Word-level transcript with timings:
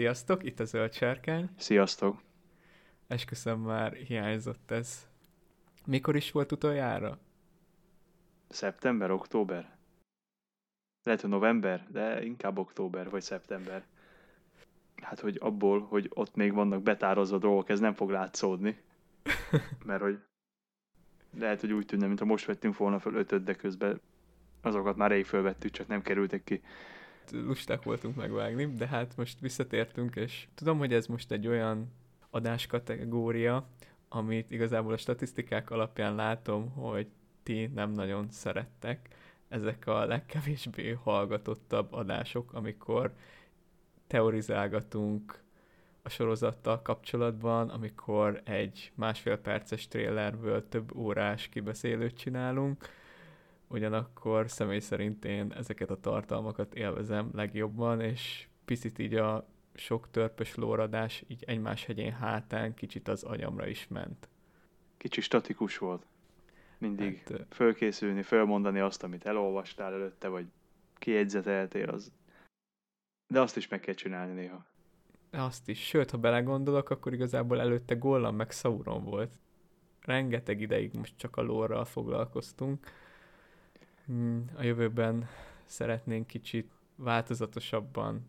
Sziasztok, 0.00 0.44
itt 0.44 0.60
a 0.60 0.64
Zöld 0.64 0.92
Sárkány. 0.92 1.48
Sziasztok. 1.56 2.22
Esküszöm 3.06 3.60
már 3.60 3.92
hiányzott 3.92 4.70
ez. 4.70 5.08
Mikor 5.86 6.16
is 6.16 6.30
volt 6.30 6.52
utoljára? 6.52 7.18
Szeptember, 8.48 9.10
október? 9.10 9.76
Lehet, 11.02 11.20
hogy 11.20 11.30
november, 11.30 11.86
de 11.90 12.24
inkább 12.24 12.58
október 12.58 13.10
vagy 13.10 13.22
szeptember. 13.22 13.86
Hát, 15.02 15.20
hogy 15.20 15.36
abból, 15.40 15.80
hogy 15.80 16.10
ott 16.14 16.34
még 16.34 16.52
vannak 16.52 16.82
betározva 16.82 17.38
dolgok, 17.38 17.68
ez 17.68 17.80
nem 17.80 17.94
fog 17.94 18.10
látszódni. 18.10 18.80
Mert 19.84 20.02
hogy 20.02 20.18
lehet, 21.38 21.60
hogy 21.60 21.72
úgy 21.72 21.86
tűnne, 21.86 22.06
mintha 22.06 22.24
most 22.24 22.44
vettünk 22.46 22.76
volna 22.76 22.98
föl 22.98 23.14
ötöt, 23.14 23.44
de 23.44 23.54
közben 23.54 24.00
azokat 24.60 24.96
már 24.96 25.10
rég 25.10 25.24
fölvettük, 25.24 25.70
csak 25.70 25.86
nem 25.86 26.02
kerültek 26.02 26.44
ki 26.44 26.62
lusták 27.32 27.82
voltunk 27.82 28.16
megvágni, 28.16 28.74
de 28.74 28.86
hát 28.86 29.16
most 29.16 29.40
visszatértünk, 29.40 30.16
és 30.16 30.48
tudom, 30.54 30.78
hogy 30.78 30.92
ez 30.92 31.06
most 31.06 31.32
egy 31.32 31.46
olyan 31.46 31.92
adáskategória, 32.30 33.66
amit 34.08 34.50
igazából 34.50 34.92
a 34.92 34.96
statisztikák 34.96 35.70
alapján 35.70 36.14
látom, 36.14 36.70
hogy 36.70 37.06
ti 37.42 37.66
nem 37.66 37.90
nagyon 37.90 38.30
szerettek. 38.30 39.08
Ezek 39.48 39.86
a 39.86 40.04
legkevésbé 40.04 40.90
hallgatottabb 41.02 41.92
adások, 41.92 42.52
amikor 42.52 43.14
teorizálgatunk 44.06 45.42
a 46.02 46.08
sorozattal 46.08 46.82
kapcsolatban, 46.82 47.68
amikor 47.68 48.40
egy 48.44 48.92
másfél 48.94 49.36
perces 49.36 49.88
trailerből 49.88 50.68
több 50.68 50.96
órás 50.96 51.48
kibeszélőt 51.48 52.16
csinálunk, 52.16 52.88
ugyanakkor 53.70 54.50
személy 54.50 54.78
szerint 54.78 55.24
én 55.24 55.52
ezeket 55.52 55.90
a 55.90 56.00
tartalmakat 56.00 56.74
élvezem 56.74 57.30
legjobban, 57.34 58.00
és 58.00 58.48
picit 58.64 58.98
így 58.98 59.14
a 59.14 59.48
sok 59.74 60.10
törpös 60.10 60.54
lóradás 60.54 61.24
így 61.26 61.44
egymás 61.46 61.84
hegyén 61.84 62.12
hátán 62.12 62.74
kicsit 62.74 63.08
az 63.08 63.22
agyamra 63.22 63.66
is 63.66 63.88
ment. 63.88 64.28
Kicsi 64.96 65.20
statikus 65.20 65.78
volt. 65.78 66.06
Mindig 66.78 67.22
hát, 67.28 67.46
fölkészülni, 67.50 68.22
fölmondani 68.22 68.78
azt, 68.78 69.02
amit 69.02 69.26
elolvastál 69.26 69.92
előtte, 69.92 70.28
vagy 70.28 70.46
kiegyzeteltél, 70.98 71.88
az... 71.88 72.12
De 73.26 73.40
azt 73.40 73.56
is 73.56 73.68
meg 73.68 73.80
kell 73.80 73.94
csinálni 73.94 74.32
néha. 74.32 74.66
Azt 75.30 75.68
is. 75.68 75.86
Sőt, 75.86 76.10
ha 76.10 76.18
belegondolok, 76.18 76.90
akkor 76.90 77.12
igazából 77.12 77.60
előtte 77.60 77.94
Gollam 77.94 78.36
meg 78.36 78.50
Sauron 78.50 79.04
volt. 79.04 79.32
Rengeteg 80.00 80.60
ideig 80.60 80.94
most 80.94 81.16
csak 81.16 81.36
a 81.36 81.42
lórral 81.42 81.84
foglalkoztunk 81.84 82.86
a 84.56 84.62
jövőben 84.62 85.28
szeretnénk 85.64 86.26
kicsit 86.26 86.70
változatosabban 86.96 88.26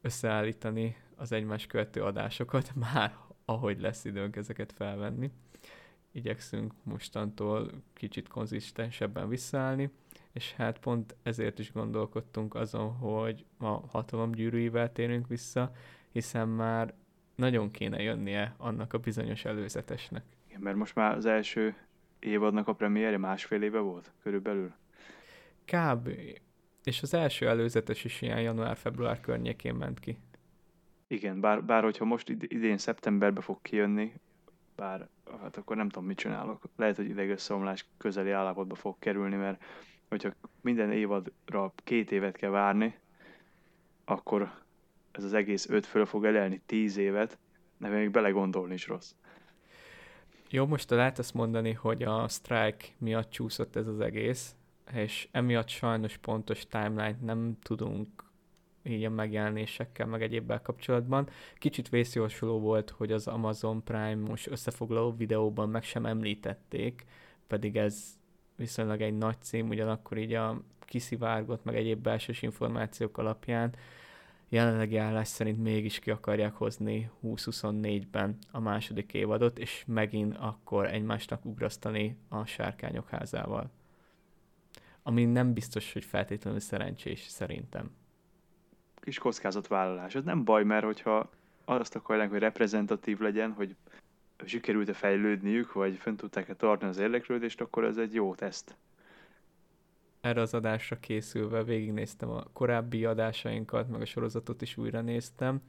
összeállítani 0.00 0.96
az 1.16 1.32
egymás 1.32 1.66
követő 1.66 2.02
adásokat, 2.02 2.72
már 2.92 3.16
ahogy 3.44 3.80
lesz 3.80 4.04
időnk 4.04 4.36
ezeket 4.36 4.72
felvenni. 4.72 5.30
Igyekszünk 6.12 6.72
mostantól 6.82 7.70
kicsit 7.92 8.28
konzisztensebben 8.28 9.28
visszaállni, 9.28 9.90
és 10.32 10.52
hát 10.52 10.78
pont 10.78 11.16
ezért 11.22 11.58
is 11.58 11.72
gondolkodtunk 11.72 12.54
azon, 12.54 12.92
hogy 12.92 13.44
a 13.58 13.66
hatalomgyűrűivel 13.66 14.92
térünk 14.92 15.28
vissza, 15.28 15.72
hiszen 16.10 16.48
már 16.48 16.94
nagyon 17.34 17.70
kéne 17.70 18.02
jönnie 18.02 18.54
annak 18.56 18.92
a 18.92 18.98
bizonyos 18.98 19.44
előzetesnek. 19.44 20.24
Igen, 20.48 20.60
mert 20.60 20.76
most 20.76 20.94
már 20.94 21.16
az 21.16 21.26
első 21.26 21.74
évadnak 22.24 22.68
a 22.68 22.72
premierje 22.72 23.18
másfél 23.18 23.62
éve 23.62 23.78
volt 23.78 24.12
körülbelül? 24.22 24.72
Kb. 25.64 26.08
És 26.84 27.02
az 27.02 27.14
első 27.14 27.48
előzetes 27.48 28.04
is 28.04 28.22
ilyen 28.22 28.40
január-február 28.40 29.20
környékén 29.20 29.74
ment 29.74 30.00
ki. 30.00 30.18
Igen, 31.06 31.40
bár, 31.40 31.64
bár 31.64 31.82
hogyha 31.82 32.04
most 32.04 32.28
idén 32.28 32.78
szeptemberbe 32.78 33.40
fog 33.40 33.58
kijönni, 33.62 34.12
bár 34.76 35.08
hát 35.40 35.56
akkor 35.56 35.76
nem 35.76 35.88
tudom, 35.88 36.06
mit 36.06 36.16
csinálok. 36.16 36.62
Lehet, 36.76 36.96
hogy 36.96 37.08
idegösszomlás 37.08 37.86
közeli 37.96 38.30
állapotba 38.30 38.74
fog 38.74 38.96
kerülni, 38.98 39.36
mert 39.36 39.64
hogyha 40.08 40.30
minden 40.60 40.92
évadra 40.92 41.72
két 41.84 42.10
évet 42.12 42.36
kell 42.36 42.50
várni, 42.50 42.98
akkor 44.04 44.52
ez 45.12 45.24
az 45.24 45.32
egész 45.32 45.68
öt 45.68 45.86
föl 45.86 46.06
fog 46.06 46.24
elelni 46.24 46.60
tíz 46.66 46.96
évet, 46.96 47.38
de 47.78 47.88
még 47.88 48.10
belegondolni 48.10 48.74
is 48.74 48.86
rossz. 48.86 49.14
Jó, 50.52 50.66
most 50.66 50.90
lehet 50.90 51.18
azt 51.18 51.34
mondani, 51.34 51.72
hogy 51.72 52.02
a 52.02 52.28
strike 52.28 52.86
miatt 52.98 53.30
csúszott 53.30 53.76
ez 53.76 53.86
az 53.86 54.00
egész, 54.00 54.54
és 54.94 55.28
emiatt 55.30 55.68
sajnos 55.68 56.16
pontos 56.16 56.66
timeline 56.66 57.16
nem 57.20 57.56
tudunk 57.62 58.08
így 58.82 59.04
a 59.04 59.10
megjelenésekkel, 59.10 60.06
meg 60.06 60.22
egyébbel 60.22 60.62
kapcsolatban. 60.62 61.28
Kicsit 61.58 61.88
vészjósoló 61.88 62.60
volt, 62.60 62.90
hogy 62.90 63.12
az 63.12 63.26
Amazon 63.26 63.84
Prime 63.84 64.14
most 64.28 64.46
összefoglaló 64.46 65.14
videóban 65.16 65.68
meg 65.68 65.82
sem 65.82 66.06
említették, 66.06 67.04
pedig 67.46 67.76
ez 67.76 68.18
viszonylag 68.56 69.00
egy 69.00 69.18
nagy 69.18 69.40
cím, 69.40 69.68
ugyanakkor 69.68 70.18
így 70.18 70.32
a 70.32 70.62
kiszivárgott, 70.80 71.64
meg 71.64 71.76
egyéb 71.76 72.02
belsős 72.02 72.42
információk 72.42 73.18
alapján 73.18 73.74
jelenlegi 74.52 74.96
állás 74.96 75.28
szerint 75.28 75.62
mégis 75.62 75.98
ki 75.98 76.10
akarják 76.10 76.54
hozni 76.54 77.10
2024-ben 77.24 78.38
a 78.50 78.60
második 78.60 79.14
évadot, 79.14 79.58
és 79.58 79.84
megint 79.86 80.36
akkor 80.36 80.86
egymásnak 80.86 81.44
ugrasztani 81.44 82.16
a 82.28 82.44
sárkányok 82.44 83.08
házával. 83.08 83.70
Ami 85.02 85.24
nem 85.24 85.52
biztos, 85.52 85.92
hogy 85.92 86.04
feltétlenül 86.04 86.60
szerencsés 86.60 87.20
szerintem. 87.20 87.90
Kis 88.94 89.18
kockázatvállalás. 89.18 90.14
Ez 90.14 90.24
nem 90.24 90.44
baj, 90.44 90.64
mert 90.64 90.84
hogyha 90.84 91.30
azt 91.64 91.96
akarják, 91.96 92.30
hogy 92.30 92.38
reprezentatív 92.38 93.18
legyen, 93.18 93.52
hogy 93.52 93.76
sikerült-e 94.44 94.92
fejlődniük, 94.92 95.72
vagy 95.72 95.96
fent 95.96 96.16
tudták-e 96.16 96.54
tartani 96.54 96.90
az 96.90 96.98
érdeklődést, 96.98 97.60
akkor 97.60 97.84
ez 97.84 97.96
egy 97.96 98.14
jó 98.14 98.34
teszt 98.34 98.76
erre 100.22 100.40
az 100.40 100.54
adásra 100.54 100.98
készülve 101.00 101.64
végignéztem 101.64 102.30
a 102.30 102.42
korábbi 102.52 103.04
adásainkat, 103.04 103.88
meg 103.88 104.00
a 104.00 104.04
sorozatot 104.04 104.62
is 104.62 104.76
újra 104.76 105.00
néztem. 105.00 105.62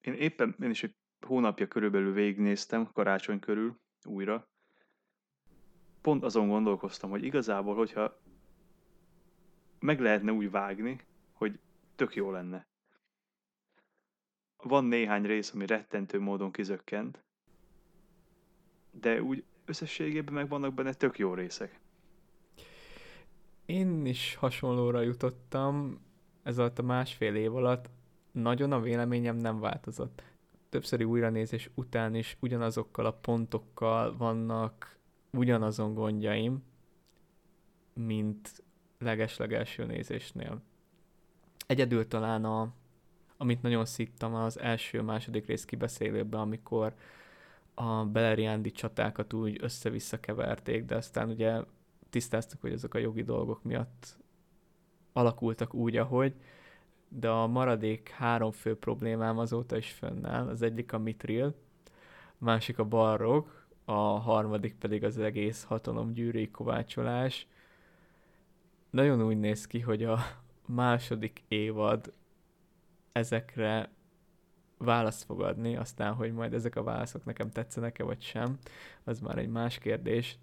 Én 0.00 0.14
éppen, 0.14 0.56
én 0.62 0.70
is 0.70 0.82
egy 0.82 0.94
hónapja 1.26 1.68
körülbelül 1.68 2.12
végignéztem, 2.12 2.92
karácsony 2.92 3.38
körül, 3.38 3.80
újra. 4.04 4.48
Pont 6.00 6.24
azon 6.24 6.48
gondolkoztam, 6.48 7.10
hogy 7.10 7.24
igazából, 7.24 7.74
hogyha 7.74 8.20
meg 9.78 10.00
lehetne 10.00 10.32
úgy 10.32 10.50
vágni, 10.50 11.00
hogy 11.32 11.58
tök 11.96 12.14
jó 12.14 12.30
lenne. 12.30 12.66
Van 14.56 14.84
néhány 14.84 15.22
rész, 15.22 15.52
ami 15.54 15.66
rettentő 15.66 16.20
módon 16.20 16.52
kizökkent, 16.52 17.24
de 18.90 19.22
úgy 19.22 19.44
összességében 19.64 20.34
meg 20.34 20.48
vannak 20.48 20.74
benne 20.74 20.92
tök 20.92 21.18
jó 21.18 21.34
részek. 21.34 21.80
Én 23.68 24.06
is 24.06 24.34
hasonlóra 24.34 25.00
jutottam 25.00 26.00
ez 26.42 26.58
alatt 26.58 26.78
a 26.78 26.82
másfél 26.82 27.34
év 27.34 27.54
alatt. 27.54 27.90
Nagyon 28.32 28.72
a 28.72 28.80
véleményem 28.80 29.36
nem 29.36 29.60
változott. 29.60 30.22
Többszöri 30.68 31.04
újranézés 31.04 31.70
után 31.74 32.14
is 32.14 32.36
ugyanazokkal 32.40 33.06
a 33.06 33.12
pontokkal 33.12 34.16
vannak 34.16 34.98
ugyanazon 35.32 35.94
gondjaim, 35.94 36.62
mint 37.92 38.62
legeslegelső 38.98 39.84
nézésnél. 39.84 40.62
Egyedül 41.66 42.08
talán 42.08 42.44
a, 42.44 42.72
amit 43.36 43.62
nagyon 43.62 43.84
szittam 43.84 44.34
az 44.34 44.58
első-második 44.58 45.46
rész 45.46 45.64
kibeszélőben, 45.64 46.40
amikor 46.40 46.94
a 47.74 48.04
Beleriandi 48.04 48.70
csatákat 48.70 49.32
úgy 49.32 49.58
össze-vissza 49.60 50.20
keverték, 50.20 50.84
de 50.84 50.96
aztán 50.96 51.28
ugye 51.28 51.60
tisztáztuk, 52.10 52.60
hogy 52.60 52.72
ezek 52.72 52.94
a 52.94 52.98
jogi 52.98 53.22
dolgok 53.22 53.62
miatt 53.62 54.18
alakultak 55.12 55.74
úgy, 55.74 55.96
ahogy, 55.96 56.34
de 57.08 57.28
a 57.28 57.46
maradék 57.46 58.08
három 58.08 58.50
fő 58.50 58.76
problémám 58.76 59.38
azóta 59.38 59.76
is 59.76 59.90
fönnáll. 59.90 60.48
Az 60.48 60.62
egyik 60.62 60.92
a 60.92 60.98
mitril, 60.98 61.54
a 62.38 62.44
másik 62.44 62.78
a 62.78 62.84
barrok, 62.84 63.66
a 63.84 63.92
harmadik 64.18 64.74
pedig 64.74 65.04
az 65.04 65.18
egész 65.18 65.64
hatalomgyűrűi 65.64 66.50
kovácsolás. 66.50 67.46
Nagyon 68.90 69.22
úgy 69.22 69.38
néz 69.38 69.66
ki, 69.66 69.80
hogy 69.80 70.04
a 70.04 70.18
második 70.66 71.42
évad 71.48 72.12
ezekre 73.12 73.90
választ 74.78 75.24
fog 75.24 75.40
adni, 75.40 75.76
aztán, 75.76 76.14
hogy 76.14 76.32
majd 76.32 76.54
ezek 76.54 76.76
a 76.76 76.82
válaszok 76.82 77.24
nekem 77.24 77.50
tetszenek-e 77.50 78.04
vagy 78.04 78.22
sem, 78.22 78.58
az 79.04 79.20
már 79.20 79.38
egy 79.38 79.48
más 79.48 79.78
kérdés, 79.78 80.38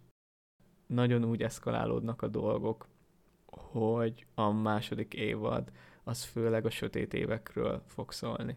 nagyon 0.86 1.26
úgy 1.26 1.42
eszkalálódnak 1.42 2.22
a 2.22 2.28
dolgok, 2.28 2.88
hogy 3.46 4.26
a 4.34 4.52
második 4.52 5.14
évad 5.14 5.72
az 6.04 6.24
főleg 6.24 6.66
a 6.66 6.70
sötét 6.70 7.14
évekről 7.14 7.84
fog 7.88 8.12
szólni. 8.12 8.56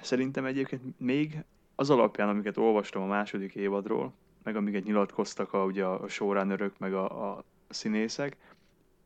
Szerintem 0.00 0.44
egyébként 0.44 1.00
még 1.00 1.44
az 1.74 1.90
alapján, 1.90 2.28
amiket 2.28 2.56
olvastam 2.56 3.02
a 3.02 3.06
második 3.06 3.54
évadról, 3.54 4.12
meg 4.42 4.56
amiket 4.56 4.84
nyilatkoztak 4.84 5.52
a, 5.52 5.64
ugye 5.64 5.84
a 5.84 6.08
showrunnerök, 6.08 6.78
meg 6.78 6.94
a, 6.94 7.30
a 7.30 7.44
színészek, 7.68 8.36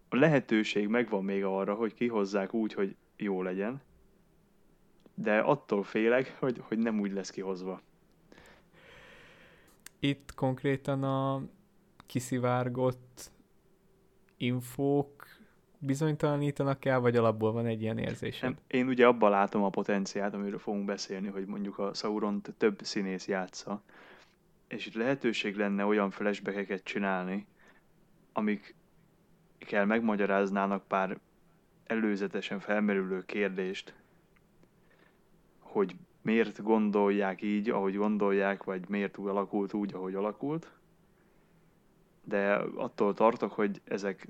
a 0.09 0.17
lehetőség 0.17 0.89
megvan 0.89 1.25
még 1.25 1.45
arra, 1.45 1.75
hogy 1.75 1.95
kihozzák 1.95 2.55
úgy, 2.55 2.73
hogy 2.73 2.97
jó 3.17 3.43
legyen, 3.43 3.83
de 5.15 5.39
attól 5.39 5.83
félek, 5.83 6.37
hogy, 6.39 6.63
hogy 6.69 6.79
nem 6.79 7.01
úgy 7.01 7.13
lesz 7.13 7.31
kihozva. 7.31 7.81
Itt 9.99 10.35
konkrétan 10.35 11.03
a 11.03 11.43
kiszivárgott 12.15 13.31
infók 14.37 15.27
bizonytalanítanak 15.79 16.85
el, 16.85 17.01
vagy 17.01 17.17
alapból 17.17 17.53
van 17.53 17.67
egy 17.67 17.83
ilyen 17.83 17.99
érzésem? 17.99 18.57
Én 18.67 18.89
ugye 18.89 19.07
abban 19.07 19.31
látom 19.31 19.63
a 19.63 19.69
potenciát, 19.69 20.35
amiről 20.35 20.59
fogunk 20.59 20.85
beszélni, 20.85 21.29
hogy 21.29 21.47
mondjuk 21.47 21.79
a 21.79 21.95
sauron 21.95 22.43
több 22.57 22.81
színész 22.83 23.27
játsza, 23.29 23.83
és 24.69 24.87
itt 24.87 24.95
lehetőség 24.95 25.57
lenne 25.57 25.85
olyan 25.85 26.11
flashbackeket 26.11 26.85
csinálni, 26.85 27.47
amik 28.33 28.75
kell 29.59 29.85
megmagyaráznának 29.85 30.87
pár 30.87 31.19
előzetesen 31.87 32.61
felmerülő 32.61 33.25
kérdést, 33.25 33.95
hogy 35.59 35.97
miért 36.23 36.63
gondolják 36.63 37.43
így, 37.43 37.71
ahogy 37.71 37.97
gondolják, 37.97 38.65
vagy 38.65 38.89
miért 38.89 39.17
alakult 39.17 39.73
úgy, 39.73 39.95
ahogy 39.95 40.15
alakult. 40.15 40.73
De 42.25 42.55
attól 42.77 43.15
tartok, 43.15 43.53
hogy 43.53 43.81
ezek 43.85 44.29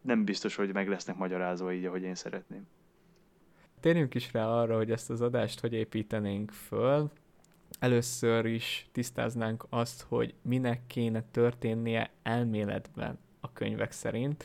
nem 0.00 0.24
biztos, 0.24 0.54
hogy 0.54 0.72
meg 0.72 0.88
lesznek 0.88 1.16
magyarázva 1.16 1.72
így, 1.72 1.84
ahogy 1.84 2.02
én 2.02 2.14
szeretném. 2.14 2.66
Térjünk 3.80 4.14
is 4.14 4.32
rá 4.32 4.46
arra, 4.46 4.76
hogy 4.76 4.90
ezt 4.90 5.10
az 5.10 5.20
adást 5.20 5.60
hogy 5.60 5.72
építenénk 5.72 6.50
föl. 6.50 7.10
Először 7.78 8.46
is 8.46 8.88
tisztáznánk 8.92 9.66
azt, 9.68 10.02
hogy 10.08 10.34
minek 10.42 10.86
kéne 10.86 11.22
történnie 11.30 12.10
elméletben 12.22 13.18
a 13.40 13.52
könyvek 13.52 13.92
szerint, 13.92 14.44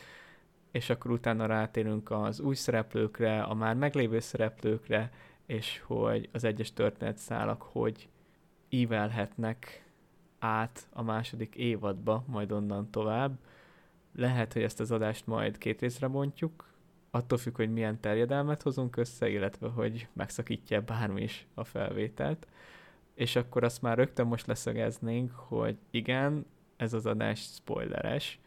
és 0.70 0.90
akkor 0.90 1.10
utána 1.10 1.46
rátérünk 1.46 2.10
az 2.10 2.40
új 2.40 2.54
szereplőkre, 2.54 3.42
a 3.42 3.54
már 3.54 3.74
meglévő 3.74 4.18
szereplőkre, 4.18 5.10
és 5.46 5.82
hogy 5.86 6.28
az 6.32 6.44
egyes 6.44 6.72
történetszálak 6.72 7.62
hogy 7.62 8.08
ívelhetnek 8.68 9.87
át 10.38 10.86
a 10.92 11.02
második 11.02 11.54
évadba, 11.54 12.24
majd 12.26 12.52
onnan 12.52 12.90
tovább. 12.90 13.38
Lehet, 14.14 14.52
hogy 14.52 14.62
ezt 14.62 14.80
az 14.80 14.90
adást 14.90 15.26
majd 15.26 15.58
két 15.58 15.80
részre 15.80 16.08
bontjuk, 16.08 16.68
attól 17.10 17.38
függ, 17.38 17.56
hogy 17.56 17.72
milyen 17.72 18.00
terjedelmet 18.00 18.62
hozunk 18.62 18.96
össze, 18.96 19.28
illetve 19.28 19.68
hogy 19.68 20.08
megszakítja 20.12 20.80
bármi 20.80 21.22
is 21.22 21.46
a 21.54 21.64
felvételt. 21.64 22.46
És 23.14 23.36
akkor 23.36 23.64
azt 23.64 23.82
már 23.82 23.96
rögtön 23.96 24.26
most 24.26 24.46
leszögeznénk, 24.46 25.30
hogy 25.34 25.76
igen, 25.90 26.46
ez 26.76 26.92
az 26.92 27.06
adás 27.06 27.40
spoileres, 27.40 28.40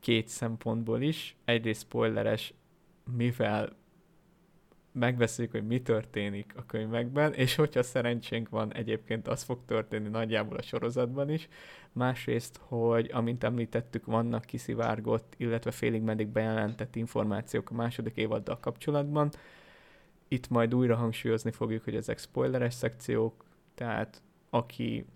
két 0.00 0.28
szempontból 0.28 1.02
is. 1.02 1.36
Egyrészt 1.44 1.82
spoileres, 1.82 2.54
mivel 3.16 3.76
megbeszéljük, 4.92 5.52
hogy 5.52 5.66
mi 5.66 5.82
történik 5.82 6.52
a 6.56 6.66
könyvekben, 6.66 7.32
és 7.32 7.54
hogyha 7.54 7.82
szerencsénk 7.82 8.48
van, 8.48 8.74
egyébként 8.74 9.28
az 9.28 9.42
fog 9.42 9.58
történni 9.66 10.08
nagyjából 10.08 10.56
a 10.56 10.62
sorozatban 10.62 11.30
is. 11.30 11.48
Másrészt, 11.92 12.60
hogy 12.62 13.10
amint 13.12 13.44
említettük, 13.44 14.06
vannak 14.06 14.44
kiszivárgott, 14.44 15.34
illetve 15.36 15.70
félig 15.70 16.02
meddig 16.02 16.28
bejelentett 16.28 16.96
információk 16.96 17.70
a 17.70 17.74
második 17.74 18.16
évaddal 18.16 18.60
kapcsolatban. 18.60 19.30
Itt 20.28 20.48
majd 20.48 20.74
újra 20.74 20.96
hangsúlyozni 20.96 21.50
fogjuk, 21.50 21.84
hogy 21.84 21.96
ezek 21.96 22.18
spoileres 22.18 22.74
szekciók, 22.74 23.44
tehát 23.74 24.22
aki 24.50 25.06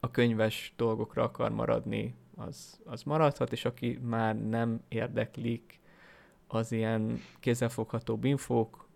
a 0.00 0.10
könyves 0.10 0.72
dolgokra 0.76 1.22
akar 1.22 1.50
maradni, 1.50 2.14
az, 2.36 2.80
az 2.84 3.02
maradhat, 3.02 3.52
és 3.52 3.64
aki 3.64 3.98
már 4.02 4.48
nem 4.48 4.80
érdeklik 4.88 5.80
az 6.46 6.72
ilyen 6.72 7.20
kézzelfogható 7.40 8.18
infók, 8.22 8.88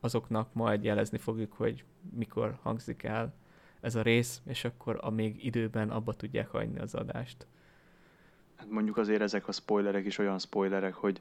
azoknak 0.00 0.54
majd 0.54 0.84
jelezni 0.84 1.18
fogjuk, 1.18 1.52
hogy 1.52 1.84
mikor 2.16 2.58
hangzik 2.62 3.02
el 3.02 3.34
ez 3.80 3.94
a 3.94 4.02
rész, 4.02 4.40
és 4.46 4.64
akkor 4.64 4.98
a 5.00 5.10
még 5.10 5.44
időben 5.44 5.90
abba 5.90 6.14
tudják 6.14 6.48
hagyni 6.48 6.78
az 6.78 6.94
adást. 6.94 7.46
Hát 8.56 8.70
mondjuk 8.70 8.96
azért 8.96 9.20
ezek 9.20 9.48
a 9.48 9.52
spoilerek 9.52 10.04
is 10.04 10.18
olyan 10.18 10.38
spoilerek, 10.38 10.94
hogy 10.94 11.20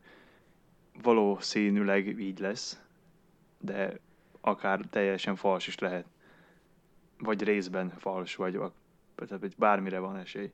valószínűleg 1.02 2.20
így 2.20 2.40
lesz, 2.40 2.82
de 3.60 4.00
akár 4.42 4.80
teljesen 4.90 5.36
fals 5.36 5.68
is 5.68 5.80
lehet. 5.80 6.06
Vagy 7.20 7.44
részben 7.44 7.90
fals, 7.90 8.36
vagy, 8.36 8.60
bármire 9.58 10.00
van 10.00 10.18
esély. 10.18 10.52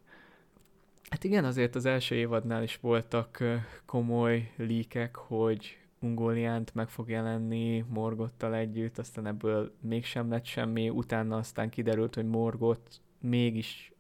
Hát 1.10 1.24
igen, 1.24 1.46
azért 1.46 1.76
az 1.76 1.86
első 1.86 2.16
évadnál 2.16 2.64
is 2.64 2.78
voltak 2.78 3.44
komoly 3.86 4.54
líkek, 4.56 5.16
hogy 5.16 5.83
Ungoliánt 6.04 6.74
meg 6.74 6.90
fog 6.90 7.10
jelenni 7.10 7.86
Morgottal 7.88 8.56
együtt, 8.56 8.98
aztán 8.98 9.26
ebből 9.26 9.76
mégsem 9.80 10.30
lett 10.30 10.46
semmi, 10.46 10.90
utána 10.90 11.38
aztán 11.38 11.70
kiderült, 11.70 12.16
hogy 12.16 12.26
Morgot 12.26 13.02
mégis 13.20 13.94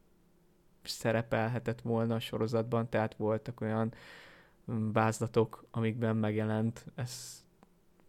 szerepelhetett 0.83 1.81
volna 1.81 2.15
a 2.15 2.19
sorozatban, 2.19 2.89
tehát 2.89 3.15
voltak 3.15 3.61
olyan 3.61 3.93
vázlatok, 4.93 5.65
amikben 5.71 6.15
megjelent, 6.15 6.85
ezt 6.95 7.41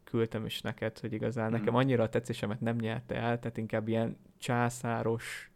küldtem 0.05 0.45
is 0.45 0.61
neked, 0.61 0.99
hogy 0.99 1.13
igazán 1.13 1.49
mm. 1.49 1.53
nekem 1.53 1.75
annyira 1.75 2.03
a 2.03 2.09
tetszésemet 2.09 2.61
nem 2.61 2.77
nyerte 2.77 3.15
el, 3.15 3.39
tehát 3.39 3.57
inkább 3.57 3.89
ilyen 3.89 4.17
császáros 4.39 5.51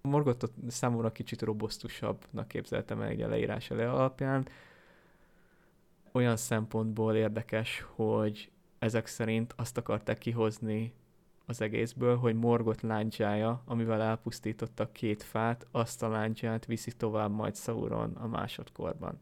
Morgotot 0.00 0.52
számomra 0.68 1.12
kicsit 1.12 1.42
robosztusabbnak 1.42 2.48
képzeltem 2.48 3.00
el 3.00 3.22
a 3.22 3.28
leírás 3.28 3.70
alapján. 3.70 4.48
Olyan 6.18 6.36
szempontból 6.36 7.14
érdekes, 7.14 7.86
hogy 7.94 8.50
ezek 8.78 9.06
szerint 9.06 9.52
azt 9.56 9.76
akarták 9.76 10.18
kihozni 10.18 10.92
az 11.46 11.60
egészből, 11.60 12.16
hogy 12.16 12.34
Morgot 12.34 12.80
láncsája, 12.80 13.62
amivel 13.64 14.02
elpusztítottak 14.02 14.92
két 14.92 15.22
fát, 15.22 15.66
azt 15.70 16.02
a 16.02 16.08
láncsát 16.08 16.66
viszi 16.66 16.92
tovább 16.92 17.30
majd 17.30 17.56
Sauron 17.56 18.16
a 18.16 18.26
másodkorban. 18.26 19.20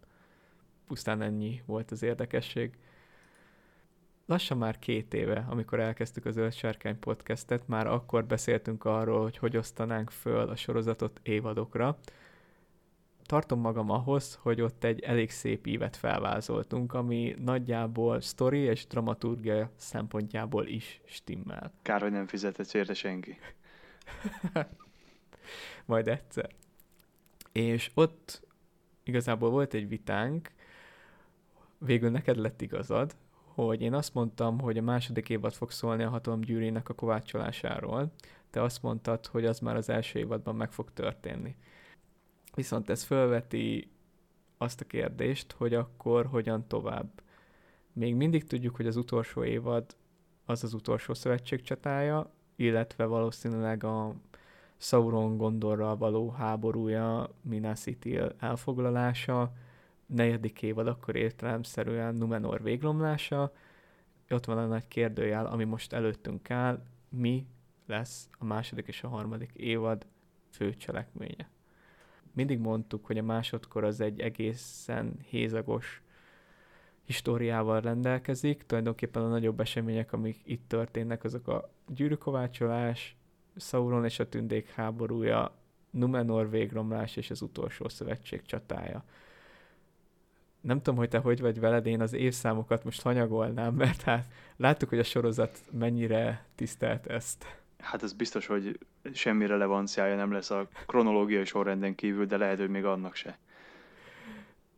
Pusztán 0.86 1.22
ennyi 1.22 1.62
volt 1.66 1.90
az 1.90 2.02
érdekesség 2.02 2.78
lassan 4.26 4.58
már 4.58 4.78
két 4.78 5.14
éve, 5.14 5.46
amikor 5.48 5.80
elkezdtük 5.80 6.24
az 6.24 6.34
Zöld 6.34 6.52
Sárkány 6.52 6.98
podcastet, 6.98 7.68
már 7.68 7.86
akkor 7.86 8.24
beszéltünk 8.24 8.84
arról, 8.84 9.22
hogy 9.22 9.36
hogy 9.36 9.56
osztanánk 9.56 10.10
föl 10.10 10.48
a 10.48 10.56
sorozatot 10.56 11.20
évadokra. 11.22 11.98
Tartom 13.26 13.60
magam 13.60 13.90
ahhoz, 13.90 14.38
hogy 14.42 14.60
ott 14.60 14.84
egy 14.84 15.00
elég 15.00 15.30
szép 15.30 15.66
ívet 15.66 15.96
felvázoltunk, 15.96 16.94
ami 16.94 17.34
nagyjából 17.38 18.20
sztori 18.20 18.58
és 18.58 18.86
dramaturgia 18.86 19.70
szempontjából 19.76 20.66
is 20.66 21.00
stimmel. 21.04 21.72
Kár, 21.82 22.00
hogy 22.00 22.10
nem 22.10 22.26
fizetett 22.26 22.72
érte 22.72 22.94
senki. 22.94 23.38
Majd 25.84 26.08
egyszer. 26.08 26.50
És 27.52 27.90
ott 27.94 28.46
igazából 29.02 29.50
volt 29.50 29.74
egy 29.74 29.88
vitánk, 29.88 30.50
végül 31.78 32.10
neked 32.10 32.36
lett 32.36 32.60
igazad, 32.60 33.16
hogy 33.54 33.82
én 33.82 33.94
azt 33.94 34.14
mondtam, 34.14 34.60
hogy 34.60 34.78
a 34.78 34.82
második 34.82 35.28
évad 35.28 35.52
fog 35.52 35.70
szólni 35.70 36.02
a 36.02 36.08
hatalom 36.08 36.40
gyűrének 36.40 36.88
a 36.88 36.94
kovácsolásáról, 36.94 38.12
te 38.50 38.62
azt 38.62 38.82
mondtad, 38.82 39.26
hogy 39.26 39.44
az 39.44 39.58
már 39.58 39.76
az 39.76 39.88
első 39.88 40.18
évadban 40.18 40.56
meg 40.56 40.72
fog 40.72 40.92
történni. 40.92 41.56
Viszont 42.56 42.90
ez 42.90 43.02
felveti 43.02 43.90
azt 44.58 44.80
a 44.80 44.84
kérdést, 44.84 45.52
hogy 45.52 45.74
akkor 45.74 46.26
hogyan 46.26 46.66
tovább. 46.66 47.22
Még 47.92 48.14
mindig 48.14 48.44
tudjuk, 48.44 48.76
hogy 48.76 48.86
az 48.86 48.96
utolsó 48.96 49.44
évad 49.44 49.96
az 50.44 50.64
az 50.64 50.74
utolsó 50.74 51.14
szövetség 51.14 51.62
csatája, 51.62 52.30
illetve 52.56 53.04
valószínűleg 53.04 53.84
a 53.84 54.14
Sauron 54.76 55.36
Gondorral 55.36 55.96
való 55.96 56.30
háborúja, 56.30 57.30
Minas 57.40 57.86
Ithil 57.86 58.34
elfoglalása, 58.38 59.52
negyedik 60.06 60.62
évad 60.62 60.86
akkor 60.86 61.16
értelemszerűen 61.16 62.14
Numenor 62.14 62.62
véglomlása, 62.62 63.52
ott 64.30 64.44
van 64.44 64.58
a 64.58 64.66
nagy 64.66 64.88
kérdőjel, 64.88 65.46
ami 65.46 65.64
most 65.64 65.92
előttünk 65.92 66.50
áll, 66.50 66.82
mi 67.08 67.46
lesz 67.86 68.28
a 68.38 68.44
második 68.44 68.86
és 68.86 69.02
a 69.02 69.08
harmadik 69.08 69.52
évad 69.52 70.06
fő 70.50 70.74
cselekménye. 70.74 71.55
Mindig 72.36 72.58
mondtuk, 72.58 73.06
hogy 73.06 73.18
a 73.18 73.22
másodkor 73.22 73.84
az 73.84 74.00
egy 74.00 74.20
egészen 74.20 75.18
hézagos 75.28 76.02
históriával 77.04 77.80
rendelkezik, 77.80 78.62
tulajdonképpen 78.66 79.22
a 79.22 79.28
nagyobb 79.28 79.60
események, 79.60 80.12
amik 80.12 80.40
itt 80.44 80.68
történnek, 80.68 81.24
azok 81.24 81.48
a 81.48 81.70
gyűrűkovácsolás, 81.88 83.16
Sauron 83.56 84.04
és 84.04 84.18
a 84.18 84.28
tündék 84.28 84.68
háborúja, 84.70 85.54
Numenor 85.90 86.50
végromlás 86.50 87.16
és 87.16 87.30
az 87.30 87.42
utolsó 87.42 87.88
szövetség 87.88 88.42
csatája 88.42 89.04
nem 90.66 90.76
tudom, 90.76 90.98
hogy 90.98 91.08
te 91.08 91.18
hogy 91.18 91.40
vagy 91.40 91.60
veled, 91.60 91.86
én 91.86 92.00
az 92.00 92.12
évszámokat 92.12 92.84
most 92.84 93.02
hanyagolnám, 93.02 93.74
mert 93.74 94.02
hát 94.02 94.26
láttuk, 94.56 94.88
hogy 94.88 94.98
a 94.98 95.02
sorozat 95.02 95.60
mennyire 95.70 96.44
tisztelt 96.54 97.06
ezt. 97.06 97.60
Hát 97.78 98.02
ez 98.02 98.12
biztos, 98.12 98.46
hogy 98.46 98.78
semmi 99.12 99.46
relevanciája 99.46 100.16
nem 100.16 100.32
lesz 100.32 100.50
a 100.50 100.68
kronológiai 100.86 101.44
sorrenden 101.44 101.94
kívül, 101.94 102.26
de 102.26 102.36
lehet, 102.36 102.58
hogy 102.58 102.68
még 102.68 102.84
annak 102.84 103.14
se. 103.14 103.38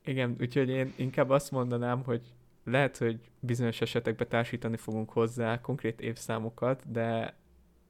Igen, 0.05 0.37
úgyhogy 0.41 0.69
én 0.69 0.93
inkább 0.97 1.31
azt 1.31 1.51
mondanám, 1.51 2.03
hogy 2.03 2.23
lehet, 2.65 2.97
hogy 2.97 3.21
bizonyos 3.41 3.81
esetekben 3.81 4.29
társítani 4.29 4.77
fogunk 4.77 5.11
hozzá 5.11 5.61
konkrét 5.61 6.01
évszámokat, 6.01 6.91
de 6.93 7.35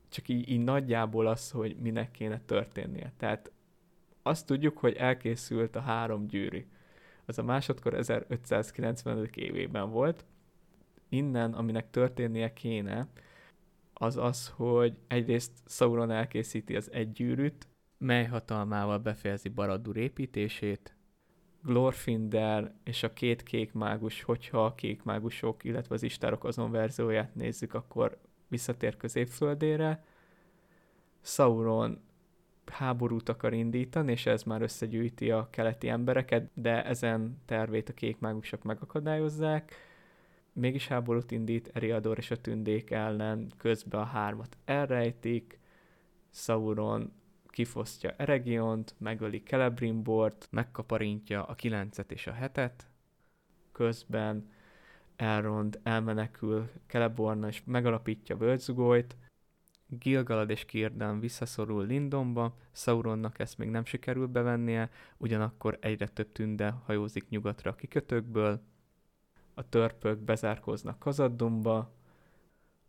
csak 0.08 0.28
így, 0.28 0.48
így 0.50 0.64
nagyjából 0.64 1.26
az, 1.26 1.50
hogy 1.50 1.76
minek 1.76 2.10
kéne 2.10 2.40
történnie. 2.46 3.12
Tehát 3.16 3.50
azt 4.22 4.46
tudjuk, 4.46 4.78
hogy 4.78 4.94
elkészült 4.94 5.76
a 5.76 5.80
három 5.80 6.26
gyűrű. 6.26 6.66
Az 7.24 7.38
a 7.38 7.42
másodkor 7.42 7.94
1595 7.94 9.36
évében 9.36 9.90
volt. 9.90 10.24
Innen, 11.08 11.52
aminek 11.52 11.90
történnie 11.90 12.52
kéne, 12.52 13.06
az 13.98 14.16
az, 14.16 14.48
hogy 14.56 14.96
egyrészt 15.06 15.52
Sauron 15.66 16.10
elkészíti 16.10 16.76
az 16.76 16.92
egy 16.92 17.12
gyűrűt, 17.12 17.68
mely 17.98 18.26
hatalmával 18.26 18.98
befejezi 18.98 19.48
Baradur 19.48 19.96
építését, 19.96 20.96
Glorfindel 21.62 22.80
és 22.84 23.02
a 23.02 23.12
két 23.12 23.42
kék 23.42 23.72
mágus, 23.72 24.22
hogyha 24.22 24.64
a 24.64 24.74
kék 24.74 25.02
mágusok, 25.02 25.64
illetve 25.64 25.94
az 25.94 26.02
istárok 26.02 26.44
azon 26.44 26.70
verzióját 26.70 27.34
nézzük, 27.34 27.74
akkor 27.74 28.18
visszatér 28.48 28.96
középföldére. 28.96 30.04
Sauron 31.20 32.00
háborút 32.66 33.28
akar 33.28 33.52
indítani, 33.52 34.12
és 34.12 34.26
ez 34.26 34.42
már 34.42 34.62
összegyűjti 34.62 35.30
a 35.30 35.48
keleti 35.50 35.88
embereket, 35.88 36.50
de 36.54 36.84
ezen 36.84 37.38
tervét 37.44 37.88
a 37.88 37.92
kék 37.92 38.18
mágusok 38.18 38.62
megakadályozzák. 38.62 39.74
Mégis 40.58 40.88
háborút 40.88 41.30
indít 41.30 41.70
Eriador 41.72 42.18
és 42.18 42.30
a 42.30 42.40
tündék 42.40 42.90
ellen, 42.90 43.52
közben 43.56 44.00
a 44.00 44.04
hármat 44.04 44.56
elrejtik, 44.64 45.58
Sauron 46.30 47.12
kifosztja 47.46 48.14
Eregiont, 48.16 48.94
megöli 48.98 49.42
Celebrimbort, 49.42 50.48
megkaparintja 50.50 51.44
a 51.44 51.54
kilencet 51.54 52.12
és 52.12 52.26
a 52.26 52.32
hetet, 52.32 52.86
közben 53.72 54.50
Elrond 55.16 55.80
elmenekül 55.82 56.70
Celeborna 56.86 57.48
és 57.48 57.62
megalapítja 57.64 58.36
Völgyzugolyt, 58.36 59.16
Gilgalad 59.86 60.50
és 60.50 60.64
Kirdan 60.64 61.20
visszaszorul 61.20 61.86
Lindonba, 61.86 62.56
Sauronnak 62.72 63.38
ezt 63.38 63.58
még 63.58 63.68
nem 63.68 63.84
sikerül 63.84 64.26
bevennie, 64.26 64.90
ugyanakkor 65.16 65.78
egyre 65.80 66.08
több 66.08 66.32
tünde 66.32 66.70
hajózik 66.70 67.28
nyugatra 67.28 67.70
a 67.70 67.74
kikötőkből, 67.74 68.62
a 69.58 69.68
törpök 69.68 70.18
bezárkóznak 70.18 70.98
Kazaddomba, 70.98 71.92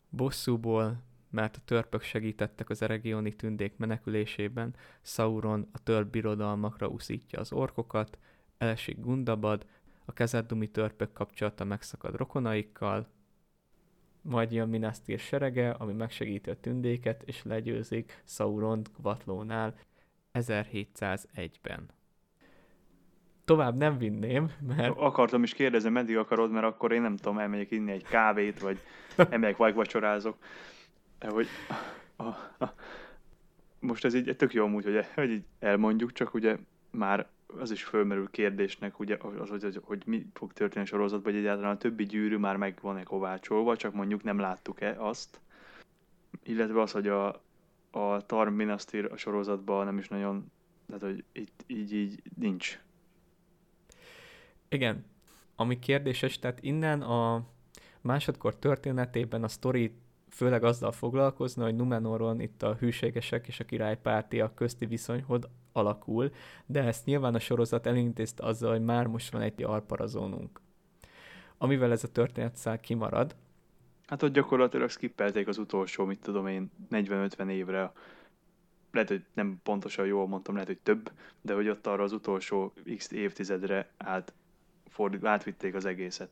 bosszúból 0.09 1.03
mert 1.29 1.55
a 1.55 1.61
törpök 1.65 2.01
segítettek 2.01 2.69
az 2.69 2.81
eregioni 2.81 3.35
tündék 3.35 3.77
menekülésében, 3.77 4.75
Sauron 5.01 5.69
a 5.71 5.83
törp 5.83 6.09
birodalmakra 6.09 6.88
uszítja 6.88 7.39
az 7.39 7.51
orkokat, 7.51 8.17
elesik 8.57 8.99
Gundabad, 8.99 9.65
a 10.05 10.13
kezeddumi 10.13 10.67
törpök 10.67 11.13
kapcsolata 11.13 11.63
megszakad 11.63 12.15
rokonaikkal, 12.15 13.07
majd 14.21 14.51
jön 14.51 14.69
Minas 14.69 15.01
Tirith 15.01 15.23
serege, 15.23 15.69
ami 15.69 15.93
megsegíti 15.93 16.49
a 16.49 16.59
tündéket, 16.59 17.23
és 17.23 17.43
legyőzik 17.43 18.21
Sauron 18.25 18.83
Kvatlónál 18.83 19.75
1701-ben. 20.33 21.89
Tovább 23.50 23.77
nem 23.77 23.98
vinném, 23.98 24.51
mert... 24.68 24.98
Akartam 24.98 25.44
is 25.44 25.53
kérdezni, 25.53 25.89
meddig 25.89 26.18
akarod, 26.18 26.51
mert 26.51 26.65
akkor 26.65 26.91
én 26.91 27.01
nem 27.01 27.15
tudom, 27.15 27.38
elmegyek 27.38 27.72
inni 27.72 27.91
egy 27.91 28.03
kávét, 28.03 28.60
vagy 28.60 28.79
elmegyek 29.29 29.58
vajvacsorázok. 29.58 30.38
De 31.20 31.29
hogy 31.29 31.48
a, 32.15 32.24
a, 32.24 32.74
most 33.79 34.06
ez 34.06 34.13
így 34.13 34.36
tök 34.36 34.53
jó 34.53 34.63
amúgy, 34.63 34.84
hogy, 34.84 35.06
hogy 35.15 35.29
így 35.29 35.44
elmondjuk, 35.60 36.13
csak 36.13 36.34
ugye 36.34 36.58
már 36.89 37.27
az 37.60 37.72
is 37.72 37.84
fölmerül 37.84 38.29
kérdésnek, 38.32 39.00
ugye, 39.00 39.18
az, 39.39 39.50
hogy, 39.50 39.79
hogy 39.84 40.03
mi 40.06 40.25
fog 40.34 40.53
történni 40.53 40.86
a 40.86 40.88
sorozatban, 40.88 41.32
hogy 41.32 41.41
egyáltalán 41.41 41.75
a 41.75 41.77
többi 41.77 42.06
gyűrű 42.06 42.38
már 42.38 42.56
meg 42.56 42.77
van-e 42.82 43.03
kovácsolva, 43.03 43.75
csak 43.75 43.94
mondjuk 43.94 44.24
nem 44.24 44.39
láttuk-e 44.39 44.96
azt. 44.98 45.39
Illetve 46.44 46.82
az, 46.82 46.91
hogy 46.91 47.08
a, 47.08 47.41
a 47.91 48.25
Tarm 48.25 48.53
Minastir 48.53 49.06
a 49.12 49.18
sorozatban 49.18 49.86
nem 49.86 49.98
is 49.98 50.08
nagyon, 50.08 50.51
tehát 50.88 51.01
hogy 51.01 51.24
itt 51.32 51.63
így, 51.68 51.94
így 51.94 52.22
nincs. 52.38 52.79
Igen. 54.69 55.05
Ami 55.55 55.79
kérdéses, 55.79 56.39
tehát 56.39 56.63
innen 56.63 57.01
a 57.01 57.47
másodkor 58.01 58.55
történetében 58.55 59.43
a 59.43 59.47
sztori 59.47 59.93
főleg 60.29 60.63
azzal 60.63 60.91
foglalkozna, 60.91 61.63
hogy 61.63 61.75
Numenoron 61.75 62.39
itt 62.39 62.63
a 62.63 62.75
hűségesek 62.75 63.47
és 63.47 63.59
a 63.59 63.65
királypártiak 63.65 64.55
közti 64.55 64.85
viszony 64.85 65.21
hogy 65.21 65.45
alakul, 65.71 66.31
de 66.65 66.83
ezt 66.83 67.05
nyilván 67.05 67.35
a 67.35 67.39
sorozat 67.39 67.85
elintézte 67.85 68.45
azzal, 68.45 68.71
hogy 68.71 68.83
már 68.83 69.07
most 69.07 69.31
van 69.31 69.41
egy 69.41 69.63
alparazónunk. 69.63 70.61
Amivel 71.57 71.91
ez 71.91 72.03
a 72.03 72.11
történetszál 72.11 72.79
kimarad. 72.79 73.35
Hát 74.07 74.23
ott 74.23 74.33
gyakorlatilag 74.33 74.89
skippelték 74.89 75.47
az 75.47 75.57
utolsó, 75.57 76.05
mit 76.05 76.19
tudom 76.19 76.47
én, 76.47 76.71
40-50 76.91 77.49
évre 77.49 77.91
lehet, 78.91 79.09
hogy 79.09 79.23
nem 79.33 79.59
pontosan 79.63 80.05
jól 80.05 80.27
mondtam, 80.27 80.53
lehet, 80.53 80.69
hogy 80.69 80.79
több, 80.79 81.11
de 81.41 81.53
hogy 81.53 81.69
ott 81.69 81.88
arra 81.88 82.03
az 82.03 82.11
utolsó 82.11 82.73
x 82.97 83.11
évtizedre 83.11 83.91
át, 83.97 84.33
fordít, 84.89 85.25
átvitték 85.25 85.75
az 85.75 85.86
egészet. 85.86 86.29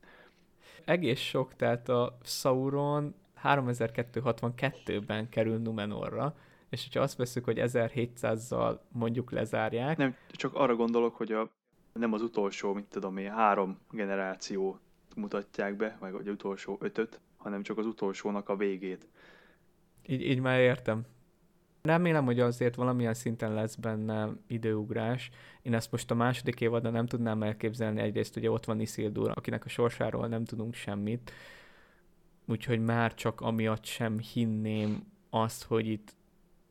Egész 0.86 1.20
sok, 1.20 1.56
tehát 1.56 1.90
a 1.90 2.18
Sauron 2.24 3.16
3262-ben 3.44 5.30
kerül 5.30 5.58
Numenorra, 5.58 6.36
és 6.70 6.84
hogyha 6.84 7.02
azt 7.02 7.18
veszük, 7.18 7.44
hogy 7.44 7.58
1700-zal 7.62 8.78
mondjuk 8.92 9.32
lezárják. 9.32 9.98
Nem, 9.98 10.16
csak 10.32 10.56
arra 10.56 10.76
gondolok, 10.76 11.16
hogy 11.16 11.32
a, 11.32 11.50
nem 11.94 12.14
az 12.14 12.22
utolsó, 12.22 12.74
mit 12.74 12.86
tudom 12.86 13.18
én, 13.18 13.32
három 13.32 13.80
generáció 13.92 14.80
mutatják 15.16 15.76
be, 15.76 15.98
vagy 16.00 16.14
az 16.14 16.28
utolsó 16.28 16.78
ötöt, 16.80 17.20
hanem 17.38 17.64
csak 17.64 17.78
az 17.78 17.86
utolsónak 17.86 18.50
a 18.50 18.56
végét. 18.56 19.08
Így, 20.06 20.22
így 20.22 20.40
már 20.40 20.60
értem. 20.60 21.06
Remélem, 21.82 22.26
hogy 22.26 22.40
azért 22.40 22.76
valamilyen 22.76 23.14
szinten 23.14 23.54
lesz 23.54 23.76
benne 23.76 24.30
időugrás. 24.48 25.30
Én 25.62 25.74
ezt 25.74 25.92
most 25.92 26.12
a 26.12 26.16
második 26.16 26.62
évadban 26.62 26.92
nem 26.92 27.06
tudnám 27.06 27.44
elképzelni. 27.44 28.02
Egyrészt 28.02 28.36
ugye 28.36 28.52
ott 28.52 28.66
van 28.66 28.80
Isildur, 28.80 29.32
akinek 29.36 29.66
a 29.66 29.70
sorsáról 29.70 30.28
nem 30.28 30.46
tudunk 30.46 30.74
semmit 30.74 31.32
úgyhogy 32.48 32.80
már 32.80 33.14
csak 33.14 33.42
amiatt 33.42 33.86
sem 33.86 34.20
hinném 34.20 35.12
azt, 35.30 35.64
hogy 35.64 35.88
itt 35.88 36.16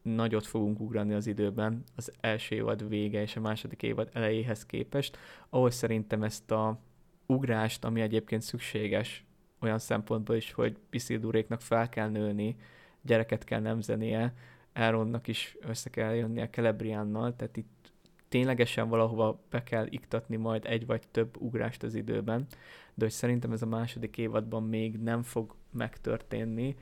nagyot 0.02 0.46
fogunk 0.46 0.80
ugrani 0.80 1.14
az 1.14 1.26
időben 1.26 1.84
az 1.96 2.12
első 2.20 2.54
évad 2.54 2.88
vége 2.88 3.20
és 3.20 3.36
a 3.36 3.40
második 3.40 3.82
évad 3.82 4.10
elejéhez 4.12 4.66
képest, 4.66 5.18
ahol 5.48 5.70
szerintem 5.70 6.22
ezt 6.22 6.50
a 6.50 6.78
ugrást, 7.26 7.84
ami 7.84 8.00
egyébként 8.00 8.42
szükséges 8.42 9.24
olyan 9.60 9.78
szempontból 9.78 10.36
is, 10.36 10.52
hogy 10.52 10.76
Isilduréknak 10.90 11.60
fel 11.60 11.88
kell 11.88 12.08
nőni, 12.08 12.56
gyereket 13.02 13.44
kell 13.44 13.60
nemzenie, 13.60 14.34
Elrondnak 14.76 15.26
is 15.26 15.56
össze 15.60 15.90
kell 15.90 16.14
jönnie 16.14 16.48
Celebriánnal, 16.48 17.36
tehát 17.36 17.56
itt 17.56 17.92
ténylegesen 18.28 18.88
valahova 18.88 19.40
be 19.50 19.62
kell 19.62 19.86
iktatni 19.88 20.36
majd 20.36 20.64
egy 20.64 20.86
vagy 20.86 21.08
több 21.10 21.36
ugrást 21.40 21.82
az 21.82 21.94
időben, 21.94 22.46
de 22.94 23.04
hogy 23.04 23.12
szerintem 23.12 23.52
ez 23.52 23.62
a 23.62 23.66
második 23.66 24.18
évadban 24.18 24.62
még 24.62 24.96
nem 24.96 25.22
fog 25.22 25.54
megtörténni. 25.72 26.76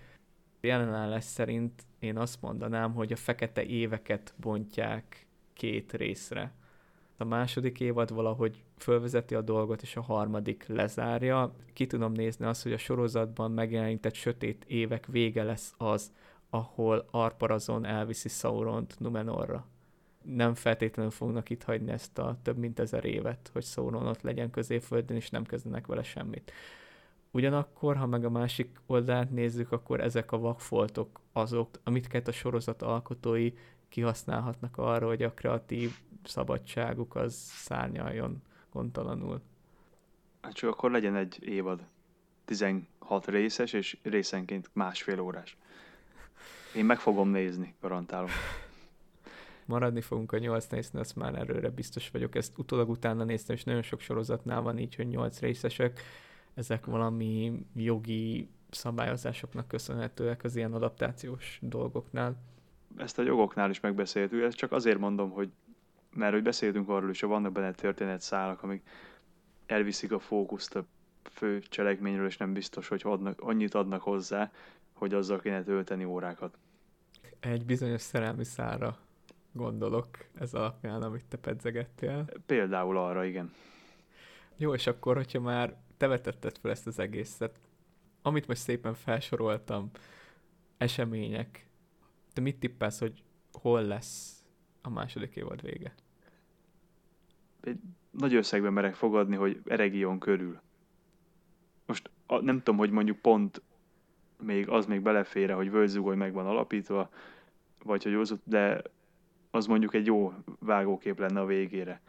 Jelenállás 0.61 1.25
szerint 1.25 1.83
én 1.99 2.17
azt 2.17 2.43
mondanám, 2.43 2.95
hogy 2.95 3.13
a 3.13 3.17
fekete 3.17 3.65
éveket 3.65 4.35
bontják 4.37 5.27
két 5.53 5.93
részre. 5.93 6.53
A 7.17 7.25
második 7.25 7.81
évad 7.81 8.15
valahogy 8.15 8.65
fölvezeti 8.77 9.35
a 9.35 9.41
dolgot, 9.41 9.83
és 9.83 9.97
a 9.97 10.03
harmadik 10.03 10.67
lezárja. 10.67 11.55
Ki 11.73 11.87
tudom 11.87 12.13
nézni 12.13 12.45
azt, 12.45 12.63
hogy 12.63 12.73
a 12.73 12.79
sorozatban 12.79 13.51
megjelenített 13.51 14.15
sötét 14.15 14.65
évek 14.69 15.07
vége 15.07 15.43
lesz 15.43 15.75
az, 15.77 16.13
ahol 16.55 17.07
Arparazon 17.11 17.85
elviszi 17.85 18.29
Sauront 18.29 18.95
Numenorra 18.99 19.67
nem 20.25 20.55
feltétlenül 20.55 21.11
fognak 21.11 21.51
itt 21.51 21.63
hagyni 21.63 21.91
ezt 21.93 22.19
a 22.19 22.39
több 22.43 22.57
mint 22.57 22.79
ezer 22.79 23.05
évet, 23.05 23.51
hogy 23.53 23.65
Sauron 23.65 24.07
ott 24.07 24.23
legyen 24.23 24.51
középföldön, 24.51 25.17
és 25.17 25.31
nem 25.31 25.45
kezdenek 25.45 25.87
vele 25.87 26.03
semmit. 26.03 26.53
Ugyanakkor, 27.31 27.97
ha 27.97 28.07
meg 28.07 28.25
a 28.25 28.31
másik 28.31 28.81
oldalát 28.87 29.31
nézzük, 29.31 29.73
akkor 29.73 30.01
ezek 30.01 30.33
a 30.33 30.39
vakfoltok 30.39 31.21
azok, 31.33 31.69
amit 31.83 32.29
a 32.29 32.33
sorozat 32.33 32.83
alkotói 32.83 33.53
kihasználhatnak 33.89 34.79
arra, 34.79 35.07
hogy 35.07 35.23
a 35.23 35.35
kreatív 35.35 35.91
szabadságuk 36.25 37.15
az 37.15 37.35
szárnyaljon 37.35 38.43
gondtalanul. 38.73 39.41
Hát 40.41 40.53
csak 40.53 40.71
akkor 40.71 40.91
legyen 40.91 41.17
egy 41.17 41.39
évad. 41.41 41.87
16 42.45 43.27
részes, 43.27 43.73
és 43.73 43.99
részenként 44.03 44.71
másfél 44.73 45.21
órás. 45.21 45.57
Én 46.77 46.85
meg 46.85 46.99
fogom 46.99 47.29
nézni, 47.29 47.75
garantálom 47.81 48.31
maradni 49.67 50.01
fogunk 50.01 50.33
a 50.33 50.39
8 50.39 50.71
résznél, 50.71 51.01
azt 51.01 51.17
már 51.17 51.35
erőre 51.35 51.71
biztos 51.71 52.11
vagyok. 52.11 52.35
Ezt 52.35 52.59
utólag 52.59 52.89
utána 52.89 53.25
néztem, 53.25 53.57
és 53.57 53.65
nagyon 53.65 53.83
sok 53.83 54.01
sorozatnál 54.01 54.61
van 54.61 54.79
így, 54.79 54.95
hogy 54.95 55.09
8 55.09 55.41
részesek. 55.41 56.01
Ezek 56.55 56.87
valami 56.87 57.53
jogi 57.75 58.49
szabályozásoknak 58.71 59.69
köszönhetőek 59.69 60.45
az 60.45 60.57
ilyen 60.57 60.73
adaptációs 60.73 61.59
dolgoknál. 61.63 62.37
Ezt 62.97 63.19
a 63.19 63.23
jogoknál 63.23 63.71
is 63.71 63.81
megbeszéltük, 63.81 64.43
ezt 64.43 64.57
csak 64.57 64.73
azért 64.73 64.99
mondom, 64.99 65.31
hogy 65.31 65.51
mert 66.17 66.33
hogy 66.33 66.43
beszéltünk 66.43 66.89
arról 66.89 67.11
is, 67.11 67.21
hogy 67.21 67.29
vannak 67.29 67.53
benne 67.53 67.73
történetszálak, 67.73 68.63
amik 68.63 68.83
elviszik 69.67 70.13
a 70.13 70.19
fókuszt 70.19 70.77
a 70.77 70.85
fő 71.23 71.61
cselekményről, 71.61 72.27
és 72.27 72.37
nem 72.37 72.53
biztos, 72.53 72.89
hogy 72.89 73.03
adnak, 73.05 73.41
annyit 73.41 73.75
adnak 73.75 74.03
hozzá, 74.03 74.53
hogy 74.93 75.15
azzal 75.15 75.41
kéne 75.41 75.63
tölteni 75.63 76.05
órákat. 76.05 76.57
Egy 77.45 77.65
bizonyos 77.65 78.01
szerelmi 78.01 78.45
szára 78.45 78.99
gondolok 79.53 80.09
ez 80.35 80.55
alapján, 80.55 81.03
amit 81.03 81.25
te 81.25 81.37
pedzegettél. 81.37 82.25
Például 82.47 82.97
arra, 82.97 83.25
igen. 83.25 83.53
Jó, 84.57 84.75
és 84.75 84.87
akkor, 84.87 85.17
hogyha 85.17 85.41
már 85.41 85.77
te 85.97 86.07
vetetted 86.07 86.59
fel 86.59 86.71
ezt 86.71 86.87
az 86.87 86.99
egészet, 86.99 87.61
amit 88.23 88.47
most 88.47 88.61
szépen 88.61 88.95
felsoroltam, 88.95 89.91
események, 90.77 91.67
te 92.33 92.41
mit 92.41 92.59
tippelsz, 92.59 92.99
hogy 92.99 93.23
hol 93.53 93.83
lesz 93.83 94.45
a 94.83 94.91
második 94.91 95.37
évad 95.37 95.63
vége? 95.63 95.95
Egy 97.61 97.79
nagy 98.11 98.35
összegben 98.35 98.73
merek 98.73 98.95
fogadni, 98.95 99.37
hogy 99.37 99.61
Eregion 99.65 100.19
körül. 100.19 100.61
Most 101.87 102.11
a, 102.27 102.41
nem 102.41 102.57
tudom, 102.57 102.77
hogy 102.77 102.91
mondjuk 102.91 103.19
pont 103.19 103.63
még 104.39 104.69
az 104.69 104.87
még 104.87 105.01
belefér, 105.01 105.51
hogy 105.51 105.71
Völzugoly 105.71 106.17
meg 106.17 106.33
van 106.33 106.47
alapítva, 106.47 107.11
vagy 107.85 108.03
hogy 108.03 108.15
az, 108.15 108.35
de 108.45 108.83
az 109.51 109.67
mondjuk 109.67 109.95
egy 109.95 110.07
jó 110.07 110.33
vágókép 110.59 111.19
lenne 111.19 111.41
a 111.41 111.47
végére. 111.47 112.01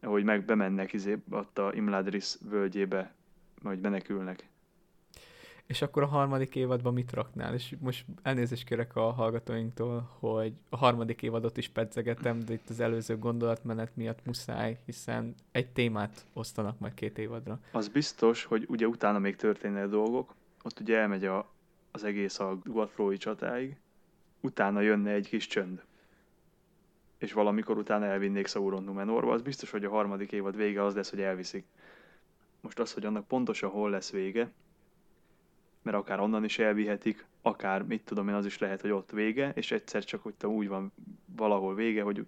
Ahogy 0.00 0.24
meg 0.24 0.44
bemennek 0.44 0.92
izé, 0.92 1.18
ott 1.30 1.58
a 1.58 1.72
Imladris 1.74 2.36
völgyébe, 2.48 3.14
majd 3.62 3.80
menekülnek. 3.80 4.50
És 5.66 5.82
akkor 5.82 6.02
a 6.02 6.06
harmadik 6.06 6.56
évadban 6.56 6.92
mit 6.92 7.12
raknál? 7.12 7.54
És 7.54 7.74
most 7.80 8.04
elnézést 8.22 8.64
kérek 8.64 8.96
a 8.96 9.10
hallgatóinktól, 9.10 10.10
hogy 10.18 10.52
a 10.68 10.76
harmadik 10.76 11.22
évadot 11.22 11.56
is 11.56 11.68
pedzegetem, 11.68 12.40
de 12.40 12.52
itt 12.52 12.68
az 12.68 12.80
előző 12.80 13.18
gondolatmenet 13.18 13.96
miatt 13.96 14.24
muszáj, 14.24 14.78
hiszen 14.86 15.34
egy 15.52 15.68
témát 15.68 16.26
osztanak 16.32 16.78
majd 16.78 16.94
két 16.94 17.18
évadra. 17.18 17.60
Az 17.72 17.88
biztos, 17.88 18.44
hogy 18.44 18.66
ugye 18.68 18.86
utána 18.86 19.18
még 19.18 19.36
történnek 19.36 19.88
dolgok, 19.88 20.34
ott 20.62 20.80
ugye 20.80 20.98
elmegy 20.98 21.24
a, 21.24 21.50
az 21.90 22.04
egész 22.04 22.38
a 22.38 22.58
Guatfrói 22.64 23.16
csatáig, 23.16 23.76
utána 24.42 24.80
jönne 24.80 25.10
egy 25.10 25.28
kis 25.28 25.46
csönd. 25.46 25.84
És 27.18 27.32
valamikor 27.32 27.78
utána 27.78 28.04
elvinnék 28.04 28.46
Sauron 28.46 28.84
Numenorba, 28.84 29.32
az 29.32 29.42
biztos, 29.42 29.70
hogy 29.70 29.84
a 29.84 29.90
harmadik 29.90 30.32
évad 30.32 30.56
vége 30.56 30.84
az 30.84 30.94
lesz, 30.94 31.10
hogy 31.10 31.20
elviszik. 31.20 31.64
Most 32.60 32.78
az, 32.78 32.92
hogy 32.92 33.04
annak 33.04 33.26
pontosan 33.26 33.70
hol 33.70 33.90
lesz 33.90 34.10
vége, 34.10 34.50
mert 35.82 35.96
akár 35.96 36.20
onnan 36.20 36.44
is 36.44 36.58
elvihetik, 36.58 37.26
akár 37.42 37.82
mit 37.82 38.04
tudom 38.04 38.28
én, 38.28 38.34
az 38.34 38.46
is 38.46 38.58
lehet, 38.58 38.80
hogy 38.80 38.90
ott 38.90 39.10
vége, 39.10 39.52
és 39.54 39.70
egyszer 39.70 40.04
csak 40.04 40.22
hogy 40.22 40.34
úgy 40.44 40.68
van 40.68 40.92
valahol 41.36 41.74
vége, 41.74 42.02
hogy 42.02 42.26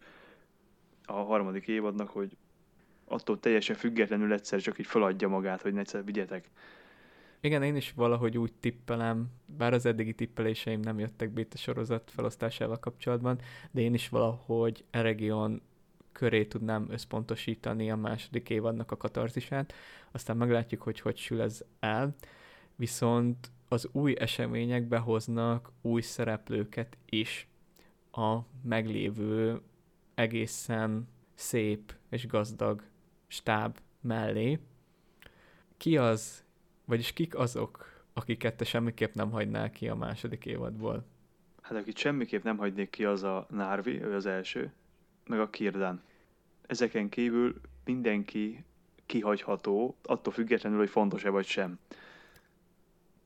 a 1.05 1.13
harmadik 1.13 1.69
évadnak, 1.69 2.09
hogy 2.09 2.37
attól 3.05 3.41
teljesen 3.41 3.77
függetlenül 3.77 4.33
egyszer 4.33 4.61
csak 4.61 4.79
így 4.79 4.87
feladja 4.87 5.29
magát, 5.29 5.63
hogy 5.63 5.77
egyszer 5.77 6.05
vigyetek. 6.05 6.51
Igen, 7.45 7.63
én 7.63 7.77
is 7.77 7.93
valahogy 7.93 8.39
úgy 8.39 8.53
tippelem, 8.53 9.31
bár 9.47 9.73
az 9.73 9.87
eddigi 9.87 10.15
tippeléseim 10.15 10.81
nem 10.81 10.99
jöttek 10.99 11.31
be 11.31 11.47
a 11.53 11.57
sorozat 11.57 12.11
felosztásával 12.11 12.79
kapcsolatban, 12.79 13.41
de 13.71 13.81
én 13.81 13.95
is 13.95 14.09
valahogy 14.09 14.85
Eregion 14.91 15.63
köré 16.13 16.45
tudnám 16.45 16.87
összpontosítani 16.91 17.91
a 17.91 17.97
második 17.97 18.51
évadnak 18.51 18.91
a 18.91 18.97
katarzisát, 18.97 19.73
aztán 20.11 20.37
meglátjuk, 20.37 20.83
hogy 20.83 21.01
hogy 21.01 21.17
sül 21.17 21.41
ez 21.41 21.65
el. 21.81 22.15
Viszont 22.77 23.51
az 23.69 23.89
új 23.93 24.15
események 24.19 24.89
behoznak 24.89 25.73
új 25.81 26.01
szereplőket 26.01 26.97
is. 27.05 27.49
A 28.13 28.39
meglévő 28.63 29.61
egészen 30.15 31.09
szép 31.35 31.95
és 32.09 32.27
gazdag 32.27 32.83
stáb 33.27 33.79
mellé. 34.01 34.59
Ki 35.77 35.97
az, 35.97 36.44
vagyis 36.85 37.13
kik 37.13 37.39
azok, 37.39 37.87
akiket 38.13 38.57
te 38.57 38.65
semmiképp 38.65 39.15
nem 39.15 39.31
hagynál 39.31 39.71
ki 39.71 39.89
a 39.89 39.95
második 39.95 40.47
évadból? 40.47 41.05
Hát 41.63 41.79
akit 41.79 41.97
semmiképp 41.97 42.43
nem 42.43 42.57
hagynék 42.57 42.91
ki, 42.91 43.05
az 43.05 43.23
a 43.23 43.47
Nárvi, 43.51 44.03
ő 44.03 44.15
az 44.15 44.27
első, 44.27 44.73
meg 45.27 45.41
a 45.41 45.51
Kirdán. 45.51 46.03
Ezeken 46.67 47.09
kívül 47.09 47.61
mindenki 47.85 48.65
kihagyható, 49.07 49.97
attól 50.03 50.33
függetlenül, 50.33 50.79
hogy 50.79 50.89
fontos-e 50.89 51.29
vagy 51.29 51.47
sem. 51.47 51.79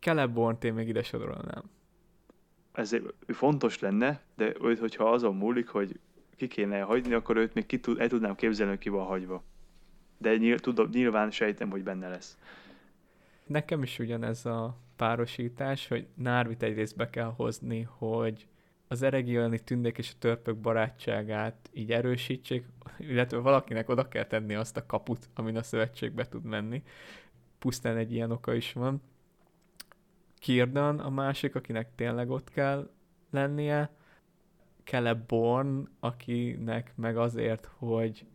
Celeborn-t 0.00 0.64
én 0.64 0.74
még 0.74 0.88
ide 0.88 1.02
sorolnám. 1.02 1.62
Ez 2.72 2.96
fontos 3.26 3.78
lenne, 3.78 4.20
de 4.36 4.52
őt, 4.62 4.78
hogyha 4.78 5.10
azon 5.10 5.36
múlik, 5.36 5.68
hogy 5.68 5.98
ki 6.36 6.46
kéne 6.46 6.80
hagyni, 6.80 7.12
akkor 7.12 7.36
őt 7.36 7.54
még 7.54 7.66
ki 7.66 7.80
tud, 7.80 8.00
el 8.00 8.08
tudnám 8.08 8.34
képzelni, 8.34 8.72
hogy 8.72 8.80
ki 8.80 8.88
van 8.88 9.06
hagyva. 9.06 9.42
De 10.18 10.36
nyilv, 10.36 10.58
tudom, 10.58 10.88
nyilván 10.90 11.30
sejtem, 11.30 11.70
hogy 11.70 11.82
benne 11.82 12.08
lesz. 12.08 12.38
Nekem 13.48 13.82
is 13.82 13.98
ugyanez 13.98 14.46
a 14.46 14.76
párosítás, 14.96 15.88
hogy 15.88 16.06
Nárvit 16.14 16.62
egyrészt 16.62 16.96
be 16.96 17.10
kell 17.10 17.32
hozni, 17.36 17.82
hogy 17.90 18.46
az 18.88 19.02
eregiolani 19.02 19.58
tündék 19.58 19.98
és 19.98 20.10
a 20.14 20.18
törpök 20.18 20.56
barátságát 20.56 21.70
így 21.72 21.92
erősítsék, 21.92 22.64
illetve 22.98 23.38
valakinek 23.38 23.88
oda 23.88 24.08
kell 24.08 24.24
tenni 24.24 24.54
azt 24.54 24.76
a 24.76 24.86
kaput, 24.86 25.28
amin 25.34 25.56
a 25.56 25.62
szövetségbe 25.62 26.28
tud 26.28 26.44
menni. 26.44 26.82
Pusztán 27.58 27.96
egy 27.96 28.12
ilyen 28.12 28.30
oka 28.30 28.54
is 28.54 28.72
van. 28.72 29.02
Kirdan 30.38 30.98
a 30.98 31.10
másik, 31.10 31.54
akinek 31.54 31.94
tényleg 31.94 32.30
ott 32.30 32.50
kell 32.50 32.90
lennie, 33.30 33.90
Celeborn, 34.84 35.88
akinek 36.00 36.92
meg 36.96 37.16
azért, 37.16 37.70
hogy 37.76 38.26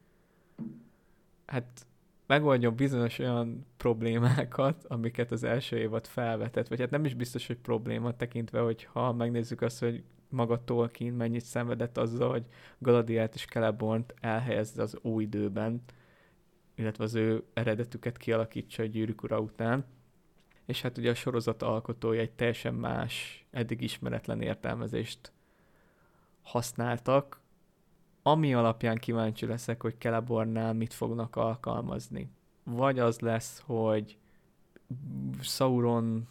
hát 1.45 1.85
megoldjon 2.25 2.75
bizonyos 2.75 3.19
olyan 3.19 3.65
problémákat, 3.77 4.85
amiket 4.87 5.31
az 5.31 5.43
első 5.43 5.77
évad 5.77 6.07
felvetett, 6.07 6.67
vagy 6.67 6.79
hát 6.79 6.89
nem 6.89 7.05
is 7.05 7.13
biztos, 7.13 7.47
hogy 7.47 7.57
probléma 7.57 8.15
tekintve, 8.15 8.59
hogy 8.59 8.83
ha 8.83 9.13
megnézzük 9.13 9.61
azt, 9.61 9.79
hogy 9.79 10.03
maga 10.29 10.63
Tolkien 10.63 11.13
mennyit 11.13 11.45
szenvedett 11.45 11.97
azzal, 11.97 12.29
hogy 12.29 12.45
Galadiát 12.77 13.35
és 13.35 13.45
Celebornt 13.45 14.13
elhelyezze 14.19 14.81
az 14.81 14.97
új 15.01 15.23
időben, 15.23 15.81
illetve 16.75 17.03
az 17.03 17.15
ő 17.15 17.43
eredetüket 17.53 18.17
kialakítsa 18.17 18.83
a 18.83 18.85
gyűrűk 18.85 19.23
ura 19.23 19.39
után, 19.39 19.85
és 20.65 20.81
hát 20.81 20.97
ugye 20.97 21.09
a 21.09 21.15
sorozat 21.15 21.61
alkotói 21.61 22.17
egy 22.17 22.31
teljesen 22.31 22.73
más, 22.73 23.45
eddig 23.51 23.81
ismeretlen 23.81 24.41
értelmezést 24.41 25.31
használtak, 26.41 27.41
ami 28.23 28.53
alapján 28.53 28.97
kíváncsi 28.97 29.45
leszek, 29.45 29.81
hogy 29.81 29.95
Celebornál 29.99 30.73
mit 30.73 30.93
fognak 30.93 31.35
alkalmazni. 31.35 32.29
Vagy 32.63 32.99
az 32.99 33.19
lesz, 33.19 33.63
hogy 33.65 34.17
Sauron 35.41 36.27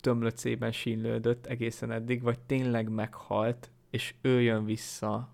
tömlöcében 0.00 0.72
sínlődött 0.72 1.46
egészen 1.46 1.90
eddig, 1.90 2.22
vagy 2.22 2.38
tényleg 2.38 2.88
meghalt, 2.88 3.70
és 3.90 4.14
ő 4.20 4.40
jön 4.40 4.64
vissza 4.64 5.28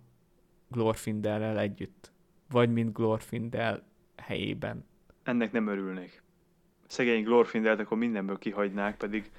Glorfindelrel 0.69 1.59
együtt. 1.59 2.13
Vagy 2.51 2.73
mint 2.73 2.93
Glorfindel 2.93 3.83
helyében. 4.17 4.85
Ennek 5.23 5.53
nem 5.53 5.67
örülnék 5.67 6.23
szegény 6.93 7.25
Glorfindelt 7.25 7.81
akkor 7.81 7.99
mindenből 7.99 8.39
kihagynák, 8.39 8.97
pedig 8.97 9.31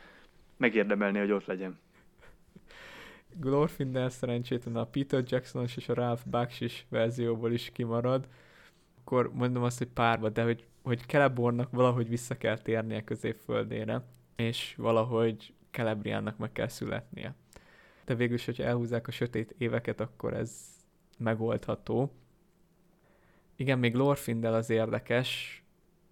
megérdemelni, 0.58 1.20
hogy 1.20 1.32
ott 1.32 1.46
legyen. 1.46 1.80
Glorfindel 3.40 4.10
szerencsétlen 4.10 4.76
a 4.76 4.86
Peter 4.86 5.24
jackson 5.28 5.64
és 5.64 5.90
a 5.90 5.94
Ralph 5.94 6.28
Baksh 6.28 6.84
verzióból 6.90 7.52
is 7.52 7.72
kimarad, 7.74 8.28
akkor 9.00 9.34
mondom 9.34 9.64
azt, 9.64 9.78
hogy 9.78 9.88
párba, 9.88 10.30
de 10.30 10.44
hogy, 10.44 10.66
hogy 10.84 11.04
Celebornnak 11.08 11.72
valahogy 11.72 12.10
vissza 12.10 12.38
kell 12.38 12.58
térnie 12.58 13.04
középföldére, 13.04 14.04
és 14.36 14.76
valahogy 14.78 15.54
Celebriánnak 15.72 16.38
meg 16.38 16.52
kell 16.52 16.68
születnie. 16.68 17.36
De 18.06 18.16
végül 18.16 18.36
is, 18.36 18.46
hogyha 18.46 18.64
elhúzzák 18.64 19.08
a 19.08 19.12
sötét 19.12 19.56
éveket, 19.58 20.00
akkor 20.00 20.34
ez 20.34 20.52
megoldható. 21.18 22.12
Igen, 23.56 23.80
még 23.80 23.92
Glorfindel 23.92 24.54
az 24.54 24.70
érdekes, 24.70 25.64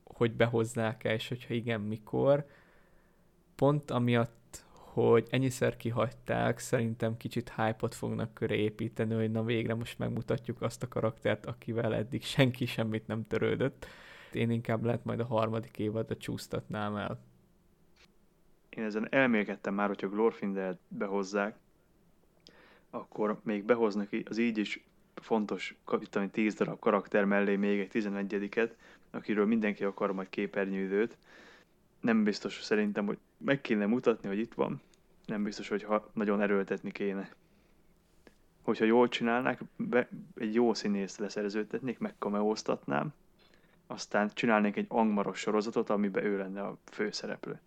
hogy 0.03 0.33
behozzák-e, 0.33 1.13
és 1.13 1.27
hogyha 1.27 1.53
igen, 1.53 1.81
mikor. 1.81 2.45
Pont 3.55 3.91
amiatt, 3.91 4.40
hogy 4.93 5.27
ennyiszer 5.29 5.77
kihagyták, 5.77 6.59
szerintem 6.59 7.17
kicsit 7.17 7.53
hype-ot 7.55 7.95
fognak 7.95 8.33
köré 8.33 8.57
építeni, 8.57 9.13
hogy 9.13 9.31
na 9.31 9.43
végre 9.43 9.73
most 9.73 9.99
megmutatjuk 9.99 10.61
azt 10.61 10.83
a 10.83 10.87
karaktert, 10.87 11.45
akivel 11.45 11.95
eddig 11.95 12.23
senki 12.23 12.65
semmit 12.65 13.07
nem 13.07 13.27
törődött. 13.27 13.85
Én 14.31 14.49
inkább 14.49 14.83
lehet 14.83 15.05
majd 15.05 15.19
a 15.19 15.25
harmadik 15.25 15.79
évadra 15.79 16.17
csúsztatnám 16.17 16.95
el. 16.95 17.19
Én 18.69 18.83
ezen 18.83 19.07
elmélkedtem 19.09 19.73
már, 19.73 19.87
hogyha 19.87 20.09
Glorfindelt 20.09 20.79
behozzák, 20.87 21.55
akkor 22.89 23.39
még 23.43 23.63
behoznak 23.63 24.09
az 24.25 24.37
így 24.37 24.57
is 24.57 24.85
fontos, 25.15 25.75
itt 25.99 26.31
10 26.31 26.53
darab 26.53 26.79
karakter 26.79 27.25
mellé 27.25 27.55
még 27.55 27.79
egy 27.79 27.91
11-et, 27.93 28.71
akiről 29.11 29.45
mindenki 29.45 29.83
akar 29.83 30.11
majd 30.11 30.29
képernyődőt. 30.29 31.17
Nem 32.01 32.23
biztos 32.23 32.61
szerintem, 32.61 33.05
hogy 33.05 33.17
meg 33.37 33.61
kéne 33.61 33.85
mutatni, 33.85 34.27
hogy 34.27 34.39
itt 34.39 34.53
van. 34.53 34.81
Nem 35.25 35.43
biztos, 35.43 35.67
hogy 35.67 35.83
ha 35.83 36.11
nagyon 36.13 36.41
erőltetni 36.41 36.91
kéne. 36.91 37.29
Hogyha 38.61 38.85
jól 38.85 39.07
csinálnák, 39.07 39.61
be, 39.75 40.09
egy 40.35 40.53
jó 40.53 40.73
színészt 40.73 41.17
leszerződtetnék, 41.17 41.99
megkameóztatnám, 41.99 43.13
aztán 43.87 44.29
csinálnék 44.33 44.75
egy 44.75 44.85
angmaros 44.87 45.39
sorozatot, 45.39 45.89
amiben 45.89 46.23
ő 46.23 46.37
lenne 46.37 46.61
a 46.61 46.77
főszereplő. 46.85 47.59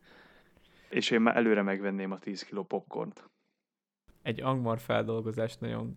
És 0.89 1.11
én 1.11 1.21
már 1.21 1.37
előre 1.37 1.63
megvenném 1.63 2.11
a 2.11 2.19
10 2.19 2.43
kiló 2.43 2.65
popcornt. 2.65 3.25
Egy 4.23 4.41
angmar 4.41 4.79
feldolgozás 4.79 5.57
nagyon 5.57 5.97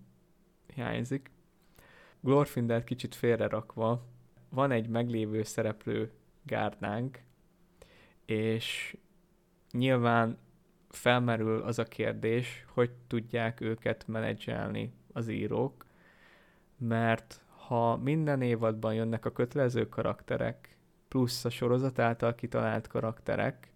hiányzik. 0.73 1.32
Glorfindelt 2.19 2.84
kicsit 2.84 3.15
félrerakva, 3.15 4.06
van 4.50 4.71
egy 4.71 4.88
meglévő 4.88 5.43
szereplő 5.43 6.12
gárdánk, 6.43 7.19
és 8.27 8.97
nyilván 9.71 10.37
felmerül 10.89 11.61
az 11.61 11.79
a 11.79 11.83
kérdés, 11.83 12.65
hogy 12.73 12.91
tudják 13.07 13.61
őket 13.61 14.07
menedzselni 14.07 14.93
az 15.13 15.27
írók, 15.27 15.85
mert 16.77 17.41
ha 17.67 17.97
minden 17.97 18.41
évadban 18.41 18.93
jönnek 18.93 19.25
a 19.25 19.31
kötelező 19.31 19.89
karakterek, 19.89 20.77
plusz 21.07 21.45
a 21.45 21.49
sorozat 21.49 21.99
által 21.99 22.35
kitalált 22.35 22.87
karakterek, 22.87 23.71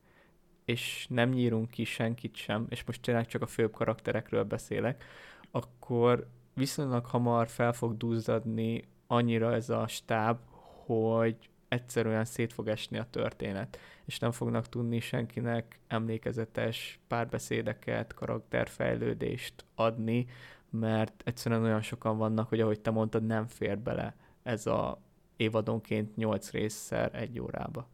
és 0.66 1.08
nem 1.10 1.30
nyírunk 1.30 1.70
ki 1.70 1.84
senkit 1.84 2.36
sem, 2.36 2.66
és 2.70 2.84
most 2.84 3.02
tényleg 3.02 3.28
csak 3.28 3.42
a 3.42 3.48
főbb 3.48 3.72
karakterekről 3.72 4.44
beszélek, 4.44 5.04
akkor 5.52 6.28
viszonylag 6.54 7.06
hamar 7.06 7.48
fel 7.48 7.74
fog 7.74 7.98
duzzadni 7.98 8.84
annyira 9.08 9.54
ez 9.54 9.70
a 9.70 9.88
stáb, 9.88 10.40
hogy 10.86 11.51
egyszerűen 11.72 12.26
szét 12.26 12.54
fog 12.54 12.68
esni 12.68 12.98
a 12.98 13.10
történet, 13.10 13.80
és 14.06 14.20
nem 14.20 14.32
fognak 14.32 14.70
tudni 14.70 15.00
senkinek 15.00 15.80
emlékezetes 15.88 17.00
párbeszédeket, 17.08 18.14
karakterfejlődést 18.14 19.66
adni, 19.76 20.28
mert 20.70 21.22
egyszerűen 21.26 21.64
olyan 21.64 21.82
sokan 21.82 22.18
vannak, 22.18 22.50
hogy 22.50 22.60
ahogy 22.60 22.82
te 22.82 22.92
mondtad, 22.92 23.26
nem 23.26 23.48
fér 23.48 23.80
bele 23.80 24.16
ez 24.44 24.66
a 24.66 25.02
évadonként 25.36 26.16
8 26.16 26.52
részszer 26.52 27.16
egy 27.16 27.40
órába. 27.40 27.88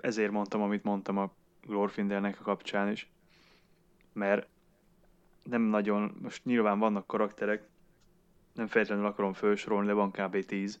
Ezért 0.00 0.30
mondtam, 0.30 0.62
amit 0.62 0.84
mondtam 0.84 1.18
a 1.18 1.32
Glorfindelnek 1.60 2.40
a 2.40 2.42
kapcsán 2.42 2.90
is, 2.90 3.10
mert 4.12 4.48
nem 5.42 5.62
nagyon, 5.62 6.18
most 6.22 6.44
nyilván 6.44 6.78
vannak 6.78 7.06
karakterek, 7.06 7.68
nem 8.54 8.66
feltétlenül 8.66 9.06
akarom 9.06 9.32
felsorolni, 9.32 9.86
de 9.86 9.92
van 9.92 10.10
kb. 10.10 10.44
10, 10.44 10.80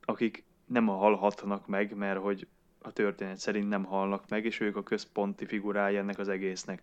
akik 0.00 0.44
nem 0.72 0.86
halhatnak 0.86 1.66
meg, 1.66 1.96
mert 1.96 2.20
hogy 2.20 2.46
a 2.78 2.92
történet 2.92 3.36
szerint 3.36 3.68
nem 3.68 3.84
halnak 3.84 4.28
meg, 4.28 4.44
és 4.44 4.60
ők 4.60 4.76
a 4.76 4.82
központi 4.82 5.46
figurája 5.46 5.98
ennek 5.98 6.18
az 6.18 6.28
egésznek. 6.28 6.82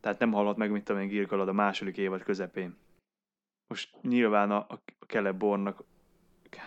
Tehát 0.00 0.18
nem 0.18 0.32
hallhat 0.32 0.56
meg, 0.56 0.70
mint 0.70 0.88
amilyen 0.88 1.08
Girkalad 1.08 1.48
a 1.48 1.52
második 1.52 1.96
évad 1.96 2.22
közepén. 2.22 2.76
Most 3.66 3.96
nyilván 4.02 4.50
a, 4.50 4.56
a 4.56 4.82
Celebornak, 5.06 5.84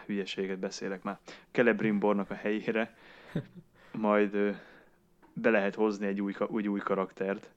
hülyeséget 0.06 0.60
beszélek 0.60 1.04
már, 1.04 1.20
Celebrimbornak 1.52 2.30
a 2.30 2.34
helyére 2.34 2.96
majd 3.92 4.34
ö, 4.34 4.52
be 5.34 5.50
lehet 5.50 5.76
hozni 5.76 6.06
egy 6.06 6.22
új, 6.22 6.34
új, 6.48 6.68
új 6.68 6.80
karaktert, 6.80 7.52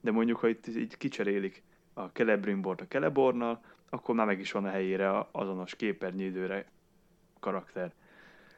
de 0.00 0.10
mondjuk, 0.10 0.38
ha 0.38 0.48
itt 0.48 0.66
így 0.66 0.96
kicserélik 0.96 1.62
a 1.92 2.02
Celebrimbort 2.02 2.80
a 2.80 2.86
Celebornal, 2.86 3.62
akkor 3.88 4.14
már 4.14 4.26
meg 4.26 4.40
is 4.40 4.52
van 4.52 4.64
a 4.64 4.70
helyére 4.70 5.26
azonos 5.30 5.76
képernyőidőre 5.76 6.66
karakter. 7.44 7.92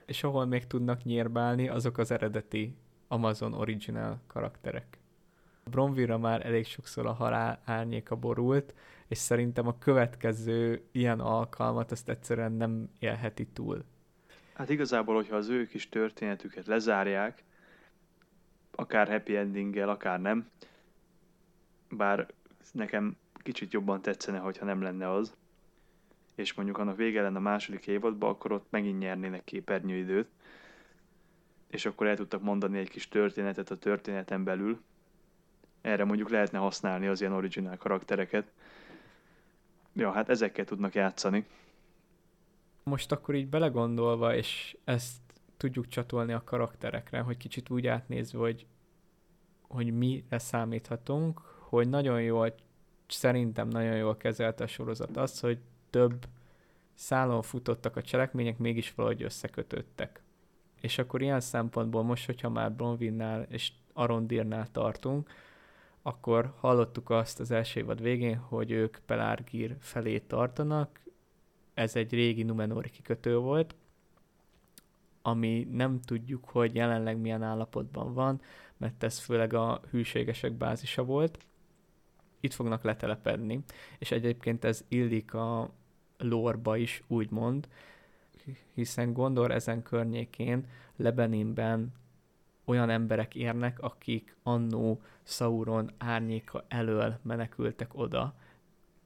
És 0.04 0.24
ahol 0.24 0.46
még 0.46 0.66
tudnak 0.66 1.02
nyírbálni, 1.02 1.68
azok 1.68 1.98
az 1.98 2.10
eredeti 2.10 2.76
Amazon 3.08 3.52
Original 3.52 4.20
karakterek. 4.26 4.98
Bronvira 5.70 6.18
már 6.18 6.46
elég 6.46 6.64
sokszor 6.66 7.06
a 7.06 7.12
halál 7.12 7.60
árnyéka 7.64 8.16
borult, 8.16 8.74
és 9.08 9.18
szerintem 9.18 9.66
a 9.66 9.78
következő 9.78 10.82
ilyen 10.92 11.20
alkalmat 11.20 11.90
azt 11.90 12.08
egyszerűen 12.08 12.52
nem 12.52 12.88
élheti 12.98 13.46
túl. 13.46 13.84
Hát 14.54 14.70
igazából, 14.70 15.14
hogyha 15.14 15.36
az 15.36 15.48
ő 15.48 15.66
kis 15.66 15.88
történetüket 15.88 16.66
lezárják, 16.66 17.44
akár 18.70 19.08
happy 19.08 19.36
endinggel, 19.36 19.88
akár 19.88 20.20
nem, 20.20 20.50
bár 21.90 22.26
nekem 22.72 23.16
kicsit 23.34 23.72
jobban 23.72 24.02
tetszene, 24.02 24.38
hogyha 24.38 24.64
nem 24.64 24.82
lenne 24.82 25.10
az, 25.10 25.34
és 26.36 26.54
mondjuk 26.54 26.78
annak 26.78 26.96
vége 26.96 27.22
lenne 27.22 27.36
a 27.36 27.40
második 27.40 27.86
évadban, 27.86 28.30
akkor 28.30 28.52
ott 28.52 28.66
megint 28.70 28.98
nyernének 28.98 29.44
képernyőidőt, 29.44 30.28
és 31.68 31.86
akkor 31.86 32.06
el 32.06 32.16
tudtak 32.16 32.42
mondani 32.42 32.78
egy 32.78 32.90
kis 32.90 33.08
történetet 33.08 33.70
a 33.70 33.76
történeten 33.76 34.44
belül. 34.44 34.80
Erre 35.80 36.04
mondjuk 36.04 36.30
lehetne 36.30 36.58
használni 36.58 37.06
az 37.06 37.20
ilyen 37.20 37.32
originál 37.32 37.76
karaktereket. 37.76 38.52
Ja, 39.92 40.10
hát 40.10 40.28
ezekkel 40.28 40.64
tudnak 40.64 40.94
játszani. 40.94 41.46
Most 42.82 43.12
akkor 43.12 43.34
így 43.34 43.48
belegondolva, 43.48 44.34
és 44.34 44.76
ezt 44.84 45.20
tudjuk 45.56 45.88
csatolni 45.88 46.32
a 46.32 46.44
karakterekre, 46.44 47.20
hogy 47.20 47.36
kicsit 47.36 47.70
úgy 47.70 47.86
átnézve, 47.86 48.38
hogy, 48.38 48.66
hogy 49.60 49.96
mire 49.96 50.38
számíthatunk, 50.38 51.40
hogy 51.68 51.88
nagyon 51.88 52.22
jól, 52.22 52.54
szerintem 53.06 53.68
nagyon 53.68 53.96
jól 53.96 54.16
kezelte 54.16 54.64
a 54.64 54.66
sorozat 54.66 55.16
azt, 55.16 55.40
hogy 55.40 55.58
több 55.96 56.26
szálon 56.94 57.42
futottak 57.42 57.96
a 57.96 58.02
cselekmények, 58.02 58.58
mégis 58.58 58.94
valahogy 58.94 59.22
összekötöttek. 59.22 60.22
És 60.80 60.98
akkor 60.98 61.22
ilyen 61.22 61.40
szempontból 61.40 62.02
most, 62.02 62.26
hogyha 62.26 62.48
már 62.48 62.72
Bronwinnál 62.72 63.42
és 63.42 63.72
Arondirnál 63.92 64.70
tartunk, 64.70 65.30
akkor 66.02 66.52
hallottuk 66.60 67.10
azt 67.10 67.40
az 67.40 67.50
első 67.50 67.80
évad 67.80 68.02
végén, 68.02 68.36
hogy 68.36 68.70
ők 68.70 68.98
Pelárgír 69.06 69.76
felé 69.80 70.18
tartanak. 70.18 71.00
Ez 71.74 71.96
egy 71.96 72.12
régi 72.12 72.42
Numenori 72.42 72.90
kikötő 72.90 73.36
volt, 73.36 73.74
ami 75.22 75.68
nem 75.70 76.00
tudjuk, 76.00 76.44
hogy 76.44 76.74
jelenleg 76.74 77.18
milyen 77.18 77.42
állapotban 77.42 78.14
van, 78.14 78.40
mert 78.76 79.02
ez 79.02 79.18
főleg 79.18 79.52
a 79.52 79.80
hűségesek 79.90 80.52
bázisa 80.52 81.04
volt. 81.04 81.38
Itt 82.40 82.52
fognak 82.52 82.82
letelepedni, 82.82 83.64
és 83.98 84.10
egyébként 84.10 84.64
ez 84.64 84.84
illik 84.88 85.34
a 85.34 85.70
lórba 86.18 86.76
is, 86.76 87.02
úgymond, 87.06 87.68
hiszen 88.74 89.12
Gondor 89.12 89.50
ezen 89.50 89.82
környékén, 89.82 90.66
Lebeninben 90.96 91.92
olyan 92.64 92.90
emberek 92.90 93.34
érnek, 93.34 93.80
akik 93.80 94.36
annó 94.42 95.00
Sauron 95.22 95.90
árnyéka 95.98 96.64
elől 96.68 97.18
menekültek 97.22 97.94
oda, 97.94 98.34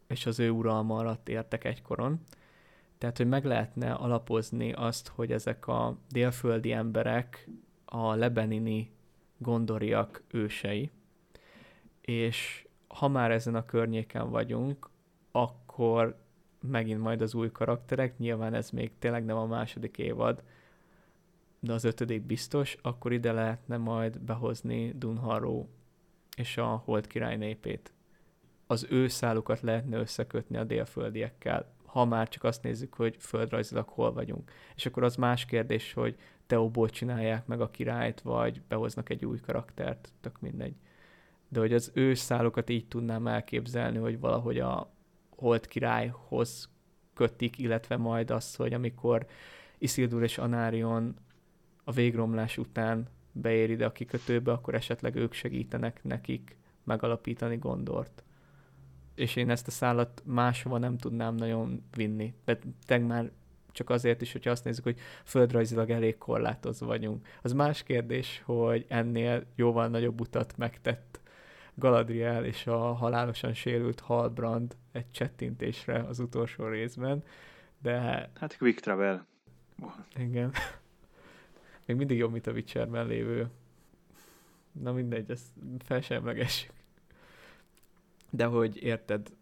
és 0.06 0.26
az 0.26 0.38
ő 0.38 0.50
uralma 0.50 0.98
alatt 0.98 1.28
értek 1.28 1.64
egykoron. 1.64 2.20
Tehát, 2.98 3.16
hogy 3.16 3.28
meg 3.28 3.44
lehetne 3.44 3.92
alapozni 3.92 4.72
azt, 4.72 5.08
hogy 5.08 5.32
ezek 5.32 5.66
a 5.66 5.96
délföldi 6.08 6.72
emberek 6.72 7.48
a 7.84 8.14
lebenini 8.14 8.90
gondoriak 9.38 10.22
ősei, 10.30 10.90
és 12.00 12.66
ha 12.88 13.08
már 13.08 13.30
ezen 13.30 13.54
a 13.54 13.64
környéken 13.64 14.30
vagyunk, 14.30 14.88
akkor 15.30 16.18
megint 16.62 17.00
majd 17.00 17.22
az 17.22 17.34
új 17.34 17.50
karakterek, 17.52 18.18
nyilván 18.18 18.54
ez 18.54 18.70
még 18.70 18.90
tényleg 18.98 19.24
nem 19.24 19.36
a 19.36 19.46
második 19.46 19.98
évad, 19.98 20.42
de 21.60 21.72
az 21.72 21.84
ötödik 21.84 22.22
biztos, 22.22 22.76
akkor 22.82 23.12
ide 23.12 23.32
lehetne 23.32 23.76
majd 23.76 24.20
behozni 24.20 24.92
Dunharrow 24.96 25.66
és 26.36 26.56
a 26.56 26.66
Holt 26.66 27.06
király 27.06 27.36
népét. 27.36 27.92
Az 28.66 28.86
ő 28.90 29.08
szálukat 29.08 29.60
lehetne 29.60 29.98
összekötni 29.98 30.56
a 30.56 30.64
délföldiekkel, 30.64 31.72
ha 31.84 32.04
már 32.04 32.28
csak 32.28 32.44
azt 32.44 32.62
nézzük, 32.62 32.94
hogy 32.94 33.16
földrajzilag 33.18 33.88
hol 33.88 34.12
vagyunk. 34.12 34.50
És 34.76 34.86
akkor 34.86 35.02
az 35.02 35.16
más 35.16 35.44
kérdés, 35.44 35.92
hogy 35.92 36.16
Teóból 36.46 36.88
csinálják 36.88 37.46
meg 37.46 37.60
a 37.60 37.70
királyt, 37.70 38.20
vagy 38.20 38.62
behoznak 38.68 39.08
egy 39.08 39.24
új 39.24 39.40
karaktert, 39.40 40.12
tök 40.20 40.40
mindegy. 40.40 40.74
De 41.48 41.60
hogy 41.60 41.72
az 41.72 41.90
ő 41.94 42.14
szálukat 42.14 42.70
így 42.70 42.86
tudnám 42.86 43.26
elképzelni, 43.26 43.98
hogy 43.98 44.20
valahogy 44.20 44.58
a 44.58 44.90
Holt 45.40 45.66
királyhoz 45.66 46.68
kötik, 47.14 47.58
illetve 47.58 47.96
majd 47.96 48.30
az, 48.30 48.54
hogy 48.54 48.72
amikor 48.72 49.26
Isildur 49.78 50.22
és 50.22 50.38
Anárion 50.38 51.16
a 51.84 51.92
végromlás 51.92 52.58
után 52.58 53.08
beér 53.32 53.70
ide 53.70 53.84
a 53.84 53.92
kikötőbe, 53.92 54.52
akkor 54.52 54.74
esetleg 54.74 55.14
ők 55.16 55.32
segítenek 55.32 56.04
nekik 56.04 56.56
megalapítani 56.84 57.56
Gondort. 57.56 58.24
És 59.14 59.36
én 59.36 59.50
ezt 59.50 59.66
a 59.66 59.70
szállat 59.70 60.22
máshova 60.24 60.78
nem 60.78 60.96
tudnám 60.96 61.34
nagyon 61.34 61.82
vinni. 61.96 62.34
De 62.86 62.98
már 62.98 63.30
csak 63.72 63.90
azért 63.90 64.22
is, 64.22 64.32
hogyha 64.32 64.50
azt 64.50 64.64
nézzük, 64.64 64.84
hogy 64.84 64.98
földrajzilag 65.24 65.90
elég 65.90 66.18
korlátozva 66.18 66.86
vagyunk. 66.86 67.26
Az 67.42 67.52
más 67.52 67.82
kérdés, 67.82 68.42
hogy 68.44 68.84
ennél 68.88 69.44
jóval 69.54 69.88
nagyobb 69.88 70.20
utat 70.20 70.56
megtett 70.56 71.19
Galadriel 71.74 72.44
és 72.44 72.66
a 72.66 72.92
halálosan 72.92 73.54
sérült 73.54 74.00
Halbrand 74.00 74.76
egy 74.92 75.10
csettintésre 75.10 75.98
az 75.98 76.18
utolsó 76.18 76.66
részben, 76.66 77.24
de... 77.82 78.30
Hát 78.34 78.56
quick 78.58 78.80
travel. 78.80 79.26
Igen. 80.16 80.52
Még 81.84 81.96
mindig 81.96 82.18
jobb, 82.18 82.32
mint 82.32 82.46
a 82.46 82.52
Witcherben 82.52 83.06
lévő. 83.06 83.48
Na 84.72 84.92
mindegy, 84.92 85.30
ezt 85.30 85.46
felsemlegessük. 85.78 86.72
De 88.30 88.44
hogy 88.44 88.82
érted, 88.82 89.32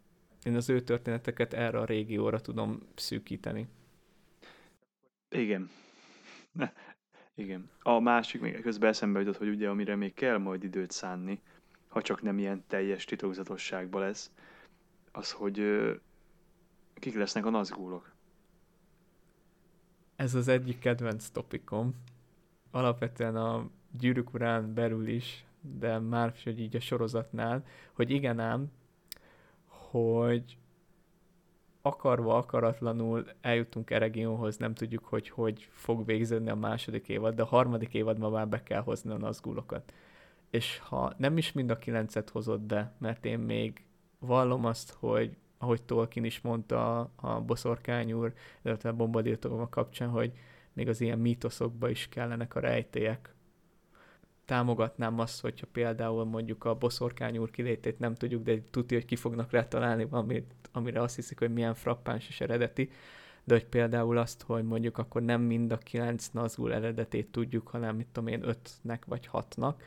én 0.43 0.55
az 0.55 0.69
ő 0.69 0.81
történeteket 0.81 1.53
erre 1.53 1.79
a 1.79 1.85
régióra 1.85 2.39
tudom 2.39 2.79
szűkíteni. 2.95 3.67
Igen. 5.29 5.69
Igen. 7.35 7.69
A 7.81 7.99
másik 7.99 8.41
még 8.41 8.61
közben 8.61 8.89
eszembe 8.89 9.19
jutott, 9.19 9.37
hogy 9.37 9.49
ugye 9.49 9.69
amire 9.69 9.95
még 9.95 10.13
kell 10.13 10.37
majd 10.37 10.63
időt 10.63 10.91
szánni, 10.91 11.41
ha 11.89 12.01
csak 12.01 12.21
nem 12.21 12.37
ilyen 12.37 12.63
teljes 12.67 13.05
titokzatosságban 13.05 14.01
lesz, 14.01 14.31
az, 15.11 15.31
hogy 15.31 15.61
kik 16.93 17.15
lesznek 17.15 17.45
a 17.45 17.49
nazgúlok. 17.49 18.11
Ez 20.15 20.35
az 20.35 20.47
egyik 20.47 20.79
kedvenc 20.79 21.29
topikom. 21.29 21.95
Alapvetően 22.71 23.35
a 23.35 23.69
gyűrűk 23.99 24.33
urán 24.33 24.73
belül 24.73 25.07
is, 25.07 25.45
de 25.61 25.99
már 25.99 26.33
hogy 26.43 26.59
így 26.59 26.75
a 26.75 26.79
sorozatnál, 26.79 27.65
hogy 27.93 28.09
igen 28.09 28.39
ám, 28.39 28.71
hogy 29.67 30.57
akarva, 31.81 32.37
akaratlanul 32.37 33.25
eljutunk 33.41 33.89
Eregionhoz, 33.89 34.57
nem 34.57 34.73
tudjuk, 34.73 35.05
hogy 35.05 35.29
hogy 35.29 35.67
fog 35.71 36.05
végződni 36.05 36.49
a 36.49 36.55
második 36.55 37.09
évad, 37.09 37.35
de 37.35 37.41
a 37.41 37.45
harmadik 37.45 37.93
évadban 37.93 38.31
már 38.31 38.47
be 38.47 38.63
kell 38.63 38.81
hozni 38.81 39.11
a 39.11 39.17
nazgulokat. 39.17 39.93
És 40.49 40.77
ha 40.77 41.13
nem 41.17 41.37
is 41.37 41.51
mind 41.51 41.69
a 41.69 41.77
kilencet 41.77 42.29
hozott 42.29 42.61
be, 42.61 42.93
mert 42.97 43.25
én 43.25 43.39
még 43.39 43.83
vallom 44.19 44.65
azt, 44.65 44.91
hogy 44.91 45.37
ahogy 45.57 45.81
Tolkien 45.81 46.25
is 46.25 46.41
mondta 46.41 46.99
a, 46.99 47.11
a 47.15 47.41
boszorkány 47.41 48.13
úr, 48.13 48.33
illetve 48.63 48.89
a 48.89 48.93
bombadiltogom 48.93 49.69
kapcsán, 49.69 50.09
hogy 50.09 50.31
még 50.73 50.87
az 50.87 51.01
ilyen 51.01 51.19
mítoszokba 51.19 51.89
is 51.89 52.07
kellenek 52.09 52.55
a 52.55 52.59
rejtélyek, 52.59 53.33
támogatnám 54.49 55.19
azt, 55.19 55.41
hogyha 55.41 55.67
például 55.71 56.25
mondjuk 56.25 56.63
a 56.63 56.75
boszorkány 56.75 57.37
úr 57.37 57.49
kilétét 57.49 57.99
nem 57.99 58.15
tudjuk, 58.15 58.43
de 58.43 58.61
tudja, 58.71 58.97
hogy 58.97 59.05
ki 59.05 59.15
fognak 59.15 59.51
rá 59.51 59.67
találni 59.67 60.05
valamit, 60.05 60.53
amire 60.71 61.01
azt 61.01 61.15
hiszik, 61.15 61.39
hogy 61.39 61.53
milyen 61.53 61.73
frappáns 61.73 62.27
és 62.27 62.41
eredeti, 62.41 62.89
de 63.43 63.53
hogy 63.53 63.65
például 63.65 64.17
azt, 64.17 64.41
hogy 64.41 64.63
mondjuk 64.63 64.97
akkor 64.97 65.21
nem 65.21 65.41
mind 65.41 65.71
a 65.71 65.77
kilenc 65.77 66.27
Nazgul 66.27 66.73
eredetét 66.73 67.31
tudjuk, 67.31 67.67
hanem 67.67 67.95
mit 67.95 68.07
tudom 68.07 68.29
én, 68.29 68.47
ötnek 68.47 69.05
vagy 69.05 69.25
hatnak, 69.25 69.83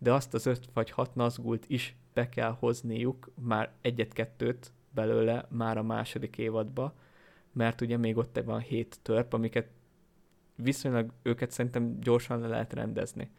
de 0.00 0.12
azt 0.12 0.34
az 0.34 0.46
öt 0.46 0.68
vagy 0.74 0.90
hat 0.90 1.14
Nazgult 1.14 1.64
is 1.68 1.96
be 2.12 2.28
kell 2.28 2.56
hozniuk, 2.58 3.30
már 3.34 3.72
egyet-kettőt 3.80 4.72
belőle 4.94 5.46
már 5.50 5.78
a 5.78 5.82
második 5.82 6.38
évadba, 6.38 6.94
mert 7.52 7.80
ugye 7.80 7.96
még 7.96 8.16
ott 8.16 8.40
van 8.44 8.60
hét 8.60 8.98
törp, 9.02 9.32
amiket 9.32 9.68
viszonylag 10.54 11.12
őket 11.22 11.50
szerintem 11.50 12.00
gyorsan 12.00 12.40
le 12.40 12.48
lehet 12.48 12.72
rendezni 12.72 13.30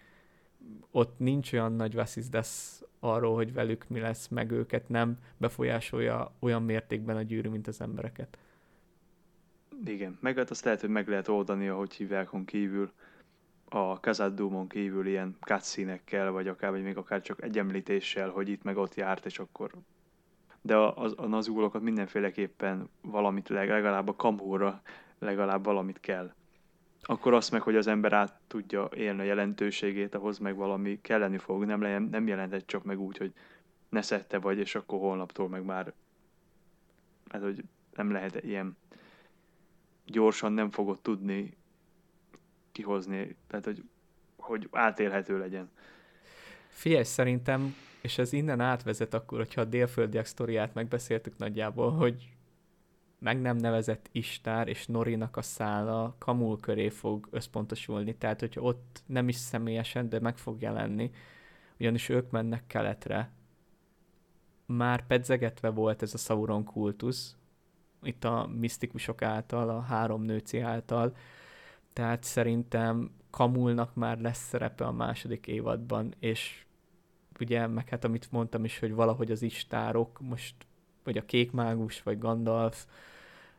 ott 0.92 1.20
nincs 1.20 1.54
olyan 1.54 1.74
nagy 1.74 1.94
veszizdes 1.94 2.82
arról, 3.00 3.36
hogy 3.36 3.54
velük 3.54 3.88
mi 3.88 4.00
lesz, 4.00 4.28
meg 4.28 4.52
őket 4.52 4.90
nem 4.90 5.18
befolyásolja 5.38 6.34
olyan 6.40 6.64
mértékben 6.64 7.16
a 7.16 7.22
gyűrű, 7.22 7.50
mint 7.50 7.68
az 7.68 7.82
embereket. 7.82 8.38
Igen, 9.86 10.18
meg 10.22 10.38
hát 10.38 10.50
azt 10.50 10.64
lehet, 10.64 10.82
hogy 10.82 10.90
meg 10.90 11.08
lehet 11.08 11.28
oldani, 11.28 11.68
ahogy 11.68 11.94
hívják 11.94 12.30
kívül, 12.46 12.92
a 13.74 14.00
Kazadumon 14.00 14.68
kívül 14.68 15.08
ilyen 15.08 15.38
cutscene 15.40 16.30
vagy 16.30 16.48
akár, 16.48 16.72
vagy 16.72 16.84
még 16.84 16.98
akár 16.98 17.22
csak 17.22 17.44
egy 17.44 17.58
említéssel, 17.58 18.30
hogy 18.30 18.50
itt 18.50 18.64
meg 18.64 18.78
ott 18.78 18.96
járt, 18.96 19.26
és 19.26 19.40
akkor... 19.40 19.72
De 20.62 20.76
a, 20.76 21.04
a, 21.04 21.12
a 21.16 21.26
nazulokat 21.26 21.82
mindenféleképpen 21.82 22.90
valamit, 23.02 23.50
legalább 23.50 24.08
a 24.08 24.16
kamóra 24.16 24.82
legalább 25.20 25.64
valamit 25.64 26.00
kell 26.00 26.34
akkor 27.02 27.34
azt 27.34 27.52
meg, 27.52 27.62
hogy 27.62 27.76
az 27.76 27.88
ember 27.88 28.14
át 28.14 28.40
tudja 28.48 28.90
élni 28.96 29.20
a 29.20 29.24
jelentőségét, 29.24 30.16
ahhoz 30.16 30.38
meg 30.38 30.56
valami 30.56 31.02
kelleni 31.02 31.38
fog. 31.38 31.66
Nem, 31.66 31.82
le, 31.82 32.00
nem 32.00 32.28
jelentett 32.28 32.68
csak 32.68 32.84
meg 32.84 33.00
úgy, 33.00 33.18
hogy 33.18 33.34
ne 33.90 34.02
szedte 34.02 34.40
vagy, 34.40 34.58
és 34.58 34.76
akkor 34.76 35.00
holnaptól 35.00 35.50
meg 35.50 35.64
már 35.64 35.94
hát, 37.30 37.42
hogy 37.42 37.64
nem 37.96 38.12
lehet 38.12 38.44
ilyen 38.44 38.78
gyorsan 40.06 40.54
nem 40.54 40.72
fogod 40.72 41.02
tudni 41.02 41.58
kihozni, 42.72 43.36
tehát 43.48 43.66
hogy, 43.66 43.84
hogy 44.38 44.68
átélhető 44.72 45.40
legyen. 45.40 45.70
Figyelj, 46.68 47.04
szerintem, 47.04 47.76
és 48.02 48.18
ez 48.18 48.34
innen 48.34 48.60
átvezet 48.60 49.14
akkor, 49.14 49.38
hogyha 49.38 49.62
a 49.62 49.66
délföldiek 49.66 50.26
sztoriát 50.26 50.74
megbeszéltük 50.74 51.38
nagyjából, 51.38 51.92
hogy 51.92 52.30
meg 53.20 53.42
nem 53.42 53.58
nevezett 53.58 54.10
Istár 54.12 54.68
és 54.68 54.86
Norinak 54.86 55.38
a 55.38 55.42
szála 55.42 56.16
Kamul 56.18 56.60
köré 56.60 56.90
fog 56.90 57.28
összpontosulni, 57.32 58.16
tehát 58.16 58.40
hogyha 58.40 58.62
ott 58.62 59.04
nem 59.06 59.28
is 59.28 59.36
személyesen, 59.36 60.10
de 60.10 60.20
meg 60.20 60.38
fog 60.38 60.62
jelenni, 60.62 61.12
ugyanis 61.80 62.10
ők 62.10 62.32
mennek 62.32 62.68
keletre. 62.68 63.32
Már 64.66 65.08
pedzegetve 65.08 65.70
volt 65.70 66.02
ez 66.02 66.14
a 66.14 66.18
Sauron 66.18 66.64
kultusz, 66.64 67.36
itt 68.04 68.24
a 68.24 68.50
misztikusok 68.60 69.22
által, 69.22 69.70
a 69.70 69.82
három 69.82 70.22
nőci 70.22 70.60
által, 70.60 71.16
tehát 71.94 72.24
szerintem 72.24 73.12
Kamulnak 73.30 73.96
már 73.96 74.20
lesz 74.20 74.48
szerepe 74.48 74.86
a 74.86 74.92
második 74.92 75.48
évadban, 75.48 76.14
és 76.20 76.66
ugye, 77.40 77.68
meg 77.68 77.90
hát 77.90 78.04
amit 78.04 78.32
mondtam 78.32 78.64
is, 78.64 78.80
hogy 78.80 78.94
valahogy 78.94 79.32
az 79.32 79.42
istárok 79.42 80.20
most 80.20 80.56
vagy 81.04 81.18
a 81.18 81.26
kék 81.26 81.52
mágus, 81.52 82.04
vagy 82.04 82.20
Gandalf, 82.20 82.86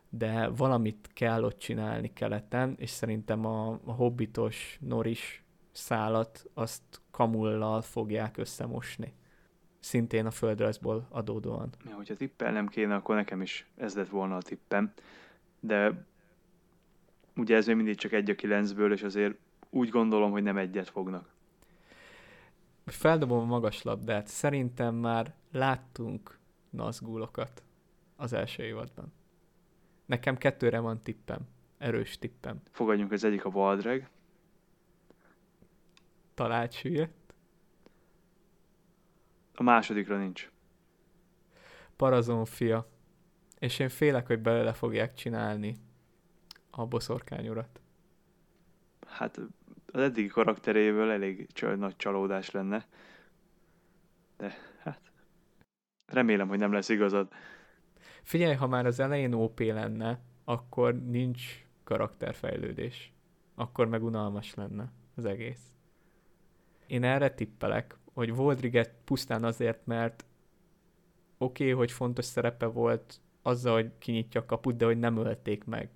de 0.09 0.49
valamit 0.49 1.11
kell 1.15 1.45
ott 1.45 1.59
csinálni 1.59 2.13
keleten, 2.13 2.75
és 2.79 2.91
szerintem 2.91 3.47
a, 3.47 3.81
a 3.85 3.93
hobbitos 3.93 4.79
Noris 4.81 5.45
szálat 5.71 6.51
azt 6.55 6.83
kamullal 7.11 7.83
fogják 7.83 8.37
összemosni. 8.37 9.15
Szintén 9.81 10.27
a 10.27 10.31
földrajzból 10.31 11.07
adódóan. 11.11 11.71
Ja, 11.89 11.95
hogyha 11.95 12.15
tippelnem 12.15 12.69
kéne, 12.69 12.95
akkor 12.95 13.15
nekem 13.15 13.43
is 13.43 13.67
ez 13.77 13.95
lett 13.95 14.09
volna 14.09 14.37
a 14.37 14.43
tippem. 14.43 14.93
De 15.61 16.07
ugye 17.37 17.57
ez 17.57 17.67
még 17.67 17.77
mindig 17.77 17.97
csak 17.97 18.13
egy 18.13 18.31
a 18.31 18.35
kilencből, 18.35 18.93
és 18.93 19.03
azért 19.03 19.35
úgy 19.71 19.89
gondolom, 19.89 20.31
hogy 20.31 20.43
nem 20.43 20.57
egyet 20.57 20.89
fognak. 20.89 21.35
Feldobom 22.87 23.39
a 23.39 23.45
magas 23.45 23.83
labdát. 23.83 24.27
Szerintem 24.27 24.95
már 24.95 25.35
láttunk 25.53 26.39
nazgulokat 26.71 27.63
az 28.17 28.33
első 28.33 28.63
évadban. 28.63 29.13
Nekem 30.07 30.37
kettőre 30.37 30.79
van 30.79 31.01
tippem. 31.01 31.41
Erős 31.79 32.19
tippem. 32.19 32.63
Fogadjunk, 32.71 33.13
az 33.13 33.25
egyik 33.25 33.45
a 33.45 33.51
Valdreg. 33.51 34.11
Talált 36.35 36.73
süllyedt. 36.73 37.35
A 39.55 39.63
másodikra 39.63 40.19
nincs. 40.19 40.51
Parazon 41.97 42.45
fia. 42.45 42.89
És 43.59 43.79
én 43.79 43.89
félek, 43.89 44.27
hogy 44.27 44.39
belőle 44.39 44.73
fogják 44.73 45.15
csinálni 45.15 45.77
a 46.75 46.87
boszorkányurat. 46.87 47.81
Hát 49.07 49.41
az 49.87 50.01
eddigi 50.01 50.27
karakteréből 50.27 51.11
elég 51.11 51.49
nagy 51.77 51.97
csalódás 51.97 52.51
lenne. 52.51 52.87
De 54.37 54.55
hát 54.79 55.01
remélem, 56.07 56.49
hogy 56.49 56.59
nem 56.59 56.73
lesz 56.73 56.89
igazad. 56.89 57.33
Figyelj, 58.23 58.55
ha 58.55 58.67
már 58.67 58.87
az 58.87 59.01
elején 59.01 59.33
OP 59.33 59.61
lenne, 59.61 60.21
akkor 60.45 61.03
nincs 61.03 61.67
karakterfejlődés. 61.85 63.13
Akkor 63.55 63.89
meg 63.89 64.03
unalmas 64.03 64.55
lenne 64.55 64.93
az 65.15 65.25
egész. 65.25 65.73
Én 66.87 67.05
erre 67.05 67.35
tippelek, 67.35 67.97
hogy 68.13 68.35
Voldriget 68.35 68.95
pusztán 69.05 69.45
azért, 69.45 69.87
mert 69.87 70.25
oké, 71.39 71.63
okay, 71.63 71.77
hogy 71.77 71.93
fontos 71.93 72.25
szerepe 72.25 72.67
volt 72.67 73.21
azzal, 73.43 73.75
hogy 73.75 73.91
kinyitja 73.99 74.41
a 74.41 74.47
kaput, 74.47 74.77
de 74.77 74.85
hogy 74.85 74.99
nem 74.99 75.17
ölték 75.17 75.65
meg. 75.65 75.91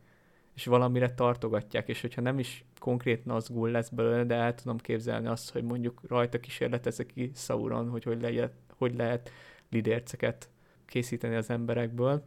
És 0.57 0.66
valamire 0.66 1.14
tartogatják, 1.14 1.88
és 1.88 2.01
hogyha 2.01 2.21
nem 2.21 2.38
is 2.38 2.64
konkrét 2.79 3.25
Nazgul 3.25 3.71
lesz 3.71 3.88
belőle, 3.88 4.25
de 4.25 4.35
el 4.35 4.55
tudom 4.55 4.79
képzelni 4.79 5.27
azt, 5.27 5.51
hogy 5.51 5.62
mondjuk 5.62 6.01
rajta 6.09 6.40
kísérletezek 6.40 7.07
ki 7.07 7.31
Sauron, 7.35 7.88
hogy 7.88 8.05
hogy 8.05 8.21
lehet, 8.21 8.53
hogy 8.77 8.95
lehet 8.95 9.31
lidérceket 9.71 10.49
készíteni 10.87 11.35
az 11.35 11.51
emberekből, 11.51 12.25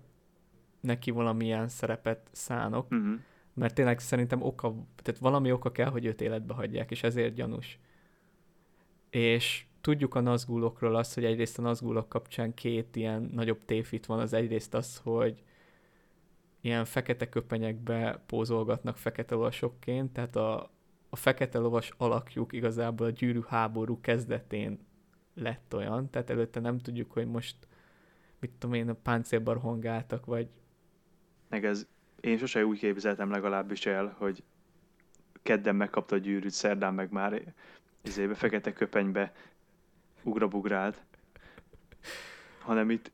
neki 0.80 1.12
valamilyen 1.12 1.68
szerepet 1.68 2.28
szánok, 2.32 2.92
uh-huh. 2.92 3.20
mert 3.54 3.74
tényleg 3.74 4.00
szerintem 4.00 4.42
oka, 4.42 4.76
tehát 4.96 5.20
valami 5.20 5.52
oka 5.52 5.72
kell, 5.72 5.90
hogy 5.90 6.06
őt 6.06 6.22
életbe 6.22 6.54
hagyják, 6.54 6.92
és 6.92 7.04
ezért 7.04 7.34
gyanús. 7.34 7.80
És 9.10 9.66
tudjuk 9.82 10.16
a 10.16 10.20
nazgulokról 10.20 10.96
azt, 10.96 11.14
hogy 11.14 11.26
egyrészt 11.26 11.60
a 11.60 11.62
nazgulok 11.62 12.10
kapcsán 12.10 12.54
két 12.54 12.96
ilyen 12.96 13.30
nagyobb 13.34 13.66
tévhit 13.66 14.06
van, 14.06 14.20
az 14.20 14.34
egyrészt 14.34 14.74
az, 14.74 15.02
hogy 15.04 15.44
ilyen 16.62 16.86
fekete 16.86 17.30
köpenyekbe 17.30 18.24
pózolgatnak 18.26 18.98
fekete 18.98 19.36
lovasokként, 19.36 20.14
tehát 20.14 20.36
a, 20.36 20.72
a 21.10 21.16
fekete 21.16 21.58
lovas 21.58 21.92
alakjuk 21.98 22.54
igazából 22.54 23.08
a 23.08 23.10
gyűrű 23.10 23.42
háború 23.48 24.02
kezdetén 24.02 24.88
lett 25.34 25.76
olyan, 25.76 26.10
tehát 26.10 26.30
előtte 26.30 26.60
nem 26.60 26.78
tudjuk, 26.78 27.12
hogy 27.12 27.28
most 27.28 27.56
mit 28.40 28.52
tudom 28.52 28.76
én, 28.76 28.90
a 28.90 28.94
páncélbarhongáltak, 28.94 30.26
vagy... 30.26 30.48
Meg 31.50 31.66
ez, 31.66 31.88
én 32.22 32.38
sose 32.38 32.66
úgy 32.66 32.80
képzeltem 32.80 33.32
legalábbis 33.32 33.86
el, 33.86 34.16
hogy 34.18 34.44
kedden 35.44 35.76
megkapta 35.76 36.16
a 36.16 36.20
gyűrűt, 36.20 36.52
szerdán 36.52 36.94
meg 36.94 37.12
már 37.12 37.54
izébe, 38.02 38.34
fekete 38.34 38.74
köpenybe 38.74 39.34
ugrabugrált. 40.24 41.02
Hanem 42.60 42.90
itt 42.90 43.12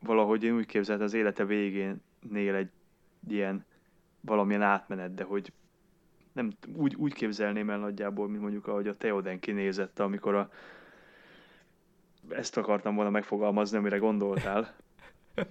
valahogy 0.00 0.44
én 0.44 0.54
úgy 0.54 0.66
képzeltem 0.66 1.04
az 1.04 1.14
élete 1.14 1.44
végénél 2.22 2.54
egy 2.54 2.70
ilyen 3.28 3.64
valamilyen 4.20 4.62
átmenet, 4.62 5.14
de 5.14 5.24
hogy 5.24 5.52
nem 6.32 6.52
úgy, 6.74 6.94
úgy 6.94 7.12
képzelném 7.12 7.70
el 7.70 7.78
nagyjából, 7.78 8.28
mint 8.28 8.42
mondjuk 8.42 8.66
ahogy 8.66 8.88
a 8.88 8.96
Teoden 8.96 9.38
kinézett, 9.38 9.98
amikor 9.98 10.34
a 10.34 10.50
ezt 12.28 12.56
akartam 12.56 12.94
volna 12.94 13.10
megfogalmazni, 13.10 13.76
amire 13.76 13.96
gondoltál. 13.96 14.74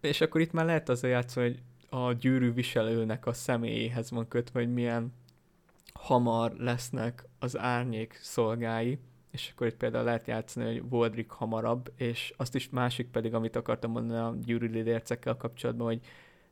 És 0.00 0.20
akkor 0.20 0.40
itt 0.40 0.52
már 0.52 0.64
lehet 0.64 0.88
azzal 0.88 1.10
játszani, 1.10 1.46
hogy 1.46 1.62
a 1.88 2.12
gyűrű 2.12 2.52
viselőnek 2.52 3.26
a 3.26 3.32
személyéhez 3.32 4.10
van 4.10 4.28
kötve, 4.28 4.60
hogy 4.60 4.72
milyen 4.72 5.12
hamar 5.92 6.52
lesznek 6.52 7.24
az 7.38 7.58
árnyék 7.58 8.18
szolgái, 8.22 8.98
és 9.36 9.50
akkor 9.52 9.66
itt 9.66 9.76
például 9.76 10.04
lehet 10.04 10.26
játszani, 10.26 10.66
hogy 10.66 10.88
Voldrik 10.88 11.30
hamarabb, 11.30 11.92
és 11.96 12.34
azt 12.36 12.54
is 12.54 12.70
másik 12.70 13.10
pedig, 13.10 13.34
amit 13.34 13.56
akartam 13.56 13.90
mondani 13.90 14.20
a 14.20 14.34
gyűrű 14.44 14.98
kapcsolatban, 15.38 15.86
hogy 15.86 16.00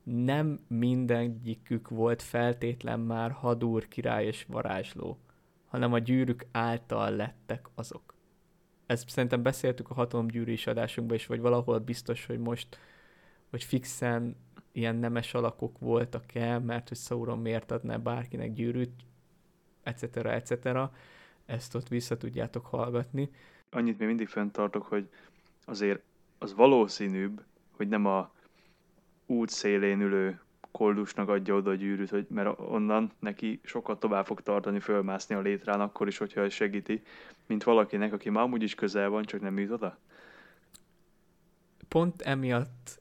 nem 0.02 0.60
mindegyikük 0.68 1.88
volt 1.88 2.22
feltétlen 2.22 3.00
már 3.00 3.30
hadúr, 3.30 3.88
király 3.88 4.26
és 4.26 4.44
varázsló, 4.48 5.18
hanem 5.66 5.92
a 5.92 5.98
gyűrűk 5.98 6.46
által 6.52 7.10
lettek 7.10 7.68
azok. 7.74 8.14
Ezt 8.86 9.08
szerintem 9.08 9.42
beszéltük 9.42 9.90
a 9.90 9.94
hatalomgyűrűs 9.94 10.66
adásunkban 10.66 11.16
is, 11.16 11.26
vagy 11.26 11.40
valahol 11.40 11.78
biztos, 11.78 12.26
hogy 12.26 12.38
most, 12.38 12.78
hogy 13.50 13.64
fixen 13.64 14.36
ilyen 14.72 14.96
nemes 14.96 15.34
alakok 15.34 15.78
voltak-e, 15.78 16.58
mert 16.58 16.88
hogy 16.88 16.98
Sauron 16.98 17.38
miért 17.38 17.70
adná 17.70 17.96
bárkinek 17.96 18.52
gyűrűt, 18.52 18.92
etc. 19.82 20.16
etc. 20.16 20.68
Ezt 21.46 21.74
ott 21.74 21.88
vissza 21.88 22.16
tudjátok 22.16 22.66
hallgatni. 22.66 23.30
Annyit 23.70 23.98
még 23.98 24.08
mindig 24.08 24.28
fenntartok, 24.28 24.82
hogy 24.82 25.08
azért 25.64 26.02
az 26.38 26.54
valószínűbb, 26.54 27.42
hogy 27.76 27.88
nem 27.88 28.06
a 28.06 28.32
út 29.26 29.48
szélén 29.48 30.00
ülő 30.00 30.40
koldusnak 30.70 31.28
adja 31.28 31.54
oda 31.54 31.70
a 31.70 31.74
gyűrűt, 31.74 32.10
hogy, 32.10 32.26
mert 32.28 32.58
onnan 32.58 33.12
neki 33.18 33.60
sokkal 33.62 33.98
tovább 33.98 34.26
fog 34.26 34.40
tartani 34.40 34.80
fölmászni 34.80 35.34
a 35.34 35.40
létrán, 35.40 35.80
akkor 35.80 36.06
is, 36.06 36.18
hogyha 36.18 36.50
segíti, 36.50 37.02
mint 37.46 37.64
valakinek, 37.64 38.12
aki 38.12 38.30
már 38.30 38.42
amúgy 38.42 38.62
is 38.62 38.74
közel 38.74 39.08
van, 39.08 39.24
csak 39.24 39.40
nem 39.40 39.58
jut 39.58 39.70
oda. 39.70 39.98
Pont 41.88 42.22
emiatt 42.22 43.00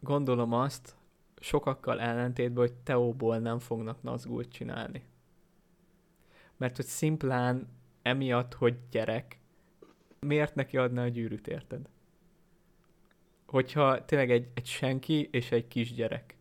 gondolom 0.00 0.52
azt, 0.52 0.94
sokakkal 1.40 2.00
ellentétben, 2.00 2.66
hogy 2.66 2.72
Teóból 2.72 3.38
nem 3.38 3.58
fognak 3.58 4.02
Nazgult 4.02 4.52
csinálni. 4.52 5.02
Mert 6.62 6.76
hogy 6.76 6.86
szimplán 6.86 7.68
emiatt, 8.02 8.54
hogy 8.54 8.74
gyerek, 8.90 9.38
miért 10.20 10.54
neki 10.54 10.76
adná 10.76 11.04
a 11.04 11.08
gyűrűt, 11.08 11.46
érted? 11.46 11.88
Hogyha 13.46 14.04
tényleg 14.04 14.30
egy, 14.30 14.48
egy 14.54 14.66
senki 14.66 15.28
és 15.32 15.50
egy 15.50 15.68
kisgyerek. 15.68 16.36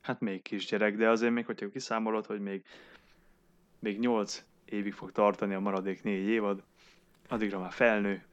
Hát 0.00 0.20
még 0.20 0.42
kisgyerek, 0.42 0.96
de 0.96 1.08
azért 1.08 1.32
még, 1.32 1.46
hogyha 1.46 1.70
kiszámolod, 1.70 2.26
hogy 2.26 2.40
még, 2.40 2.64
még 3.78 3.98
8 3.98 4.44
évig 4.64 4.92
fog 4.92 5.12
tartani 5.12 5.54
a 5.54 5.60
maradék 5.60 6.02
négy 6.02 6.28
évad, 6.28 6.62
addigra 7.28 7.58
már 7.58 7.72
felnő. 7.72 8.24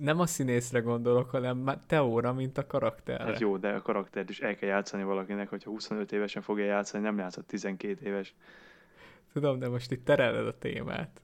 Nem 0.00 0.20
a 0.20 0.26
színészre 0.26 0.80
gondolok, 0.80 1.30
hanem 1.30 1.70
Teóra, 1.86 2.32
mint 2.32 2.58
a 2.58 2.66
karakterre. 2.66 3.24
Hát 3.24 3.40
jó, 3.40 3.56
de 3.56 3.68
a 3.68 3.82
karaktert 3.82 4.30
is 4.30 4.40
el 4.40 4.54
kell 4.54 4.68
játszani 4.68 5.02
valakinek, 5.02 5.48
hogyha 5.48 5.70
25 5.70 6.12
évesen 6.12 6.42
fogja 6.42 6.64
játszani, 6.64 7.02
nem 7.02 7.18
játszott 7.18 7.46
12 7.46 8.06
éves. 8.06 8.34
Tudom, 9.32 9.58
de 9.58 9.68
most 9.68 9.90
itt 9.90 10.04
tereled 10.04 10.46
a 10.46 10.58
témát. 10.58 11.20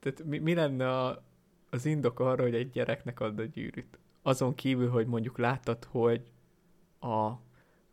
Tehát 0.00 0.24
mi, 0.24 0.38
mi 0.38 0.54
lenne 0.54 0.98
a, 0.98 1.22
az 1.70 1.86
indok 1.86 2.20
arra, 2.20 2.42
hogy 2.42 2.54
egy 2.54 2.70
gyereknek 2.70 3.20
ad 3.20 3.38
a 3.38 3.44
gyűrűt? 3.44 3.98
Azon 4.22 4.54
kívül, 4.54 4.88
hogy 4.88 5.06
mondjuk 5.06 5.38
láttad, 5.38 5.84
hogy 5.84 6.22
a 7.00 7.32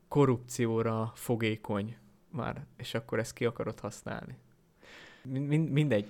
korrupcióra 0.08 1.12
fogékony 1.16 1.98
már, 2.30 2.66
és 2.78 2.94
akkor 2.94 3.20
ezt 3.20 3.34
ki 3.34 3.46
akarod 3.46 3.80
használni. 3.80 4.38
Mind, 5.24 5.70
mindegy. 5.70 6.06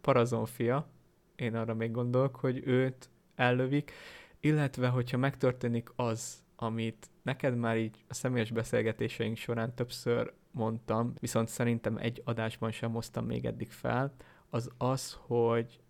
Parazon 0.00 0.46
fia, 0.46 0.86
én 1.36 1.54
arra 1.54 1.74
még 1.74 1.90
gondolok, 1.90 2.36
hogy 2.36 2.62
őt 2.64 3.08
ellövik, 3.34 3.92
illetve 4.40 4.88
hogyha 4.88 5.16
megtörténik 5.16 5.92
az, 5.96 6.44
amit 6.56 7.10
neked 7.22 7.56
már 7.56 7.76
így 7.76 8.04
a 8.08 8.14
személyes 8.14 8.50
beszélgetéseink 8.50 9.36
során 9.36 9.74
többször 9.74 10.32
mondtam, 10.50 11.12
viszont 11.20 11.48
szerintem 11.48 11.96
egy 11.96 12.22
adásban 12.24 12.70
sem 12.70 12.92
hoztam 12.92 13.26
még 13.26 13.44
eddig 13.44 13.70
fel, 13.70 14.12
az 14.50 14.70
az, 14.78 15.18
hogy 15.20 15.80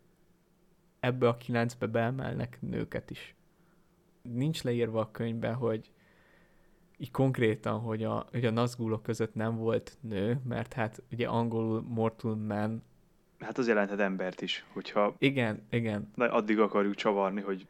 ebbe 1.00 1.28
a 1.28 1.36
kilencbe 1.36 1.86
beemelnek 1.86 2.58
nőket 2.60 3.10
is. 3.10 3.34
Nincs 4.22 4.62
leírva 4.62 5.00
a 5.00 5.10
könyvben, 5.10 5.54
hogy 5.54 5.90
így 6.98 7.10
konkrétan, 7.10 7.80
hogy 7.80 8.04
a, 8.04 8.26
hogy 8.30 8.44
a 8.44 8.50
Nazgulok 8.50 9.02
között 9.02 9.34
nem 9.34 9.56
volt 9.56 9.96
nő, 10.00 10.40
mert 10.44 10.72
hát 10.72 11.02
ugye 11.12 11.28
angolul 11.28 11.82
mortal 11.82 12.34
man. 12.34 12.82
Hát 13.38 13.58
az 13.58 13.68
jelenthet 13.68 14.00
embert 14.00 14.40
is, 14.40 14.64
hogyha... 14.72 15.14
Igen, 15.18 15.66
igen. 15.70 16.10
Na, 16.14 16.32
addig 16.32 16.58
akarjuk 16.58 16.94
csavarni, 16.94 17.40
hogy... 17.40 17.66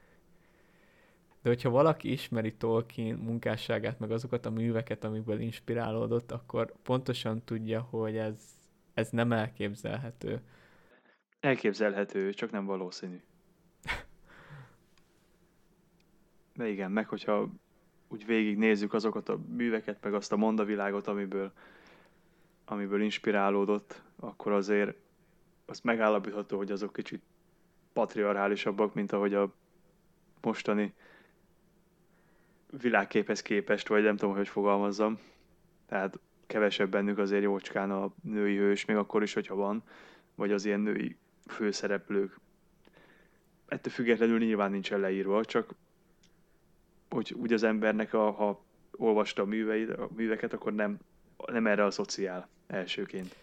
De 1.42 1.48
hogyha 1.48 1.70
valaki 1.70 2.12
ismeri 2.12 2.54
Tolkien 2.54 3.16
munkásságát, 3.16 3.98
meg 3.98 4.10
azokat 4.10 4.46
a 4.46 4.50
műveket, 4.50 5.04
amikből 5.04 5.40
inspirálódott, 5.40 6.32
akkor 6.32 6.72
pontosan 6.82 7.42
tudja, 7.44 7.80
hogy 7.80 8.16
ez, 8.16 8.40
ez 8.94 9.10
nem 9.10 9.32
elképzelhető. 9.32 10.40
Elképzelhető, 11.40 12.32
csak 12.32 12.50
nem 12.50 12.64
valószínű. 12.64 13.20
De 16.54 16.68
igen, 16.68 16.90
meg 16.90 17.08
hogyha 17.08 17.48
úgy 18.08 18.26
végignézzük 18.26 18.92
azokat 18.92 19.28
a 19.28 19.38
műveket, 19.56 20.02
meg 20.02 20.14
azt 20.14 20.32
a 20.32 20.36
mondavilágot, 20.36 21.06
amiből, 21.06 21.52
amiből 22.64 23.02
inspirálódott, 23.02 24.02
akkor 24.16 24.52
azért 24.52 24.96
azt 25.66 25.84
megállapítható, 25.84 26.56
hogy 26.56 26.70
azok 26.70 26.92
kicsit 26.92 27.22
patriarchálisabbak, 27.92 28.94
mint 28.94 29.12
ahogy 29.12 29.34
a 29.34 29.54
mostani 30.40 30.94
világképhez 32.80 33.42
képest, 33.42 33.88
vagy 33.88 34.02
nem 34.02 34.16
tudom, 34.16 34.34
hogy 34.34 34.48
fogalmazzam. 34.48 35.18
Tehát 35.86 36.18
kevesebb 36.46 36.90
bennük 36.90 37.18
azért 37.18 37.42
jócskán 37.42 37.90
a 37.90 38.12
női 38.22 38.56
hős, 38.56 38.84
még 38.84 38.96
akkor 38.96 39.22
is, 39.22 39.34
hogyha 39.34 39.54
van, 39.54 39.82
vagy 40.34 40.52
az 40.52 40.64
ilyen 40.64 40.80
női 40.80 41.16
főszereplők. 41.46 42.38
Ettől 43.66 43.92
függetlenül 43.92 44.38
nyilván 44.38 44.70
nincsen 44.70 45.00
leírva, 45.00 45.44
csak 45.44 45.74
hogy 47.10 47.34
úgy 47.36 47.52
az 47.52 47.62
embernek, 47.62 48.14
a, 48.14 48.30
ha 48.30 48.64
olvasta 48.90 49.42
a, 49.42 49.46
műveit, 49.46 49.90
a 49.90 50.08
műveket, 50.16 50.52
akkor 50.52 50.74
nem, 50.74 50.98
nem 51.46 51.66
erre 51.66 51.84
a 51.84 51.90
szociál 51.90 52.48
elsőként. 52.66 53.36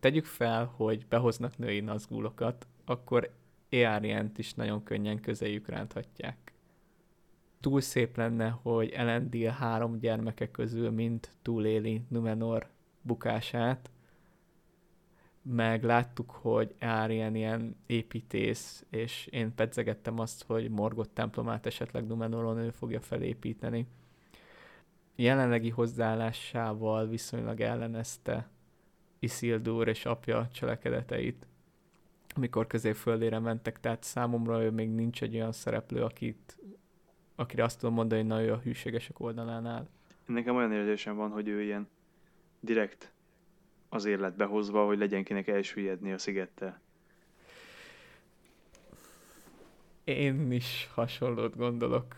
Tegyük 0.00 0.24
fel, 0.24 0.72
hogy 0.76 1.06
behoznak 1.08 1.58
női 1.58 1.80
nazgulokat, 1.80 2.66
akkor 2.84 3.30
Eárient 3.68 4.38
is 4.38 4.54
nagyon 4.54 4.82
könnyen 4.82 5.20
közéjük 5.20 5.68
ránthatják. 5.68 6.52
Túl 7.60 7.80
szép 7.80 8.16
lenne, 8.16 8.48
hogy 8.48 8.90
Elendil 8.90 9.50
három 9.50 9.98
gyermeke 9.98 10.50
közül 10.50 10.90
mind 10.90 11.28
túléli 11.42 12.02
Numenor 12.08 12.68
bukását, 13.02 13.90
meg 15.42 15.84
láttuk, 15.84 16.30
hogy 16.30 16.74
Arien 16.80 17.34
ilyen 17.34 17.76
építész, 17.86 18.84
és 18.90 19.26
én 19.26 19.54
pedzegettem 19.54 20.18
azt, 20.18 20.44
hogy 20.44 20.70
Morgot 20.70 21.10
templomát 21.10 21.66
esetleg 21.66 22.06
Numenoron 22.06 22.58
ő 22.58 22.70
fogja 22.70 23.00
felépíteni. 23.00 23.86
Jelenlegi 25.16 25.70
hozzáállásával 25.70 27.06
viszonylag 27.06 27.60
ellenezte 27.60 28.48
Isildur 29.22 29.88
és 29.88 30.06
apja 30.06 30.48
cselekedeteit, 30.52 31.46
amikor 32.34 32.66
középföldére 32.66 33.38
mentek, 33.38 33.80
tehát 33.80 34.02
számomra 34.02 34.62
ő 34.62 34.70
még 34.70 34.90
nincs 34.90 35.22
egy 35.22 35.34
olyan 35.34 35.52
szereplő, 35.52 36.02
akit, 36.02 36.58
akire 37.34 37.64
azt 37.64 37.78
tudom 37.78 37.94
mondani, 37.94 38.20
hogy 38.20 38.30
na 38.30 38.42
ő 38.42 38.52
a 38.52 38.58
hűségesek 38.58 39.20
oldalán 39.20 39.66
áll. 39.66 39.88
Nekem 40.26 40.56
olyan 40.56 40.72
érzésem 40.72 41.16
van, 41.16 41.30
hogy 41.30 41.48
ő 41.48 41.62
ilyen 41.62 41.88
direkt 42.60 43.12
azért 43.88 44.20
lett 44.20 44.36
behozva, 44.36 44.86
hogy 44.86 44.98
legyen 44.98 45.24
kinek 45.24 45.48
elsüllyedni 45.48 46.12
a 46.12 46.18
szigettel. 46.18 46.80
Én 50.04 50.52
is 50.52 50.90
hasonlót 50.94 51.56
gondolok. 51.56 52.16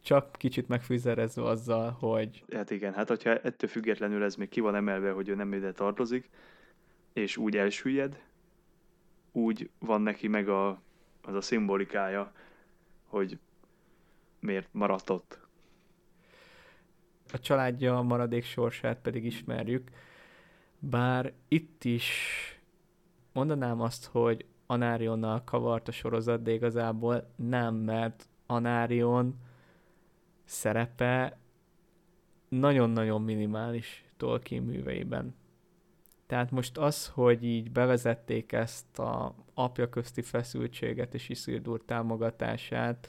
Csak 0.00 0.32
kicsit 0.32 0.68
megfűzerezve 0.68 1.42
azzal, 1.42 1.90
hogy... 1.90 2.44
Hát 2.52 2.70
igen, 2.70 2.92
hát 2.92 3.08
hogyha 3.08 3.30
ettől 3.30 3.70
függetlenül 3.70 4.24
ez 4.24 4.34
még 4.34 4.48
ki 4.48 4.60
van 4.60 4.74
emelve, 4.74 5.10
hogy 5.10 5.28
ő 5.28 5.34
nem 5.34 5.52
ide 5.52 5.72
tartozik, 5.72 6.30
és 7.12 7.36
úgy 7.36 7.56
elsüllyed, 7.56 8.22
úgy 9.32 9.70
van 9.78 10.02
neki 10.02 10.28
meg 10.28 10.48
a, 10.48 10.80
az 11.22 11.34
a 11.34 11.40
szimbolikája, 11.40 12.32
hogy 13.04 13.38
miért 14.40 14.68
maradt 14.72 15.10
ott. 15.10 15.38
A 17.32 17.38
családja 17.38 17.96
a 17.96 18.02
maradék 18.02 18.44
sorsát 18.44 19.00
pedig 19.00 19.24
ismerjük. 19.24 19.90
Bár 20.78 21.32
itt 21.48 21.84
is 21.84 22.10
mondanám 23.32 23.80
azt, 23.80 24.06
hogy 24.06 24.44
Anárionnal 24.66 25.44
kavart 25.44 25.88
a 25.88 25.92
sorozat, 25.92 26.42
de 26.42 26.52
igazából 26.52 27.30
nem, 27.36 27.74
mert 27.74 28.28
Anárion 28.46 29.34
szerepe 30.50 31.38
nagyon-nagyon 32.48 33.22
minimális 33.22 34.04
Tolkien 34.16 34.62
műveiben. 34.62 35.34
Tehát 36.26 36.50
most 36.50 36.78
az, 36.78 37.08
hogy 37.08 37.44
így 37.44 37.70
bevezették 37.70 38.52
ezt 38.52 38.98
a 38.98 39.34
apja 39.54 39.88
közti 39.88 40.22
feszültséget 40.22 41.14
és 41.14 41.28
Isildur 41.28 41.84
támogatását, 41.84 43.08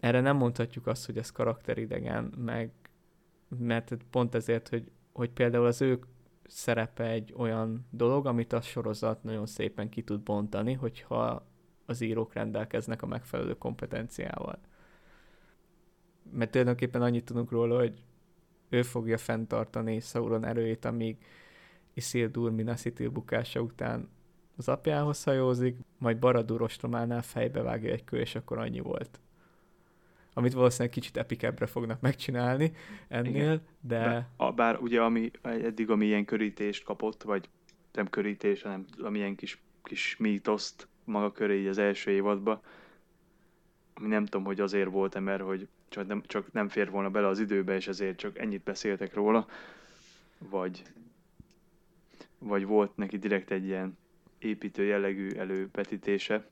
erre 0.00 0.20
nem 0.20 0.36
mondhatjuk 0.36 0.86
azt, 0.86 1.06
hogy 1.06 1.18
ez 1.18 1.30
karakteridegen, 1.30 2.24
meg 2.36 2.72
mert 3.58 3.96
pont 4.10 4.34
ezért, 4.34 4.68
hogy, 4.68 4.90
hogy 5.12 5.30
például 5.30 5.66
az 5.66 5.80
ő 5.80 5.98
szerepe 6.46 7.04
egy 7.04 7.34
olyan 7.36 7.86
dolog, 7.90 8.26
amit 8.26 8.52
a 8.52 8.60
sorozat 8.60 9.22
nagyon 9.22 9.46
szépen 9.46 9.88
ki 9.88 10.02
tud 10.02 10.20
bontani, 10.20 10.72
hogyha 10.72 11.46
az 11.86 12.00
írók 12.00 12.32
rendelkeznek 12.32 13.02
a 13.02 13.06
megfelelő 13.06 13.58
kompetenciával. 13.58 14.58
Mert 16.32 16.50
tulajdonképpen 16.50 17.02
annyit 17.02 17.24
tudunk 17.24 17.50
róla, 17.50 17.78
hogy 17.78 18.02
ő 18.68 18.82
fogja 18.82 19.18
fenntartani 19.18 20.00
Sauron 20.00 20.44
erőjét, 20.44 20.84
amíg 20.84 21.16
Isildur 21.94 22.50
Minasitil 22.50 23.10
bukása 23.10 23.60
után 23.60 24.08
az 24.56 24.68
apjához 24.68 25.24
hajózik, 25.24 25.76
majd 25.98 26.18
Baradur 26.18 26.62
ostrománál 26.62 27.22
fejbevágja 27.22 27.92
egy 27.92 28.04
kő, 28.04 28.20
és 28.20 28.34
akkor 28.34 28.58
annyi 28.58 28.80
volt. 28.80 29.20
Amit 30.34 30.52
valószínűleg 30.52 30.92
kicsit 30.92 31.16
epikebbre 31.16 31.66
fognak 31.66 32.00
megcsinálni 32.00 32.72
ennél, 33.08 33.34
Igen. 33.34 33.62
de... 33.80 33.98
Bár, 33.98 34.26
a, 34.36 34.52
bár 34.52 34.78
ugye 34.80 35.02
ami, 35.02 35.30
eddig 35.42 35.90
ami 35.90 36.06
ilyen 36.06 36.24
körítést 36.24 36.84
kapott, 36.84 37.22
vagy 37.22 37.48
nem 37.92 38.08
körítés, 38.08 38.62
hanem 38.62 38.84
amilyen 39.02 39.34
kis, 39.34 39.62
kis 39.82 40.16
mítoszt 40.16 40.88
maga 41.04 41.32
köré 41.32 41.60
így 41.60 41.66
az 41.66 41.78
első 41.78 42.10
évadba, 42.10 42.62
ami 43.94 44.08
nem 44.08 44.24
tudom, 44.24 44.46
hogy 44.46 44.60
azért 44.60 44.90
volt-e, 44.90 45.20
mert 45.20 45.42
hogy 45.42 45.68
csak 45.94 46.06
nem, 46.06 46.22
csak 46.26 46.52
nem 46.52 46.68
fér 46.68 46.90
volna 46.90 47.10
bele 47.10 47.26
az 47.26 47.38
időbe, 47.38 47.74
és 47.74 47.88
ezért 47.88 48.16
csak 48.16 48.38
ennyit 48.38 48.62
beszéltek 48.62 49.14
róla, 49.14 49.46
vagy, 50.38 50.82
vagy 52.38 52.64
volt 52.64 52.96
neki 52.96 53.18
direkt 53.18 53.50
egy 53.50 53.64
ilyen 53.64 53.98
építő 54.38 54.84
jellegű 54.84 55.30
elővetítése, 55.30 56.46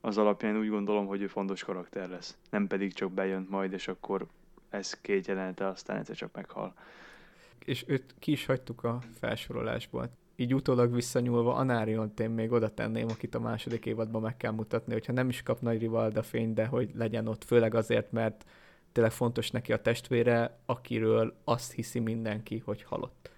az 0.00 0.18
alapján 0.18 0.58
úgy 0.58 0.68
gondolom, 0.68 1.06
hogy 1.06 1.22
ő 1.22 1.26
fontos 1.26 1.64
karakter 1.64 2.08
lesz. 2.08 2.36
Nem 2.50 2.66
pedig 2.66 2.92
csak 2.92 3.12
bejön 3.12 3.46
majd, 3.50 3.72
és 3.72 3.88
akkor 3.88 4.26
ez 4.68 5.00
két 5.00 5.26
jelenete, 5.26 5.66
aztán 5.66 5.98
egyszer 5.98 6.16
csak 6.16 6.32
meghal. 6.32 6.74
És 7.64 7.84
őt 7.86 8.14
ki 8.18 8.32
is 8.32 8.46
hagytuk 8.46 8.84
a 8.84 8.98
felsorolásból. 9.18 10.10
Így 10.36 10.54
utólag 10.54 10.94
visszanyúlva 10.94 11.54
Anáriont 11.54 12.20
én 12.20 12.30
még 12.30 12.52
oda 12.52 12.74
tenném, 12.74 13.08
akit 13.08 13.34
a 13.34 13.40
második 13.40 13.86
évadban 13.86 14.22
meg 14.22 14.36
kell 14.36 14.52
mutatni, 14.52 14.92
hogyha 14.92 15.12
nem 15.12 15.28
is 15.28 15.42
kap 15.42 15.60
nagy 15.60 15.78
Rivalda 15.78 16.22
fény, 16.22 16.54
de 16.54 16.66
hogy 16.66 16.90
legyen 16.94 17.26
ott, 17.26 17.44
főleg 17.44 17.74
azért, 17.74 18.12
mert 18.12 18.44
tényleg 18.92 19.12
fontos 19.12 19.50
neki 19.50 19.72
a 19.72 19.80
testvére, 19.80 20.58
akiről 20.66 21.34
azt 21.44 21.72
hiszi 21.72 21.98
mindenki, 21.98 22.62
hogy 22.64 22.82
halott. 22.82 23.30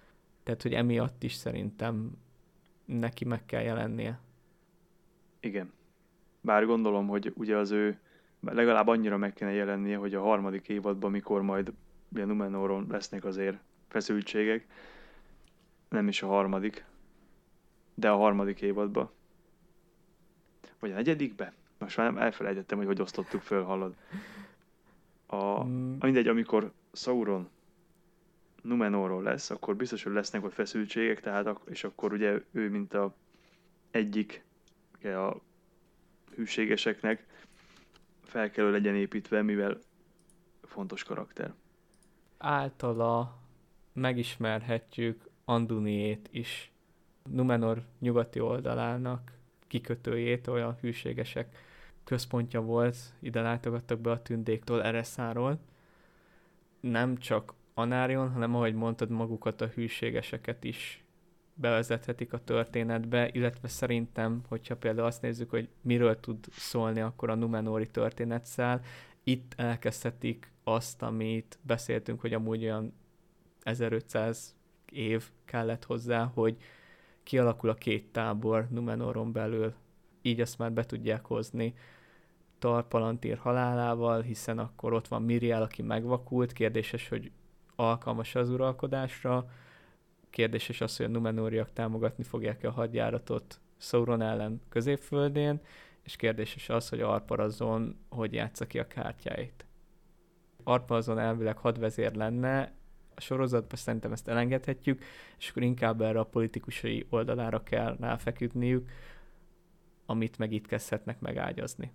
Tehát, 0.43 0.61
hogy 0.61 0.73
emiatt 0.73 1.23
is 1.23 1.33
szerintem 1.33 2.11
neki 2.85 3.25
meg 3.25 3.45
kell 3.45 3.61
jelennie. 3.61 4.19
Igen. 5.39 5.73
Bár 6.41 6.65
gondolom, 6.65 7.07
hogy 7.07 7.33
ugye 7.35 7.57
az 7.57 7.71
ő 7.71 7.99
legalább 8.39 8.87
annyira 8.87 9.17
meg 9.17 9.33
kéne 9.33 9.51
jelennie, 9.51 9.97
hogy 9.97 10.13
a 10.13 10.21
harmadik 10.21 10.69
évadban, 10.69 11.11
mikor 11.11 11.41
majd 11.41 11.73
a 12.15 12.19
Numenoron 12.19 12.87
lesznek 12.89 13.25
azért 13.25 13.57
feszültségek, 13.87 14.67
nem 15.89 16.07
is 16.07 16.21
a 16.21 16.27
harmadik, 16.27 16.85
de 17.93 18.09
a 18.09 18.17
harmadik 18.17 18.61
évadban. 18.61 19.09
Vagy 20.79 20.91
a 20.91 20.95
negyedikbe? 20.95 21.53
Most 21.77 21.97
már 21.97 22.17
elfelejtettem, 22.17 22.77
hogy 22.77 22.87
hogy 22.87 23.01
osztottuk 23.01 23.41
föl, 23.41 23.63
hallod. 23.63 23.95
A, 25.25 25.63
mm. 25.63 25.95
mindegy, 25.99 26.27
amikor 26.27 26.71
Sauron 26.91 27.49
Numenorról 28.61 29.23
lesz, 29.23 29.49
akkor 29.49 29.75
biztos, 29.75 30.03
hogy 30.03 30.13
lesznek 30.13 30.43
ott 30.43 30.53
feszültségek, 30.53 31.21
tehát, 31.21 31.59
és 31.69 31.83
akkor 31.83 32.13
ugye 32.13 32.41
ő, 32.51 32.69
mint 32.69 32.93
a 32.93 33.15
egyik 33.91 34.43
a 35.03 35.37
hűségeseknek 36.35 37.25
fel 38.23 38.49
kell 38.51 38.71
legyen 38.71 38.95
építve, 38.95 39.41
mivel 39.41 39.79
fontos 40.63 41.03
karakter. 41.03 41.53
Általa 42.37 43.37
megismerhetjük 43.93 45.21
Anduniét 45.45 46.27
is, 46.31 46.71
Numenor 47.31 47.83
nyugati 47.99 48.39
oldalának 48.39 49.31
kikötőjét, 49.67 50.47
olyan 50.47 50.77
hűségesek 50.81 51.57
központja 52.03 52.61
volt, 52.61 52.97
ide 53.19 53.41
látogattak 53.41 53.99
be 53.99 54.11
a 54.11 54.21
tündéktől 54.21 54.81
Ereszáról. 54.81 55.59
Nem 56.79 57.17
csak 57.17 57.53
Anárion, 57.73 58.31
hanem 58.31 58.55
ahogy 58.55 58.73
mondtad, 58.73 59.09
magukat 59.09 59.61
a 59.61 59.67
hűségeseket 59.67 60.63
is 60.63 61.03
bevezethetik 61.53 62.33
a 62.33 62.43
történetbe, 62.43 63.29
illetve 63.31 63.67
szerintem, 63.67 64.41
hogyha 64.47 64.75
például 64.75 65.07
azt 65.07 65.21
nézzük, 65.21 65.49
hogy 65.49 65.69
miről 65.81 66.19
tud 66.19 66.45
szólni 66.51 66.99
akkor 66.99 67.29
a 67.29 67.35
Numenori 67.35 67.87
történetszál, 67.87 68.81
itt 69.23 69.53
elkezdhetik 69.57 70.51
azt, 70.63 71.01
amit 71.01 71.59
beszéltünk, 71.61 72.21
hogy 72.21 72.33
amúgy 72.33 72.63
olyan 72.63 72.93
1500 73.61 74.55
év 74.95 75.23
kellett 75.45 75.85
hozzá, 75.85 76.31
hogy 76.33 76.57
kialakul 77.23 77.69
a 77.69 77.73
két 77.73 78.11
tábor 78.11 78.67
Numenoron 78.69 79.31
belül, 79.31 79.73
így 80.21 80.41
azt 80.41 80.57
már 80.57 80.71
be 80.71 80.85
tudják 80.85 81.25
hozni 81.25 81.73
Tarpalantír 82.59 83.37
halálával, 83.37 84.21
hiszen 84.21 84.59
akkor 84.59 84.93
ott 84.93 85.07
van 85.07 85.23
Miriel, 85.23 85.61
aki 85.61 85.81
megvakult, 85.81 86.53
kérdéses, 86.53 87.09
hogy 87.09 87.31
alkalmas 87.75 88.35
az 88.35 88.49
uralkodásra, 88.49 89.49
kérdéses 90.29 90.81
az, 90.81 90.97
hogy 90.97 91.05
a 91.05 91.09
Numenóriak 91.09 91.73
támogatni 91.73 92.23
fogják-e 92.23 92.67
a 92.67 92.71
hadjáratot 92.71 93.59
Sauron 93.77 94.21
ellen 94.21 94.61
középföldén, 94.69 95.61
és 96.03 96.15
kérdéses 96.15 96.69
az, 96.69 96.89
hogy 96.89 97.01
Arparazon 97.01 97.97
hogy 98.09 98.33
játsza 98.33 98.67
ki 98.67 98.79
a 98.79 98.87
kártyáit. 98.87 99.65
Arparazon 100.63 101.19
elvileg 101.19 101.57
hadvezér 101.57 102.13
lenne, 102.13 102.73
a 103.15 103.21
sorozatban 103.21 103.77
szerintem 103.77 104.11
ezt 104.11 104.27
elengedhetjük, 104.27 105.03
és 105.37 105.49
akkor 105.49 105.63
inkább 105.63 106.01
erre 106.01 106.19
a 106.19 106.23
politikusai 106.23 107.05
oldalára 107.09 107.63
kell 107.63 107.95
ráfeküdniük, 107.99 108.89
amit 110.05 110.37
meg 110.37 110.51
itt 110.51 110.67
kezdhetnek 110.67 111.19
megágyazni. 111.19 111.91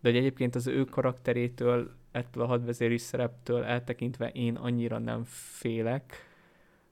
De 0.00 0.10
hogy 0.10 0.18
egyébként 0.18 0.54
az 0.54 0.66
ő 0.66 0.84
karakterétől, 0.84 1.90
ettől 2.10 2.42
a 2.42 2.46
hadvezéri 2.46 2.98
szereptől 2.98 3.64
eltekintve 3.64 4.28
én 4.28 4.56
annyira 4.56 4.98
nem 4.98 5.24
félek, 5.24 6.14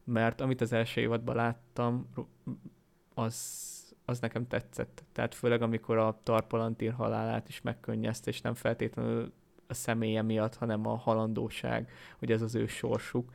mert 0.04 0.40
amit 0.40 0.60
az 0.60 0.72
első 0.72 1.00
évadban 1.00 1.36
láttam, 1.36 2.08
az, 3.14 3.94
az 4.04 4.20
nekem 4.20 4.46
tetszett. 4.46 5.04
Tehát 5.12 5.34
főleg 5.34 5.62
amikor 5.62 5.98
a 5.98 6.20
Tarpalantír 6.22 6.92
halálát 6.92 7.48
is 7.48 7.60
megkönnyezte, 7.60 8.30
és 8.30 8.40
nem 8.40 8.54
feltétlenül 8.54 9.32
a 9.72 9.74
személye 9.74 10.22
miatt, 10.22 10.54
hanem 10.54 10.86
a 10.86 10.96
halandóság, 10.96 11.90
hogy 12.18 12.32
ez 12.32 12.42
az 12.42 12.54
ő 12.54 12.66
sorsuk. 12.66 13.32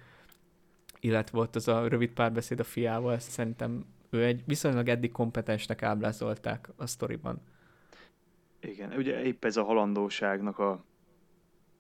Illetve 1.00 1.38
volt 1.38 1.56
az 1.56 1.68
a 1.68 1.88
rövid 1.88 2.12
párbeszéd 2.12 2.60
a 2.60 2.64
fiával, 2.64 3.14
ezt 3.14 3.32
szerintem 3.32 3.86
ő 4.10 4.24
egy 4.26 4.44
viszonylag 4.46 4.90
eddig 4.90 5.12
kompetensnek 5.12 5.84
ábrázolták 5.84 6.70
a 6.76 6.88
sztoriban. 6.88 7.42
Igen, 8.60 8.92
ugye 8.92 9.24
épp 9.24 9.46
ez 9.46 9.58
a 9.58 9.64
halandóságnak 9.64 10.60
a, 10.60 10.84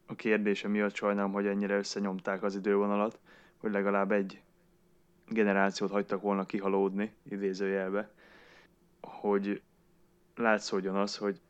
a 0.05 0.15
kérdése 0.15 0.67
miatt 0.67 0.95
sajnálom, 0.95 1.31
hogy 1.31 1.45
ennyire 1.45 1.77
összenyomták 1.77 2.43
az 2.43 2.55
idővonalat, 2.55 3.19
hogy 3.57 3.71
legalább 3.71 4.11
egy 4.11 4.41
generációt 5.27 5.91
hagytak 5.91 6.21
volna 6.21 6.45
kihalódni, 6.45 7.13
idézőjelbe, 7.29 8.11
hogy 9.01 9.61
látszódjon 10.35 10.95
az, 10.95 11.17
hogy 11.17 11.41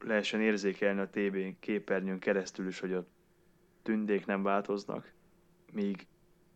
lehessen 0.00 0.40
érzékelni 0.40 1.00
a 1.00 1.08
TV 1.08 1.60
képernyőn 1.60 2.18
keresztül 2.18 2.66
is, 2.66 2.80
hogy 2.80 2.92
a 2.92 3.06
tündék 3.82 4.26
nem 4.26 4.42
változnak, 4.42 5.12
míg 5.72 6.06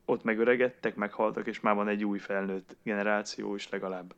ott 0.05 0.23
megöregedtek, 0.23 0.95
meghaltak, 0.95 1.47
és 1.47 1.61
már 1.61 1.75
van 1.75 1.89
egy 1.89 2.05
új 2.05 2.19
felnőtt 2.19 2.77
generáció 2.83 3.55
is 3.55 3.69
legalább. 3.69 4.15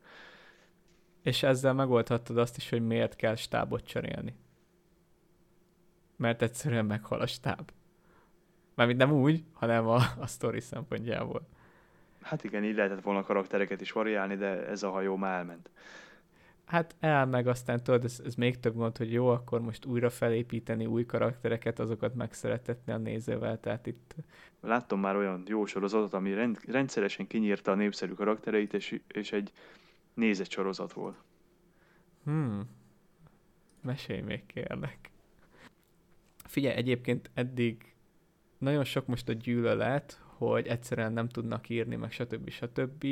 És 1.22 1.42
ezzel 1.42 1.72
megoldhattad 1.72 2.38
azt 2.38 2.56
is, 2.56 2.70
hogy 2.70 2.86
miért 2.86 3.16
kell 3.16 3.34
stábot 3.34 3.86
cserélni. 3.86 4.34
Mert 6.16 6.42
egyszerűen 6.42 6.84
meghal 6.84 7.20
a 7.20 7.26
stáb. 7.26 7.70
Mármint 8.74 8.98
nem 8.98 9.12
úgy, 9.12 9.44
hanem 9.52 9.86
a, 9.86 10.00
a 10.20 10.26
sztori 10.26 10.60
szempontjából. 10.60 11.48
Hát 12.22 12.44
igen, 12.44 12.64
így 12.64 12.74
lehetett 12.74 13.02
volna 13.02 13.22
karaktereket 13.22 13.80
is 13.80 13.92
variálni, 13.92 14.36
de 14.36 14.66
ez 14.66 14.82
a 14.82 14.90
hajó 14.90 15.16
már 15.16 15.38
elment. 15.38 15.70
Hát 16.64 16.94
el 17.00 17.26
meg 17.26 17.46
aztán 17.46 17.82
tudod, 17.82 18.04
ez, 18.04 18.20
ez 18.24 18.34
még 18.34 18.60
több 18.60 18.74
gond, 18.74 18.96
hogy 18.96 19.12
jó, 19.12 19.28
akkor 19.28 19.60
most 19.60 19.84
újra 19.84 20.10
felépíteni 20.10 20.86
új 20.86 21.06
karaktereket, 21.06 21.78
azokat 21.78 22.14
megszeretetni 22.14 22.92
a 22.92 22.96
nézővel, 22.96 23.60
tehát 23.60 23.86
itt... 23.86 24.14
Láttam 24.60 25.00
már 25.00 25.16
olyan 25.16 25.42
jó 25.46 25.66
sorozatot, 25.66 26.12
ami 26.12 26.34
rend, 26.34 26.58
rendszeresen 26.66 27.26
kinyírta 27.26 27.72
a 27.72 27.74
népszerű 27.74 28.12
karaktereit, 28.12 28.74
és, 28.74 29.00
és 29.08 29.32
egy 29.32 29.52
nézett 30.14 30.50
sorozat 30.50 30.92
volt. 30.92 31.16
Hmm. 32.24 32.68
Mesélj 33.82 34.20
még 34.20 34.46
kérlek. 34.46 35.10
Figyelj, 36.44 36.76
egyébként 36.76 37.30
eddig 37.34 37.94
nagyon 38.58 38.84
sok 38.84 39.06
most 39.06 39.28
a 39.28 39.32
gyűlölet, 39.32 40.22
hogy 40.36 40.66
egyszerűen 40.66 41.12
nem 41.12 41.28
tudnak 41.28 41.68
írni, 41.68 41.96
meg 41.96 42.12
stb. 42.12 42.48
stb. 42.48 43.06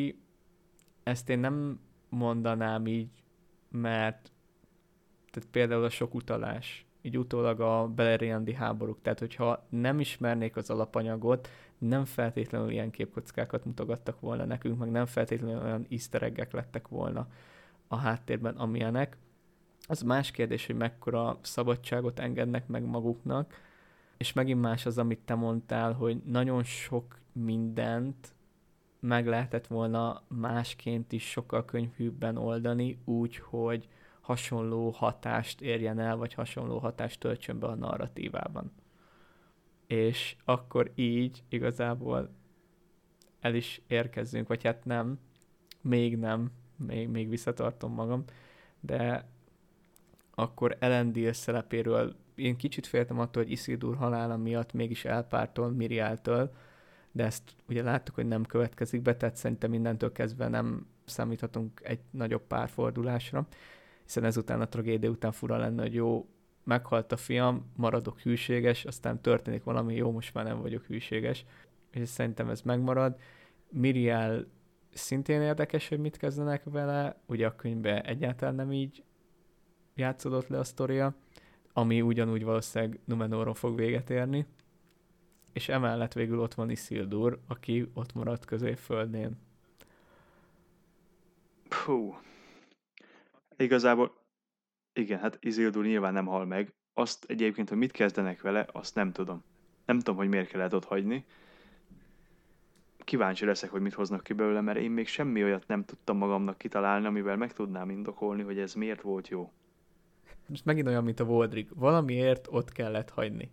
Ezt 1.02 1.28
én 1.28 1.38
nem 1.38 1.80
mondanám 2.08 2.86
így, 2.86 3.21
mert 3.72 4.30
tehát 5.30 5.48
például 5.50 5.84
a 5.84 5.90
sok 5.90 6.14
utalás, 6.14 6.86
így 7.02 7.18
utólag 7.18 7.60
a 7.60 7.88
beleriandi 7.88 8.54
háborúk, 8.54 9.02
tehát 9.02 9.18
hogyha 9.18 9.66
nem 9.68 10.00
ismernék 10.00 10.56
az 10.56 10.70
alapanyagot, 10.70 11.48
nem 11.78 12.04
feltétlenül 12.04 12.70
ilyen 12.70 12.90
képkockákat 12.90 13.64
mutogattak 13.64 14.20
volna 14.20 14.44
nekünk, 14.44 14.78
meg 14.78 14.90
nem 14.90 15.06
feltétlenül 15.06 15.62
olyan 15.62 15.86
easter 15.90 16.48
lettek 16.50 16.88
volna 16.88 17.28
a 17.88 17.96
háttérben, 17.96 18.56
amilyenek. 18.56 19.16
Az 19.86 20.02
más 20.02 20.30
kérdés, 20.30 20.66
hogy 20.66 20.76
mekkora 20.76 21.38
szabadságot 21.40 22.18
engednek 22.18 22.66
meg 22.66 22.84
maguknak, 22.84 23.54
és 24.16 24.32
megint 24.32 24.60
más 24.60 24.86
az, 24.86 24.98
amit 24.98 25.20
te 25.24 25.34
mondtál, 25.34 25.92
hogy 25.92 26.22
nagyon 26.24 26.62
sok 26.64 27.18
mindent 27.32 28.34
meg 29.02 29.26
lehetett 29.26 29.66
volna 29.66 30.22
másként 30.28 31.12
is 31.12 31.30
sokkal 31.30 31.64
könyvűbben 31.64 32.36
oldani, 32.36 32.98
úgy, 33.04 33.36
hogy 33.36 33.88
hasonló 34.20 34.90
hatást 34.90 35.60
érjen 35.60 35.98
el, 35.98 36.16
vagy 36.16 36.34
hasonló 36.34 36.78
hatást 36.78 37.20
töltsön 37.20 37.58
be 37.58 37.66
a 37.66 37.74
narratívában. 37.74 38.72
És 39.86 40.36
akkor 40.44 40.90
így 40.94 41.42
igazából 41.48 42.30
el 43.40 43.54
is 43.54 43.80
érkezzünk, 43.86 44.48
vagy 44.48 44.64
hát 44.64 44.84
nem, 44.84 45.18
még 45.80 46.18
nem, 46.18 46.50
még, 46.76 47.08
még 47.08 47.28
visszatartom 47.28 47.92
magam, 47.92 48.24
de 48.80 49.28
akkor 50.34 50.76
Elendil 50.80 51.32
szerepéről 51.32 52.16
én 52.34 52.56
kicsit 52.56 52.86
féltem 52.86 53.18
attól, 53.18 53.42
hogy 53.42 53.52
Isildur 53.52 53.96
halála 53.96 54.36
miatt 54.36 54.72
mégis 54.72 55.04
elpártol 55.04 55.70
Miriáltől, 55.70 56.52
de 57.12 57.24
ezt 57.24 57.42
ugye 57.68 57.82
láttuk, 57.82 58.14
hogy 58.14 58.26
nem 58.26 58.44
következik 58.44 59.02
be, 59.02 59.16
tehát 59.16 59.36
szerintem 59.36 59.70
mindentől 59.70 60.12
kezdve 60.12 60.48
nem 60.48 60.86
számíthatunk 61.04 61.80
egy 61.82 62.00
nagyobb 62.10 62.42
párfordulásra, 62.46 63.46
hiszen 64.04 64.24
ezután 64.24 64.60
a 64.60 64.68
tragédia 64.68 65.10
után 65.10 65.32
fura 65.32 65.56
lenne, 65.56 65.82
hogy 65.82 65.94
jó, 65.94 66.26
meghalt 66.64 67.12
a 67.12 67.16
fiam, 67.16 67.70
maradok 67.76 68.20
hűséges, 68.20 68.84
aztán 68.84 69.20
történik 69.20 69.64
valami, 69.64 69.94
jó, 69.94 70.10
most 70.10 70.34
már 70.34 70.44
nem 70.44 70.60
vagyok 70.60 70.84
hűséges, 70.84 71.44
és 71.90 72.08
szerintem 72.08 72.48
ez 72.48 72.60
megmarad. 72.60 73.16
Miriel 73.70 74.46
szintén 74.92 75.40
érdekes, 75.40 75.88
hogy 75.88 75.98
mit 75.98 76.16
kezdenek 76.16 76.62
vele, 76.64 77.16
ugye 77.26 77.46
a 77.46 77.56
könyvben 77.56 78.02
egyáltalán 78.02 78.54
nem 78.54 78.72
így 78.72 79.02
játszódott 79.94 80.48
le 80.48 80.58
a 80.58 80.64
sztoria, 80.64 81.14
ami 81.72 82.00
ugyanúgy 82.00 82.44
valószínűleg 82.44 83.00
Numenoron 83.04 83.54
fog 83.54 83.76
véget 83.76 84.10
érni, 84.10 84.46
és 85.52 85.68
emellett 85.68 86.12
végül 86.12 86.40
ott 86.40 86.54
van 86.54 86.70
Isildur, 86.70 87.38
aki 87.46 87.90
ott 87.94 88.14
maradt 88.14 88.44
középföldén. 88.44 89.38
Puh. 91.68 92.14
Igazából, 93.56 94.12
igen, 94.92 95.18
hát 95.18 95.38
Isildur 95.40 95.84
nyilván 95.84 96.12
nem 96.12 96.26
hal 96.26 96.44
meg. 96.44 96.72
Azt 96.94 97.24
egyébként, 97.28 97.68
hogy 97.68 97.78
mit 97.78 97.90
kezdenek 97.90 98.40
vele, 98.40 98.66
azt 98.72 98.94
nem 98.94 99.12
tudom. 99.12 99.44
Nem 99.84 99.98
tudom, 99.98 100.16
hogy 100.16 100.28
miért 100.28 100.48
kellett 100.48 100.74
ott 100.74 100.84
hagyni. 100.84 101.24
Kíváncsi 102.98 103.44
leszek, 103.44 103.70
hogy 103.70 103.80
mit 103.80 103.94
hoznak 103.94 104.22
ki 104.22 104.32
belőle, 104.32 104.60
mert 104.60 104.78
én 104.78 104.90
még 104.90 105.06
semmi 105.06 105.42
olyat 105.42 105.66
nem 105.66 105.84
tudtam 105.84 106.16
magamnak 106.16 106.58
kitalálni, 106.58 107.06
amivel 107.06 107.36
meg 107.36 107.52
tudnám 107.52 107.90
indokolni, 107.90 108.42
hogy 108.42 108.58
ez 108.58 108.74
miért 108.74 109.00
volt 109.00 109.28
jó. 109.28 109.52
Most 110.46 110.64
megint 110.64 110.86
olyan, 110.86 111.04
mint 111.04 111.20
a 111.20 111.24
Voldrig. 111.24 111.68
Valamiért 111.74 112.46
ott 112.50 112.72
kellett 112.72 113.10
hagyni 113.10 113.50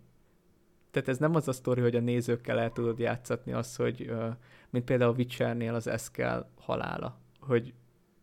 tehát 0.90 1.08
ez 1.08 1.18
nem 1.18 1.34
az 1.34 1.48
a 1.48 1.52
sztori, 1.52 1.80
hogy 1.80 1.96
a 1.96 2.00
nézőkkel 2.00 2.58
el 2.58 2.72
tudod 2.72 2.98
játszatni 2.98 3.52
azt, 3.52 3.76
hogy 3.76 4.12
mint 4.70 4.84
például 4.84 5.10
a 5.10 5.16
Witchernél 5.16 5.74
az 5.74 5.86
Eskel 5.86 6.50
halála, 6.60 7.18
hogy 7.40 7.74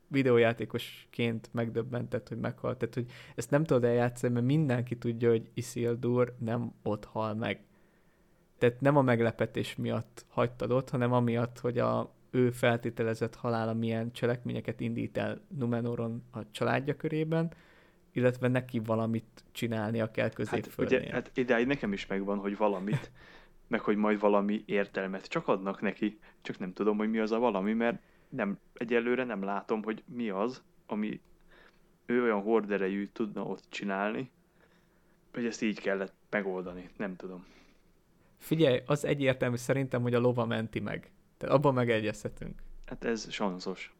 videójátékosként 0.08 1.50
megdöbbentett, 1.52 2.28
hogy 2.28 2.40
meghalt. 2.40 2.78
Tehát, 2.78 2.94
hogy 2.94 3.06
ezt 3.36 3.52
nem 3.52 3.64
tudod 3.64 3.84
eljátszani, 3.84 4.34
mert 4.34 4.46
mindenki 4.46 4.98
tudja, 4.98 5.30
hogy 5.30 5.50
Isildur 5.54 6.36
nem 6.40 6.74
ott 6.84 7.06
hal 7.06 7.34
meg. 7.34 7.62
Tehát 8.58 8.82
nem 8.82 8.98
a 8.98 9.02
meglepetés 9.02 9.76
miatt 9.76 10.26
hagytad 10.30 10.72
ott, 10.72 10.90
hanem 10.90 11.14
amiatt, 11.14 11.60
hogy 11.60 11.78
a 11.80 12.16
ő 12.32 12.52
feltételezett 12.52 13.36
halála 13.36 13.74
milyen 13.74 14.12
cselekményeket 14.12 14.80
indít 14.80 15.18
el 15.18 15.42
Numenoron 15.58 16.24
a 16.32 16.52
családja 16.52 16.96
körében, 16.96 17.52
illetve 18.18 18.48
neki 18.48 18.80
valamit 18.80 19.44
csinálnia 19.52 20.12
kell 20.12 20.30
középföldnél. 20.30 21.00
Hát, 21.00 21.08
ugye, 21.08 21.14
hát 21.14 21.32
ideig 21.34 21.68
nekem 21.68 21.94
is 21.94 22.06
megvan, 22.06 22.38
hogy 22.38 22.58
valamit, 22.58 23.12
meg 23.68 23.80
hogy 23.80 23.96
majd 23.96 24.20
valami 24.20 24.64
értelmet 24.66 25.28
csak 25.28 25.48
adnak 25.48 25.82
neki, 25.82 26.20
csak 26.42 26.60
nem 26.60 26.74
tudom, 26.74 26.98
hogy 26.98 27.10
mi 27.10 27.20
az 27.20 27.32
a 27.32 27.40
valami, 27.40 27.74
mert 27.74 28.02
nem, 28.30 28.60
egyelőre 28.74 29.24
nem 29.24 29.44
látom, 29.44 29.84
hogy 29.84 30.04
mi 30.06 30.30
az, 30.30 30.64
ami 30.86 31.22
ő 32.06 32.24
olyan 32.24 32.42
horderejű 32.42 33.10
tudna 33.14 33.44
ott 33.44 33.64
csinálni, 33.70 34.32
hogy 35.34 35.46
ezt 35.46 35.62
így 35.62 35.80
kellett 35.80 36.14
megoldani, 36.30 36.90
nem 36.98 37.16
tudom. 37.16 37.46
Figyelj, 38.38 38.82
az 38.86 39.06
egyértelmű 39.06 39.56
szerintem, 39.56 40.02
hogy 40.02 40.14
a 40.14 40.20
lova 40.20 40.46
menti 40.46 40.80
meg. 40.80 41.12
Tehát 41.38 41.56
abban 41.56 41.74
megegyezhetünk. 41.74 42.62
Hát 42.86 43.04
ez 43.04 43.32
sanszos. 43.32 43.96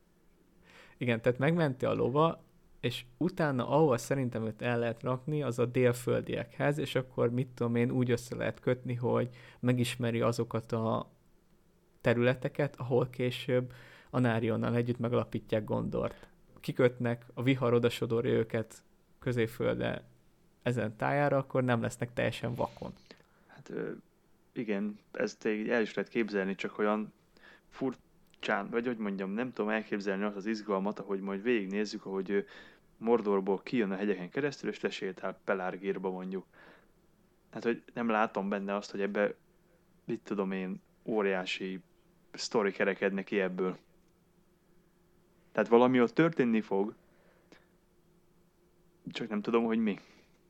Igen, 0.98 1.22
tehát 1.22 1.40
megmenti 1.40 1.86
a 1.86 1.94
lova, 1.94 2.44
és 2.88 3.06
utána, 3.18 3.70
ahol 3.70 3.98
szerintem 3.98 4.46
őt 4.46 4.62
el 4.62 4.80
lehet 4.80 5.04
rakni, 5.04 5.44
az 5.44 5.60
a 5.60 5.66
délföldiekhez, 5.66 6.78
és 6.78 6.96
akkor 6.96 7.32
mit 7.32 7.48
tudom 7.48 7.76
én, 7.76 7.92
úgy 7.92 8.12
össze 8.12 8.36
lehet 8.36 8.60
kötni, 8.60 8.94
hogy 8.94 9.30
megismeri 9.60 10.22
azokat 10.22 10.72
a 10.72 11.10
területeket, 12.02 12.76
ahol 12.76 13.10
később 13.10 13.74
a 14.10 14.20
Nárionnal 14.20 14.76
együtt 14.76 15.00
megalapítják 15.00 15.64
Gondort. 15.64 16.28
Kikötnek, 16.60 17.26
a 17.34 17.44
vihar 17.44 17.74
odasodorja 17.74 18.34
őket 18.34 18.84
középfölde 19.20 20.04
ezen 20.64 20.96
tájára, 20.96 21.38
akkor 21.38 21.64
nem 21.64 21.82
lesznek 21.82 22.14
teljesen 22.14 22.54
vakon. 22.54 22.94
Hát 23.48 23.72
igen, 24.54 25.00
ezt 25.12 25.46
el 25.46 25.82
is 25.82 25.94
lehet 25.94 26.12
képzelni, 26.12 26.56
csak 26.56 26.78
olyan 26.78 27.14
furcsán, 27.70 28.70
vagy 28.70 28.86
hogy 28.86 28.98
mondjam, 28.98 29.32
nem 29.32 29.52
tudom 29.52 29.72
elképzelni 29.72 30.24
azt 30.24 30.36
az 30.36 30.46
izgalmat, 30.46 31.00
ahogy 31.00 31.20
majd 31.20 31.44
végignézzük, 31.44 32.06
ahogy 32.06 32.46
Mordorból 32.98 33.62
kijön 33.64 33.92
a 33.92 33.96
hegyeken 33.96 34.30
keresztül, 34.30 34.70
és 34.70 34.80
lesétál 34.80 35.40
Pelárgírba 35.44 36.10
mondjuk. 36.10 36.46
Hát, 37.52 37.64
hogy 37.64 37.84
nem 37.94 38.10
látom 38.10 38.50
benne 38.50 38.76
azt, 38.76 38.92
hogy 38.92 39.02
ebbe, 39.02 39.34
mit 40.06 40.20
tudom 40.24 40.52
én, 40.52 40.82
óriási 41.04 41.80
sztori 42.34 42.72
kerekedne 42.72 43.24
ki 43.24 43.40
ebből. 43.40 43.78
Tehát 45.52 45.70
valami 45.70 46.02
ott 46.02 46.14
történni 46.14 46.62
fog, 46.62 46.96
csak 49.12 49.28
nem 49.30 49.42
tudom, 49.42 49.64
hogy 49.64 49.80
mi. 49.80 50.00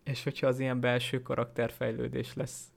És 0.04 0.24
hogyha 0.24 0.48
az 0.48 0.60
ilyen 0.60 0.80
belső 0.80 1.22
karakterfejlődés 1.22 2.34
lesz? 2.34 2.72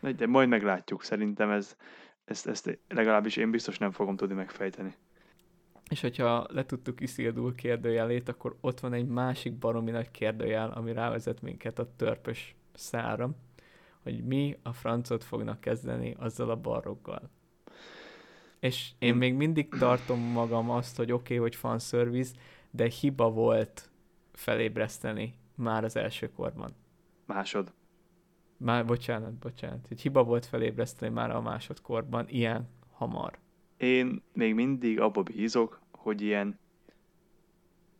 De 0.00 0.26
majd 0.26 0.48
meglátjuk, 0.48 1.02
szerintem 1.02 1.50
ez, 1.50 1.76
ezt, 2.24 2.46
ezt 2.46 2.78
legalábbis 2.88 3.36
én 3.36 3.50
biztos 3.50 3.78
nem 3.78 3.90
fogom 3.90 4.16
tudni 4.16 4.34
megfejteni. 4.34 4.94
És 5.90 6.00
hogyha 6.00 6.46
letudtuk 6.48 7.00
Isildur 7.00 7.54
kérdőjelét, 7.54 8.28
akkor 8.28 8.56
ott 8.60 8.80
van 8.80 8.92
egy 8.92 9.06
másik 9.06 9.58
baromi 9.58 9.90
nagy 9.90 10.10
kérdőjel, 10.10 10.70
ami 10.70 10.92
rávezet 10.92 11.42
minket 11.42 11.78
a 11.78 11.90
törpös 11.96 12.54
szára, 12.74 13.30
hogy 14.02 14.24
mi 14.24 14.58
a 14.62 14.72
francot 14.72 15.24
fognak 15.24 15.60
kezdeni 15.60 16.16
azzal 16.18 16.50
a 16.50 16.56
barroggal. 16.56 17.30
És 18.60 18.90
én 18.98 19.14
még 19.14 19.34
mindig 19.34 19.68
tartom 19.68 20.20
magam 20.20 20.70
azt, 20.70 20.96
hogy 20.96 21.12
oké, 21.12 21.22
okay, 21.22 21.36
hogy 21.36 21.54
fanservice, 21.54 22.34
de 22.70 22.88
hiba 22.88 23.30
volt 23.30 23.90
felébreszteni 24.32 25.34
már 25.54 25.84
az 25.84 25.96
első 25.96 26.30
korban. 26.30 26.74
Másod. 27.26 27.72
Már, 28.56 28.86
bocsánat, 28.86 29.32
bocsánat. 29.32 29.86
Hogy 29.88 30.00
hiba 30.00 30.24
volt 30.24 30.46
felébreszteni 30.46 31.12
már 31.12 31.30
a 31.30 31.40
másodkorban, 31.40 32.28
ilyen 32.28 32.68
hamar. 32.90 33.38
Én 33.82 34.22
még 34.32 34.54
mindig 34.54 35.00
abba 35.00 35.22
bízok, 35.22 35.80
hogy 35.90 36.20
ilyen, 36.20 36.58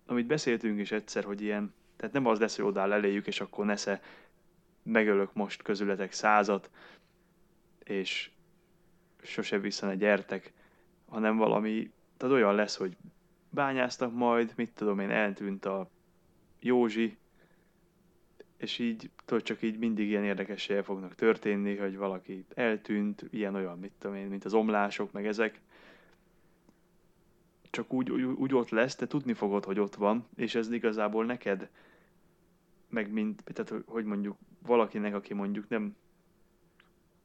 amit 0.07 0.27
beszéltünk 0.27 0.81
is 0.81 0.93
egyszer, 0.93 1.25
hogy 1.25 1.41
ilyen, 1.41 1.75
tehát 1.97 2.15
nem 2.15 2.27
az 2.27 2.39
lesz, 2.39 2.57
hogy 2.57 2.65
odáll 2.65 2.93
eléjük, 2.93 3.27
és 3.27 3.41
akkor 3.41 3.65
nesze 3.65 4.03
megölök 4.83 5.33
most 5.33 5.63
közületek 5.63 6.13
százat, 6.13 6.71
és 7.85 8.31
sose 9.23 9.59
vissza 9.59 9.87
ne 9.87 9.95
gyertek, 9.95 10.53
hanem 11.09 11.37
valami, 11.37 11.91
tehát 12.17 12.35
olyan 12.35 12.55
lesz, 12.55 12.77
hogy 12.77 12.97
bányáztak 13.51 14.15
majd, 14.15 14.53
mit 14.57 14.71
tudom 14.75 14.99
én, 14.99 15.11
eltűnt 15.11 15.65
a 15.65 15.91
Józsi, 16.61 17.17
és 18.57 18.79
így, 18.79 19.11
tudod, 19.25 19.43
csak 19.43 19.63
így 19.63 19.79
mindig 19.79 20.09
ilyen 20.09 20.25
érdekességek 20.25 20.85
fognak 20.85 21.15
történni, 21.15 21.77
hogy 21.77 21.97
valaki 21.97 22.45
eltűnt, 22.55 23.25
ilyen 23.31 23.55
olyan, 23.55 23.79
mit 23.79 23.93
tudom 23.99 24.17
én, 24.17 24.27
mint 24.27 24.45
az 24.45 24.55
omlások, 24.55 25.13
meg 25.13 25.27
ezek, 25.27 25.61
csak 27.73 27.93
úgy, 27.93 28.11
úgy, 28.11 28.55
ott 28.55 28.69
lesz, 28.69 28.95
te 28.95 29.07
tudni 29.07 29.33
fogod, 29.35 29.65
hogy 29.65 29.79
ott 29.79 29.95
van, 29.95 30.27
és 30.37 30.55
ez 30.55 30.71
igazából 30.71 31.25
neked 31.25 31.69
meg 32.89 33.13
mint, 33.13 33.43
tehát 33.45 33.85
hogy- 33.87 34.05
mondjuk 34.05 34.37
valakinek, 34.67 35.15
aki 35.15 35.35
mondjuk 35.35 35.69
nem 35.69 35.97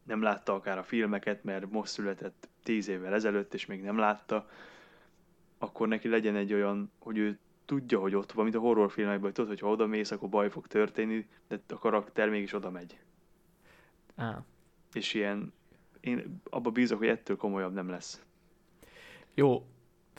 nem 0.03 0.21
látta 0.21 0.53
akár 0.53 0.77
a 0.77 0.83
filmeket, 0.83 1.43
mert 1.43 1.71
most 1.71 1.91
született 1.91 2.49
tíz 2.63 2.87
évvel 2.87 3.13
ezelőtt, 3.13 3.53
és 3.53 3.65
még 3.65 3.81
nem 3.81 3.97
látta, 3.97 4.49
akkor 5.57 5.87
neki 5.87 6.07
legyen 6.07 6.35
egy 6.35 6.53
olyan, 6.53 6.91
hogy 6.99 7.17
ő 7.17 7.39
tudja, 7.65 7.99
hogy 7.99 8.15
ott 8.15 8.31
van, 8.31 8.43
mint 8.43 8.55
a 8.55 8.59
horrorfilmekben, 8.59 9.21
hogy 9.21 9.31
tudod, 9.33 9.49
hogy 9.49 9.59
ha 9.59 9.69
oda 9.69 9.85
mész, 9.85 10.11
akkor 10.11 10.29
baj 10.29 10.49
fog 10.49 10.67
történni, 10.67 11.27
de 11.47 11.59
a 11.67 11.77
karakter 11.77 12.29
mégis 12.29 12.53
oda 12.53 12.69
megy. 12.69 12.99
Á, 14.15 14.43
És 14.93 15.13
ilyen, 15.13 15.53
én 15.99 16.41
abba 16.49 16.69
bízok, 16.71 16.97
hogy 16.97 17.07
ettől 17.07 17.37
komolyabb 17.37 17.73
nem 17.73 17.89
lesz. 17.89 18.21
Jó, 19.33 19.65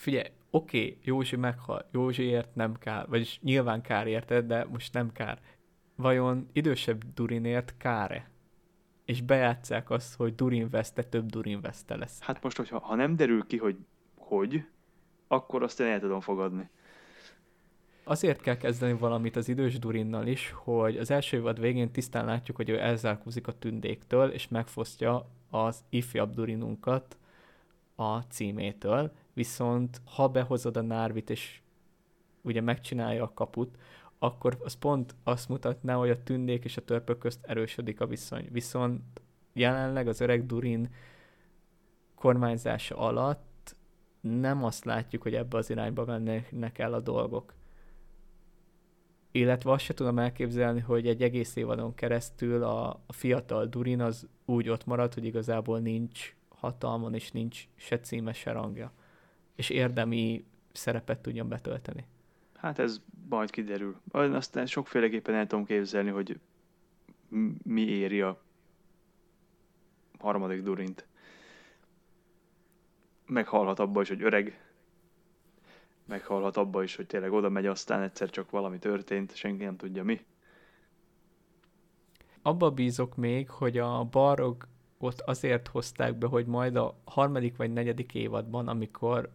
figyelj, 0.00 0.30
oké, 0.50 0.78
okay, 0.78 0.98
Józsi 1.02 1.36
meghal, 1.36 1.88
Józsiért 1.92 2.54
nem 2.54 2.74
kár, 2.78 3.08
vagyis 3.08 3.40
nyilván 3.42 3.82
kár 3.82 4.06
érted, 4.06 4.46
de 4.46 4.64
most 4.64 4.92
nem 4.92 5.12
kár. 5.12 5.40
Vajon 5.96 6.48
idősebb 6.52 7.02
Durinért 7.14 7.74
kár-e? 7.76 8.30
És 9.04 9.22
bejátszák 9.22 9.90
azt, 9.90 10.14
hogy 10.14 10.34
Durin 10.34 10.70
veszte 10.70 11.02
több 11.02 11.26
Durin 11.26 11.60
veszte 11.60 11.96
lesz. 11.96 12.20
Hát 12.20 12.42
most, 12.42 12.56
hogyha 12.56 12.78
ha 12.78 12.94
nem 12.94 13.16
derül 13.16 13.46
ki, 13.46 13.56
hogy 13.56 13.76
hogy, 14.28 14.64
akkor 15.28 15.62
azt 15.62 15.80
én 15.80 15.86
el 15.86 16.00
tudom 16.00 16.20
fogadni. 16.20 16.68
Azért 18.04 18.40
kell 18.40 18.56
kezdeni 18.56 18.92
valamit 18.92 19.36
az 19.36 19.48
idős 19.48 19.78
Durinnal 19.78 20.26
is, 20.26 20.54
hogy 20.56 20.96
az 20.96 21.10
első 21.10 21.36
évad 21.36 21.60
végén 21.60 21.92
tisztán 21.92 22.24
látjuk, 22.24 22.56
hogy 22.56 22.68
ő 22.68 22.80
elzárkózik 22.80 23.46
a 23.46 23.58
tündéktől, 23.58 24.30
és 24.30 24.48
megfosztja 24.48 25.28
az 25.50 25.84
ifjabb 25.88 26.34
Durinunkat 26.34 27.16
a 27.94 28.18
címétől, 28.18 29.12
viszont 29.38 30.00
ha 30.04 30.28
behozod 30.28 30.76
a 30.76 30.80
Nárvit, 30.80 31.30
és 31.30 31.60
ugye 32.42 32.60
megcsinálja 32.60 33.22
a 33.22 33.32
kaput, 33.34 33.78
akkor 34.18 34.58
az 34.64 34.74
pont 34.74 35.14
azt 35.24 35.48
mutatná, 35.48 35.94
hogy 35.94 36.10
a 36.10 36.22
tündék 36.22 36.64
és 36.64 36.76
a 36.76 36.84
törpök 36.84 37.18
közt 37.18 37.44
erősödik 37.44 38.00
a 38.00 38.06
viszony. 38.06 38.48
Viszont 38.50 39.02
jelenleg 39.52 40.08
az 40.08 40.20
öreg 40.20 40.46
Durin 40.46 40.90
kormányzása 42.14 42.96
alatt 42.96 43.76
nem 44.20 44.64
azt 44.64 44.84
látjuk, 44.84 45.22
hogy 45.22 45.34
ebbe 45.34 45.56
az 45.56 45.70
irányba 45.70 46.04
mennek 46.04 46.78
el 46.78 46.92
a 46.92 47.00
dolgok. 47.00 47.54
Illetve 49.30 49.72
azt 49.72 49.84
se 49.84 49.94
tudom 49.94 50.18
elképzelni, 50.18 50.80
hogy 50.80 51.06
egy 51.06 51.22
egész 51.22 51.56
évadon 51.56 51.94
keresztül 51.94 52.62
a, 52.62 52.88
a 53.06 53.12
fiatal 53.12 53.66
Durin 53.66 54.00
az 54.00 54.28
úgy 54.44 54.68
ott 54.68 54.86
marad, 54.86 55.14
hogy 55.14 55.24
igazából 55.24 55.78
nincs 55.78 56.36
hatalmon, 56.48 57.14
és 57.14 57.30
nincs 57.30 57.68
se 57.74 58.00
címe, 58.00 58.32
se 58.32 58.52
rangja. 58.52 58.92
És 59.58 59.70
érdemi 59.70 60.44
szerepet 60.72 61.18
tudjon 61.18 61.48
betölteni. 61.48 62.06
Hát 62.54 62.78
ez 62.78 63.00
majd 63.28 63.50
kiderül. 63.50 64.00
Aztán 64.10 64.66
sokféleképpen 64.66 65.34
el 65.34 65.46
tudom 65.46 65.64
képzelni, 65.64 66.10
hogy 66.10 66.40
mi 67.62 67.80
éri 67.80 68.20
a 68.20 68.40
harmadik 70.18 70.62
Durint. 70.62 71.06
Meghalhat 73.26 73.78
abba 73.78 74.00
is, 74.00 74.08
hogy 74.08 74.22
öreg. 74.22 74.62
Meghalhat 76.04 76.56
abba 76.56 76.82
is, 76.82 76.96
hogy 76.96 77.06
tényleg 77.06 77.32
oda 77.32 77.48
megy, 77.48 77.66
aztán 77.66 78.02
egyszer 78.02 78.30
csak 78.30 78.50
valami 78.50 78.78
történt, 78.78 79.34
senki 79.34 79.64
nem 79.64 79.76
tudja 79.76 80.04
mi. 80.04 80.24
Abba 82.42 82.70
bízok 82.70 83.16
még, 83.16 83.50
hogy 83.50 83.78
a 83.78 84.04
barog 84.04 84.66
ott 84.98 85.20
azért 85.20 85.68
hozták 85.68 86.14
be, 86.14 86.26
hogy 86.26 86.46
majd 86.46 86.76
a 86.76 86.98
harmadik 87.04 87.56
vagy 87.56 87.72
negyedik 87.72 88.14
évadban, 88.14 88.68
amikor 88.68 89.30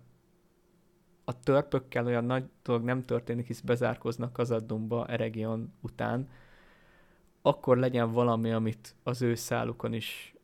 a 1.24 1.40
törpökkel 1.40 2.06
olyan 2.06 2.26
nagy 2.26 2.44
dolog 2.64 2.84
nem 2.84 3.06
történik, 3.06 3.48
hisz 3.48 3.60
bezárkoznak 3.62 4.38
az 4.38 4.52
addumba 4.52 5.08
Eregion 5.08 5.74
után, 5.82 6.30
akkor 7.42 7.78
legyen 7.78 8.12
valami, 8.12 8.52
amit 8.52 8.96
az 9.04 9.22
ő 9.22 9.36
szálukon 9.36 9.94
is 9.94 10.36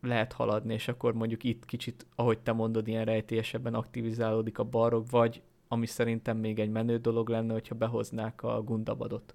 lehet 0.00 0.32
haladni, 0.32 0.74
és 0.74 0.88
akkor 0.88 1.14
mondjuk 1.14 1.44
itt 1.44 1.64
kicsit, 1.64 2.06
ahogy 2.14 2.38
te 2.38 2.52
mondod, 2.52 2.88
ilyen 2.88 3.04
rejtélyesebben 3.04 3.74
aktivizálódik 3.74 4.58
a 4.58 4.64
barok, 4.64 5.10
vagy 5.10 5.42
ami 5.68 5.86
szerintem 5.86 6.36
még 6.36 6.58
egy 6.58 6.70
menő 6.70 6.98
dolog 6.98 7.28
lenne, 7.28 7.52
hogyha 7.52 7.74
behoznák 7.74 8.42
a 8.42 8.62
Gundabadot. 8.62 9.34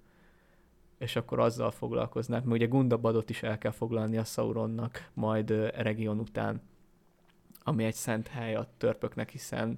És 0.98 1.16
akkor 1.16 1.40
azzal 1.40 1.72
foglalkoznák, 1.72 2.44
mert 2.44 2.56
ugye 2.56 2.68
Gundabadot 2.68 3.30
is 3.30 3.44
el 3.44 3.58
kell 3.58 3.72
foglalni 3.72 4.18
a 4.18 4.24
Sauronnak 4.24 5.10
majd 5.14 5.52
Eregion 5.52 6.20
után, 6.20 6.62
ami 7.64 7.84
egy 7.84 7.94
szent 7.94 8.28
hely 8.28 8.56
a 8.56 8.68
törpöknek, 8.78 9.30
hiszen 9.30 9.78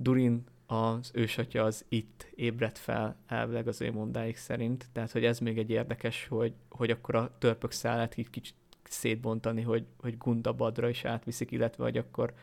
Durin 0.00 0.44
az 0.66 1.10
ősatya 1.14 1.64
az 1.64 1.84
itt 1.88 2.30
ébredt 2.34 2.78
fel 2.78 3.16
elvileg 3.26 3.68
az 3.68 3.80
ő 3.80 3.92
mondáik 3.92 4.36
szerint, 4.36 4.88
tehát 4.92 5.10
hogy 5.10 5.24
ez 5.24 5.38
még 5.38 5.58
egy 5.58 5.70
érdekes, 5.70 6.26
hogy, 6.26 6.54
hogy 6.68 6.90
akkor 6.90 7.14
a 7.14 7.38
törpök 7.38 7.70
szállát 7.70 8.16
így 8.16 8.30
kicsit 8.30 8.54
szétbontani, 8.82 9.62
hogy, 9.62 9.86
hogy 9.98 10.18
Gundabadra 10.18 10.88
is 10.88 11.04
átviszik, 11.04 11.50
illetve 11.50 11.84
hogy 11.84 11.96
akkor 11.96 12.34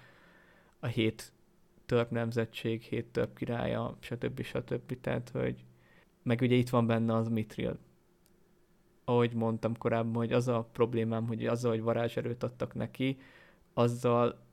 a 0.79 0.85
hét 0.85 1.31
törp 1.85 2.09
nemzetség, 2.11 2.81
hét 2.81 3.05
törp 3.05 3.37
királya, 3.37 3.97
stb. 3.99 4.41
stb. 4.41 5.01
Tehát, 5.01 5.29
hogy 5.29 5.63
meg 6.23 6.41
ugye 6.41 6.55
itt 6.55 6.69
van 6.69 6.87
benne 6.87 7.15
az 7.15 7.27
Mitril. 7.27 7.77
Ahogy 9.03 9.33
mondtam 9.33 9.77
korábban, 9.77 10.15
hogy 10.15 10.33
az 10.33 10.47
a 10.47 10.69
problémám, 10.71 11.27
hogy 11.27 11.45
azzal, 11.45 11.71
hogy 11.71 11.81
varázserőt 11.81 12.43
adtak 12.43 12.73
neki, 12.73 13.17
azzal 13.73 14.44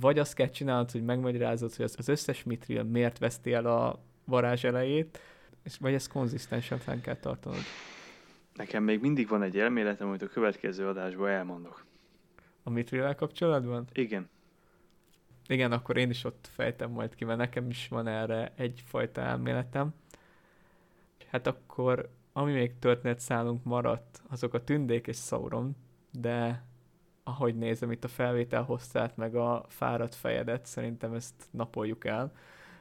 vagy 0.00 0.18
azt 0.18 0.34
kell 0.34 0.48
csinálnod, 0.48 0.90
hogy 0.90 1.04
megmagyarázod, 1.04 1.74
hogy 1.74 1.90
az 1.96 2.08
összes 2.08 2.42
Mitril 2.42 2.82
miért 2.82 3.18
veszti 3.18 3.52
el 3.52 3.66
a 3.66 4.02
varázs 4.24 4.64
elejét, 4.64 5.18
és 5.62 5.76
vagy 5.78 5.94
ezt 5.94 6.12
konzisztensen 6.12 6.78
fenn 6.78 7.00
kell 7.00 7.16
tartanod. 7.16 7.62
Nekem 8.54 8.82
még 8.82 9.00
mindig 9.00 9.28
van 9.28 9.42
egy 9.42 9.58
elméletem, 9.58 10.08
amit 10.08 10.22
a 10.22 10.26
következő 10.26 10.86
adásban 10.86 11.28
elmondok. 11.28 11.84
A 12.62 12.70
mitril 12.70 13.14
kapcsolatban? 13.14 13.84
Igen. 13.92 14.28
Igen, 15.46 15.72
akkor 15.72 15.96
én 15.96 16.10
is 16.10 16.24
ott 16.24 16.48
fejtem 16.52 16.90
majd 16.90 17.14
ki, 17.14 17.24
mert 17.24 17.38
nekem 17.38 17.70
is 17.70 17.88
van 17.88 18.06
erre 18.06 18.52
egyfajta 18.56 19.20
elméletem. 19.20 19.94
Hát 21.30 21.46
akkor, 21.46 22.10
ami 22.32 22.52
még 22.52 22.78
történetszálunk 22.78 23.64
maradt, 23.64 24.22
azok 24.28 24.54
a 24.54 24.64
tündék 24.64 25.06
és 25.06 25.16
Sauron, 25.16 25.76
de 26.10 26.64
ahogy 27.28 27.56
nézem 27.56 27.90
itt 27.90 28.04
a 28.04 28.08
felvétel 28.08 28.62
hosszát, 28.62 29.16
meg 29.16 29.34
a 29.34 29.64
fáradt 29.68 30.14
fejedet, 30.14 30.66
szerintem 30.66 31.12
ezt 31.12 31.48
napoljuk 31.50 32.04
el 32.04 32.32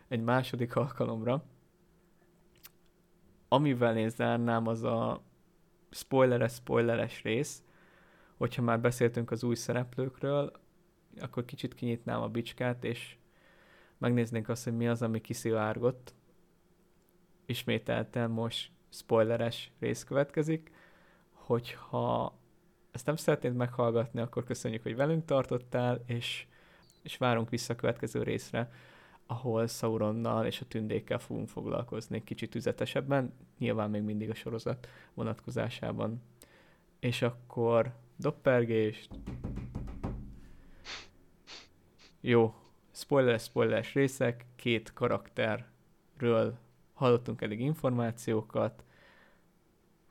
egy 0.07 0.21
második 0.21 0.75
alkalomra. 0.75 1.43
Amivel 3.47 3.97
én 3.97 4.09
zárnám, 4.09 4.67
az 4.67 4.83
a 4.83 5.21
spoileres, 5.89 6.53
spoileres 6.53 7.23
rész, 7.23 7.63
hogyha 8.37 8.61
már 8.61 8.79
beszéltünk 8.79 9.31
az 9.31 9.43
új 9.43 9.55
szereplőkről, 9.55 10.51
akkor 11.19 11.45
kicsit 11.45 11.73
kinyitnám 11.73 12.21
a 12.21 12.27
bicskát, 12.27 12.83
és 12.83 13.17
megnéznénk 13.97 14.49
azt, 14.49 14.63
hogy 14.63 14.75
mi 14.75 14.87
az, 14.87 15.01
ami 15.01 15.21
kiszivárgott. 15.21 16.13
Ismételten 17.45 18.29
most 18.29 18.71
spoileres 18.89 19.71
rész 19.79 20.03
következik, 20.03 20.71
hogyha 21.31 22.36
ezt 22.97 23.05
nem 23.05 23.15
szeretnéd 23.15 23.53
meghallgatni, 23.53 24.21
akkor 24.21 24.43
köszönjük, 24.43 24.83
hogy 24.83 24.95
velünk 24.95 25.25
tartottál, 25.25 26.03
és, 26.05 26.45
és 27.01 27.17
várunk 27.17 27.49
vissza 27.49 27.73
a 27.73 27.75
következő 27.75 28.23
részre, 28.23 28.71
ahol 29.25 29.67
Sauronnal 29.67 30.45
és 30.45 30.61
a 30.61 30.65
tündékkel 30.65 31.19
fogunk 31.19 31.49
foglalkozni 31.49 32.23
kicsit 32.23 32.55
üzetesebben, 32.55 33.33
nyilván 33.57 33.89
még 33.89 34.01
mindig 34.01 34.29
a 34.29 34.33
sorozat 34.33 34.87
vonatkozásában. 35.13 36.21
És 36.99 37.21
akkor 37.21 37.93
doppergést. 38.15 39.09
Jó, 42.21 42.55
spoiler 42.91 43.39
spoileres 43.39 43.93
részek, 43.93 44.45
két 44.55 44.93
karakterről 44.93 46.57
hallottunk 46.93 47.41
eddig 47.41 47.59
információkat, 47.59 48.83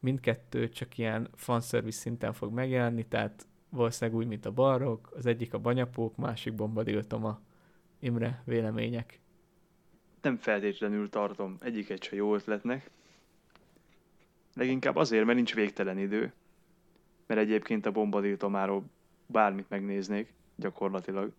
mindkettő 0.07 0.69
csak 0.69 0.99
ilyen 0.99 1.29
fanservice 1.35 2.01
szinten 2.01 2.33
fog 2.33 2.53
megjelenni, 2.53 3.07
tehát 3.07 3.47
valószínűleg 3.69 4.21
úgy, 4.21 4.27
mint 4.27 4.47
a 4.47 4.51
barok, 4.51 5.11
az 5.17 5.27
egyik 5.27 5.55
a 5.55 5.59
banyapók, 5.59 6.17
másik 6.17 6.55
bombadiltoma. 6.55 7.41
Imre, 7.99 8.43
vélemények? 8.45 9.21
Nem 10.23 10.37
feltétlenül 10.37 11.09
tartom 11.09 11.57
egyiket 11.61 12.03
se 12.03 12.17
jó 12.17 12.35
ötletnek. 12.35 12.91
Leginkább 14.55 14.97
azért, 14.97 15.25
mert 15.25 15.37
nincs 15.37 15.55
végtelen 15.55 15.99
idő. 15.99 16.33
Mert 17.27 17.41
egyébként 17.41 17.87
a 17.87 17.91
bombadiltomáról 17.91 18.85
bármit 19.27 19.69
megnéznék, 19.69 20.33
gyakorlatilag. 20.57 21.33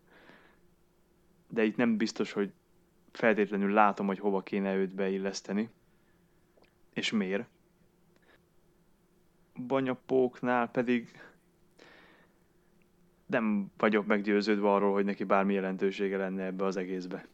De 1.48 1.64
itt 1.64 1.76
nem 1.76 1.98
biztos, 1.98 2.32
hogy 2.32 2.52
feltétlenül 3.12 3.74
látom, 3.74 4.08
hogy 4.08 4.20
hova 4.20 4.42
kéne 4.42 4.76
őt 4.76 4.96
beilleszteni. 4.96 5.70
És 6.94 7.12
miért 7.12 7.48
banyapóknál 9.68 10.72
pedig 10.72 11.12
nem 13.26 13.72
vagyok 13.78 14.06
meggyőződve 14.06 14.72
arról, 14.72 14.94
hogy 14.94 15.06
neki 15.06 15.24
bármi 15.24 15.54
jelentősége 15.54 16.18
lenne 16.18 16.44
ebbe 16.44 16.66
az 16.66 16.78
egészbe. 16.78 17.28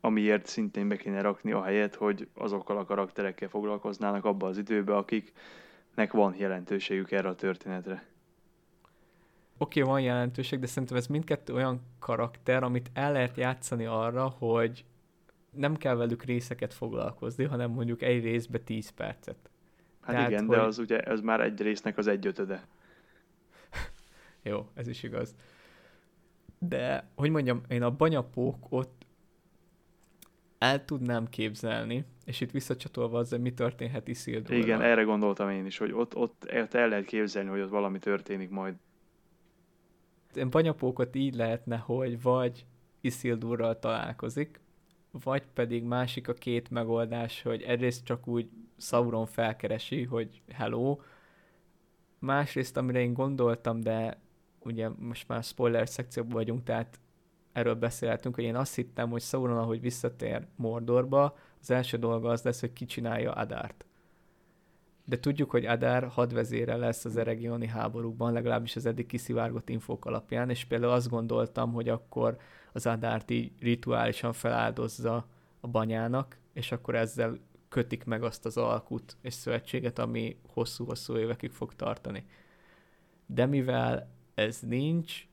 amiért 0.00 0.46
szintén 0.46 0.88
be 0.88 0.96
kéne 0.96 1.20
rakni 1.20 1.52
a 1.52 1.62
helyet, 1.62 1.94
hogy 1.94 2.28
azokkal 2.34 2.78
a 2.78 2.84
karakterekkel 2.84 3.48
foglalkoznának 3.48 4.24
abba 4.24 4.46
az 4.46 4.58
időbe, 4.58 4.96
akiknek 4.96 6.12
van 6.12 6.34
jelentőségük 6.38 7.10
erre 7.10 7.28
a 7.28 7.34
történetre. 7.34 8.06
Oké, 9.58 9.80
okay, 9.80 9.92
van 9.92 10.00
jelentőség, 10.00 10.58
de 10.58 10.66
szerintem 10.66 10.96
ez 10.96 11.06
mindkettő 11.06 11.54
olyan 11.54 11.80
karakter, 11.98 12.62
amit 12.62 12.90
el 12.92 13.12
lehet 13.12 13.36
játszani 13.36 13.84
arra, 13.84 14.28
hogy 14.28 14.84
nem 15.50 15.76
kell 15.76 15.94
velük 15.94 16.22
részeket 16.22 16.74
foglalkozni, 16.74 17.44
hanem 17.44 17.70
mondjuk 17.70 18.02
egy 18.02 18.22
részbe 18.22 18.58
10 18.58 18.90
percet. 18.90 19.50
Hát 20.06 20.14
Tehát, 20.14 20.30
igen, 20.30 20.46
hogy... 20.46 20.56
de 20.56 20.62
az 20.62 20.78
ugye, 20.78 20.98
az 20.98 21.20
már 21.20 21.40
egy 21.40 21.60
résznek 21.60 21.98
az 21.98 22.06
egyötöde. 22.06 22.66
Jó, 24.42 24.68
ez 24.74 24.88
is 24.88 25.02
igaz. 25.02 25.34
De, 26.58 27.08
hogy 27.14 27.30
mondjam, 27.30 27.60
én 27.68 27.82
a 27.82 27.90
banyapók 27.90 28.66
ott 28.68 29.06
el 30.58 30.84
tudnám 30.84 31.28
képzelni, 31.28 32.04
és 32.24 32.40
itt 32.40 32.50
visszacsatolva 32.50 33.18
azzal, 33.18 33.38
mi 33.38 33.52
történhet 33.52 34.08
Isildurral. 34.08 34.58
Igen, 34.58 34.82
erre 34.82 35.02
gondoltam 35.02 35.50
én 35.50 35.66
is, 35.66 35.78
hogy 35.78 35.92
ott, 35.92 36.16
ott, 36.16 36.46
ott 36.54 36.74
el 36.74 36.88
lehet 36.88 37.04
képzelni, 37.04 37.48
hogy 37.48 37.60
ott 37.60 37.70
valami 37.70 37.98
történik 37.98 38.50
majd. 38.50 38.74
Én 40.34 40.50
banyapókot 40.50 41.14
így 41.14 41.34
lehetne, 41.34 41.76
hogy 41.76 42.22
vagy 42.22 42.66
Isildurral 43.00 43.78
találkozik, 43.78 44.60
vagy 45.10 45.42
pedig 45.54 45.82
másik 45.82 46.28
a 46.28 46.32
két 46.32 46.70
megoldás, 46.70 47.42
hogy 47.42 47.62
egyrészt 47.62 48.04
csak 48.04 48.26
úgy 48.26 48.50
Sauron 48.76 49.26
felkeresi, 49.26 50.04
hogy 50.04 50.42
hello, 50.52 50.98
másrészt, 52.18 52.76
amire 52.76 53.00
én 53.00 53.12
gondoltam, 53.12 53.80
de 53.80 54.18
ugye 54.60 54.88
most 54.98 55.28
már 55.28 55.42
spoiler 55.42 55.88
szekcióban 55.88 56.32
vagyunk, 56.32 56.62
tehát 56.62 56.98
erről 57.52 57.74
beszéltünk, 57.74 58.34
hogy 58.34 58.44
én 58.44 58.56
azt 58.56 58.74
hittem, 58.74 59.10
hogy 59.10 59.22
Sauron, 59.22 59.58
ahogy 59.58 59.80
visszatér 59.80 60.46
Mordorba, 60.56 61.36
az 61.60 61.70
első 61.70 61.96
dolga 61.96 62.28
az 62.28 62.42
lesz, 62.42 62.60
hogy 62.60 62.72
kicsinálja 62.72 63.32
Adárt. 63.32 63.84
De 65.04 65.18
tudjuk, 65.20 65.50
hogy 65.50 65.66
Adár 65.66 66.06
hadvezére 66.06 66.76
lesz 66.76 67.04
az 67.04 67.16
eregioni 67.16 67.66
háborúkban, 67.66 68.32
legalábbis 68.32 68.76
az 68.76 68.86
eddig 68.86 69.06
kiszivárgott 69.06 69.68
infók 69.68 70.04
alapján, 70.04 70.50
és 70.50 70.64
például 70.64 70.92
azt 70.92 71.08
gondoltam, 71.08 71.72
hogy 71.72 71.88
akkor 71.88 72.36
az 72.72 72.86
Adárt 72.86 73.30
így 73.30 73.52
rituálisan 73.60 74.32
feláldozza 74.32 75.26
a 75.60 75.68
banyának, 75.68 76.38
és 76.52 76.72
akkor 76.72 76.94
ezzel 76.94 77.38
kötik 77.68 78.04
meg 78.04 78.22
azt 78.22 78.46
az 78.46 78.56
alkut 78.56 79.16
és 79.20 79.34
szövetséget, 79.34 79.98
ami 79.98 80.36
hosszú-hosszú 80.48 81.16
évekig 81.16 81.50
fog 81.50 81.74
tartani. 81.74 82.26
De 83.26 83.46
mivel 83.46 84.10
ez 84.34 84.60
nincs, 84.60 85.28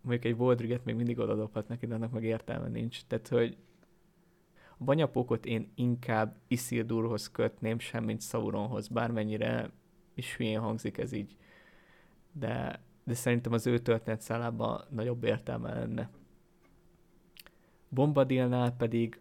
mondjuk 0.00 0.24
egy 0.24 0.36
Voldriget 0.36 0.84
még 0.84 0.94
mindig 0.94 1.18
odadobhat 1.18 1.68
neki, 1.68 1.86
de 1.86 1.94
annak 1.94 2.12
meg 2.12 2.24
értelme 2.24 2.68
nincs. 2.68 3.04
Tehát, 3.06 3.28
hogy 3.28 3.56
a 4.78 4.84
banyapókot 4.84 5.46
én 5.46 5.72
inkább 5.74 6.36
Isildurhoz 6.48 7.30
kötném, 7.30 7.78
semmint 7.78 8.22
Sauronhoz, 8.22 8.88
bármennyire 8.88 9.70
is 10.14 10.36
hülyén 10.36 10.60
hangzik 10.60 10.98
ez 10.98 11.12
így. 11.12 11.36
De, 12.32 12.80
de 13.04 13.14
szerintem 13.14 13.52
az 13.52 13.66
ő 13.66 13.78
történetszállában 13.78 14.84
nagyobb 14.90 15.24
értelme 15.24 15.74
lenne. 15.74 16.10
Bombadilnál 17.88 18.76
pedig 18.76 19.20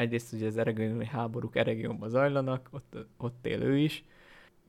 egyrészt 0.00 0.32
ugye 0.32 0.46
az 0.46 0.56
eregőnői 0.56 1.06
háborúk 1.06 1.56
Eregionban 1.56 2.08
zajlanak, 2.08 2.68
ott, 2.70 2.96
ott 3.16 3.46
él 3.46 3.62
ő 3.62 3.78
is. 3.78 4.04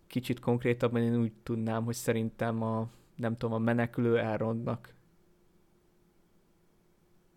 Kicsit 0.08 0.40
konkrétabban 0.40 1.02
én 1.02 1.20
úgy 1.20 1.34
tudnám, 1.44 1.84
hogy 1.84 1.94
szerintem 1.94 2.62
a, 2.62 2.90
nem 3.16 3.38
tudom, 3.38 3.56
a 3.56 3.60
menekülő 3.60 4.20
Elrondnak 4.20 4.94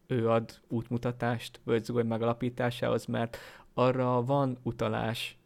ő 0.07 0.29
ad 0.29 0.61
útmutatást 0.69 1.61
Völgyzugoly 1.65 2.03
megalapításához, 2.03 3.07
mert 3.07 3.37
arra 3.75 4.23
van 4.25 4.59
utalás 4.63 5.39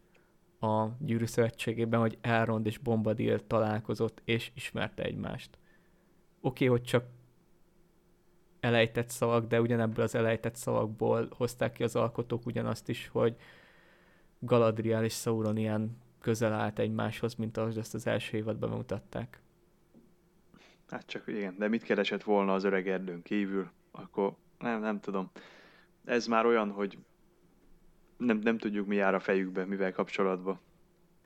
a 0.61 0.87
Gyűrű 0.99 1.25
Szövetségében, 1.25 2.01
hogy 2.01 2.19
Elrond 2.21 2.67
és 2.67 2.79
Bombadil 2.79 3.47
találkozott 3.47 4.23
és 4.25 4.51
ismerte 4.55 5.03
egymást. 5.03 5.59
Oké, 6.41 6.65
okay, 6.65 6.79
hogy 6.79 6.87
csak 6.87 7.05
elejtett 8.61 9.09
szavak, 9.09 9.47
de 9.47 9.61
ugyanebből 9.61 10.05
az 10.05 10.15
elejtett 10.15 10.55
szavakból 10.55 11.29
hozták 11.37 11.73
ki 11.73 11.83
az 11.83 11.97
alkotók 11.97 12.47
ugyanazt 12.47 12.89
is, 12.89 13.09
hogy 13.13 13.37
Galadriel 14.39 15.05
és 15.05 15.15
Sauron 15.15 15.57
ilyen 15.57 15.99
közel 16.21 16.53
állt 16.53 16.79
egymáshoz, 16.79 17.35
mint 17.35 17.57
ahogy 17.57 17.79
ezt 17.79 17.95
az 17.95 18.07
első 18.07 18.37
évadban 18.37 18.71
mutatták. 18.71 19.41
Hát 20.89 21.07
csak 21.07 21.27
igen, 21.27 21.55
de 21.59 21.69
mit 21.69 21.83
keresett 21.83 22.23
volna 22.23 22.55
az 22.55 22.65
öreg 22.65 22.89
erdőn 22.89 23.23
kívül, 23.23 23.71
akkor 23.91 24.35
nem, 24.59 24.81
nem 24.81 25.01
tudom. 25.01 25.31
Ez 26.05 26.27
már 26.27 26.47
olyan, 26.47 26.71
hogy 26.71 26.99
nem, 28.17 28.39
nem 28.39 28.59
tudjuk 28.59 28.87
mi 28.87 28.97
jár 28.97 29.15
a 29.15 29.21
fejükbe, 29.21 29.65
mivel 29.65 29.93
kapcsolatban. 29.93 30.61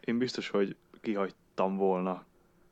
Én 0.01 0.19
biztos, 0.19 0.49
hogy 0.49 0.77
kihagytam 1.01 1.77
volna. 1.77 2.25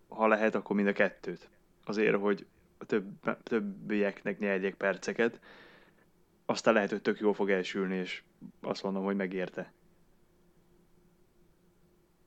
Ha 0.08 0.26
lehet, 0.26 0.54
akkor 0.54 0.76
mind 0.76 0.88
a 0.88 0.92
kettőt. 0.92 1.48
Azért, 1.84 2.16
hogy 2.16 2.46
a 2.80 2.84
több, 2.84 3.06
többieknek 3.42 4.38
nyerjek 4.38 4.74
perceket. 4.74 5.40
Aztán 6.46 6.74
lehet, 6.74 6.90
hogy 6.90 7.02
tök 7.02 7.20
jól 7.20 7.34
fog 7.34 7.50
elsülni, 7.50 7.96
és 7.96 8.22
azt 8.60 8.82
mondom, 8.82 9.04
hogy 9.04 9.16
megérte. 9.16 9.72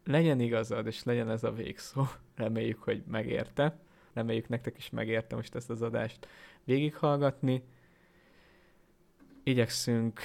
Legyen 0.04 0.40
igazad, 0.40 0.88
és 0.88 1.04
legyen 1.04 1.30
ez 1.30 1.44
a 1.44 1.52
végszó. 1.52 2.04
Reméljük, 2.36 2.84
hogy 2.84 3.04
megérte. 3.08 3.80
Reméljük 4.14 4.48
nektek 4.48 4.78
is 4.78 4.90
megérte 4.90 5.36
most 5.36 5.56
ezt 5.56 5.70
az 5.70 5.82
adást 5.82 6.28
végighallgatni 6.64 7.64
igyekszünk 9.44 10.20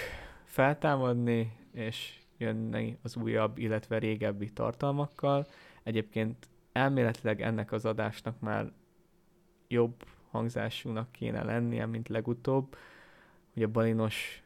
feltámadni, 0.44 1.52
és 1.72 2.18
jönni 2.36 2.98
az 3.02 3.16
újabb, 3.16 3.58
illetve 3.58 3.98
régebbi 3.98 4.52
tartalmakkal. 4.52 5.46
Egyébként 5.82 6.48
elméletileg 6.72 7.42
ennek 7.42 7.72
az 7.72 7.84
adásnak 7.84 8.40
már 8.40 8.72
jobb 9.68 10.04
hangzásúnak 10.30 11.12
kéne 11.12 11.44
lennie, 11.44 11.86
mint 11.86 12.08
legutóbb. 12.08 12.76
Hogy 13.52 13.62
a 13.62 13.68
balinos 13.68 14.42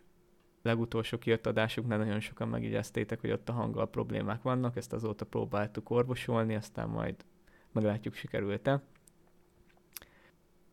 legutolsó 0.62 1.18
kijött 1.18 1.46
adásuknál 1.46 1.98
nagyon 1.98 2.20
sokan 2.20 2.48
megigyeztétek, 2.48 3.20
hogy 3.20 3.30
ott 3.30 3.48
a 3.48 3.52
hanggal 3.52 3.90
problémák 3.90 4.42
vannak, 4.42 4.76
ezt 4.76 4.92
azóta 4.92 5.26
próbáltuk 5.26 5.90
orvosolni, 5.90 6.54
aztán 6.54 6.88
majd 6.88 7.24
meglátjuk, 7.72 8.14
sikerült-e 8.14 8.82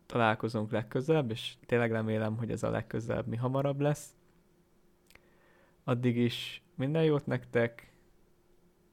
találkozunk 0.10 0.72
legközelebb, 0.72 1.32
és 1.32 1.55
tényleg 1.66 1.91
remélem, 1.91 2.38
hogy 2.38 2.51
ez 2.51 2.64
a 2.64 2.70
legközelebb 2.70 3.28
mi 3.28 3.36
hamarabb 3.36 3.80
lesz. 3.80 4.16
Addig 5.84 6.18
is 6.18 6.64
minden 6.76 7.03
jót 7.03 7.26
nektek, 7.26 7.93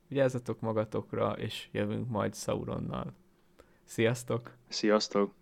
vigyázzatok 0.08 0.60
magatokra, 0.60 1.32
és 1.32 1.68
jövünk 1.72 2.08
majd 2.08 2.34
Sauronnal. 2.34 3.12
Sziasztok! 3.84 4.56
Sziasztok! 4.68 5.34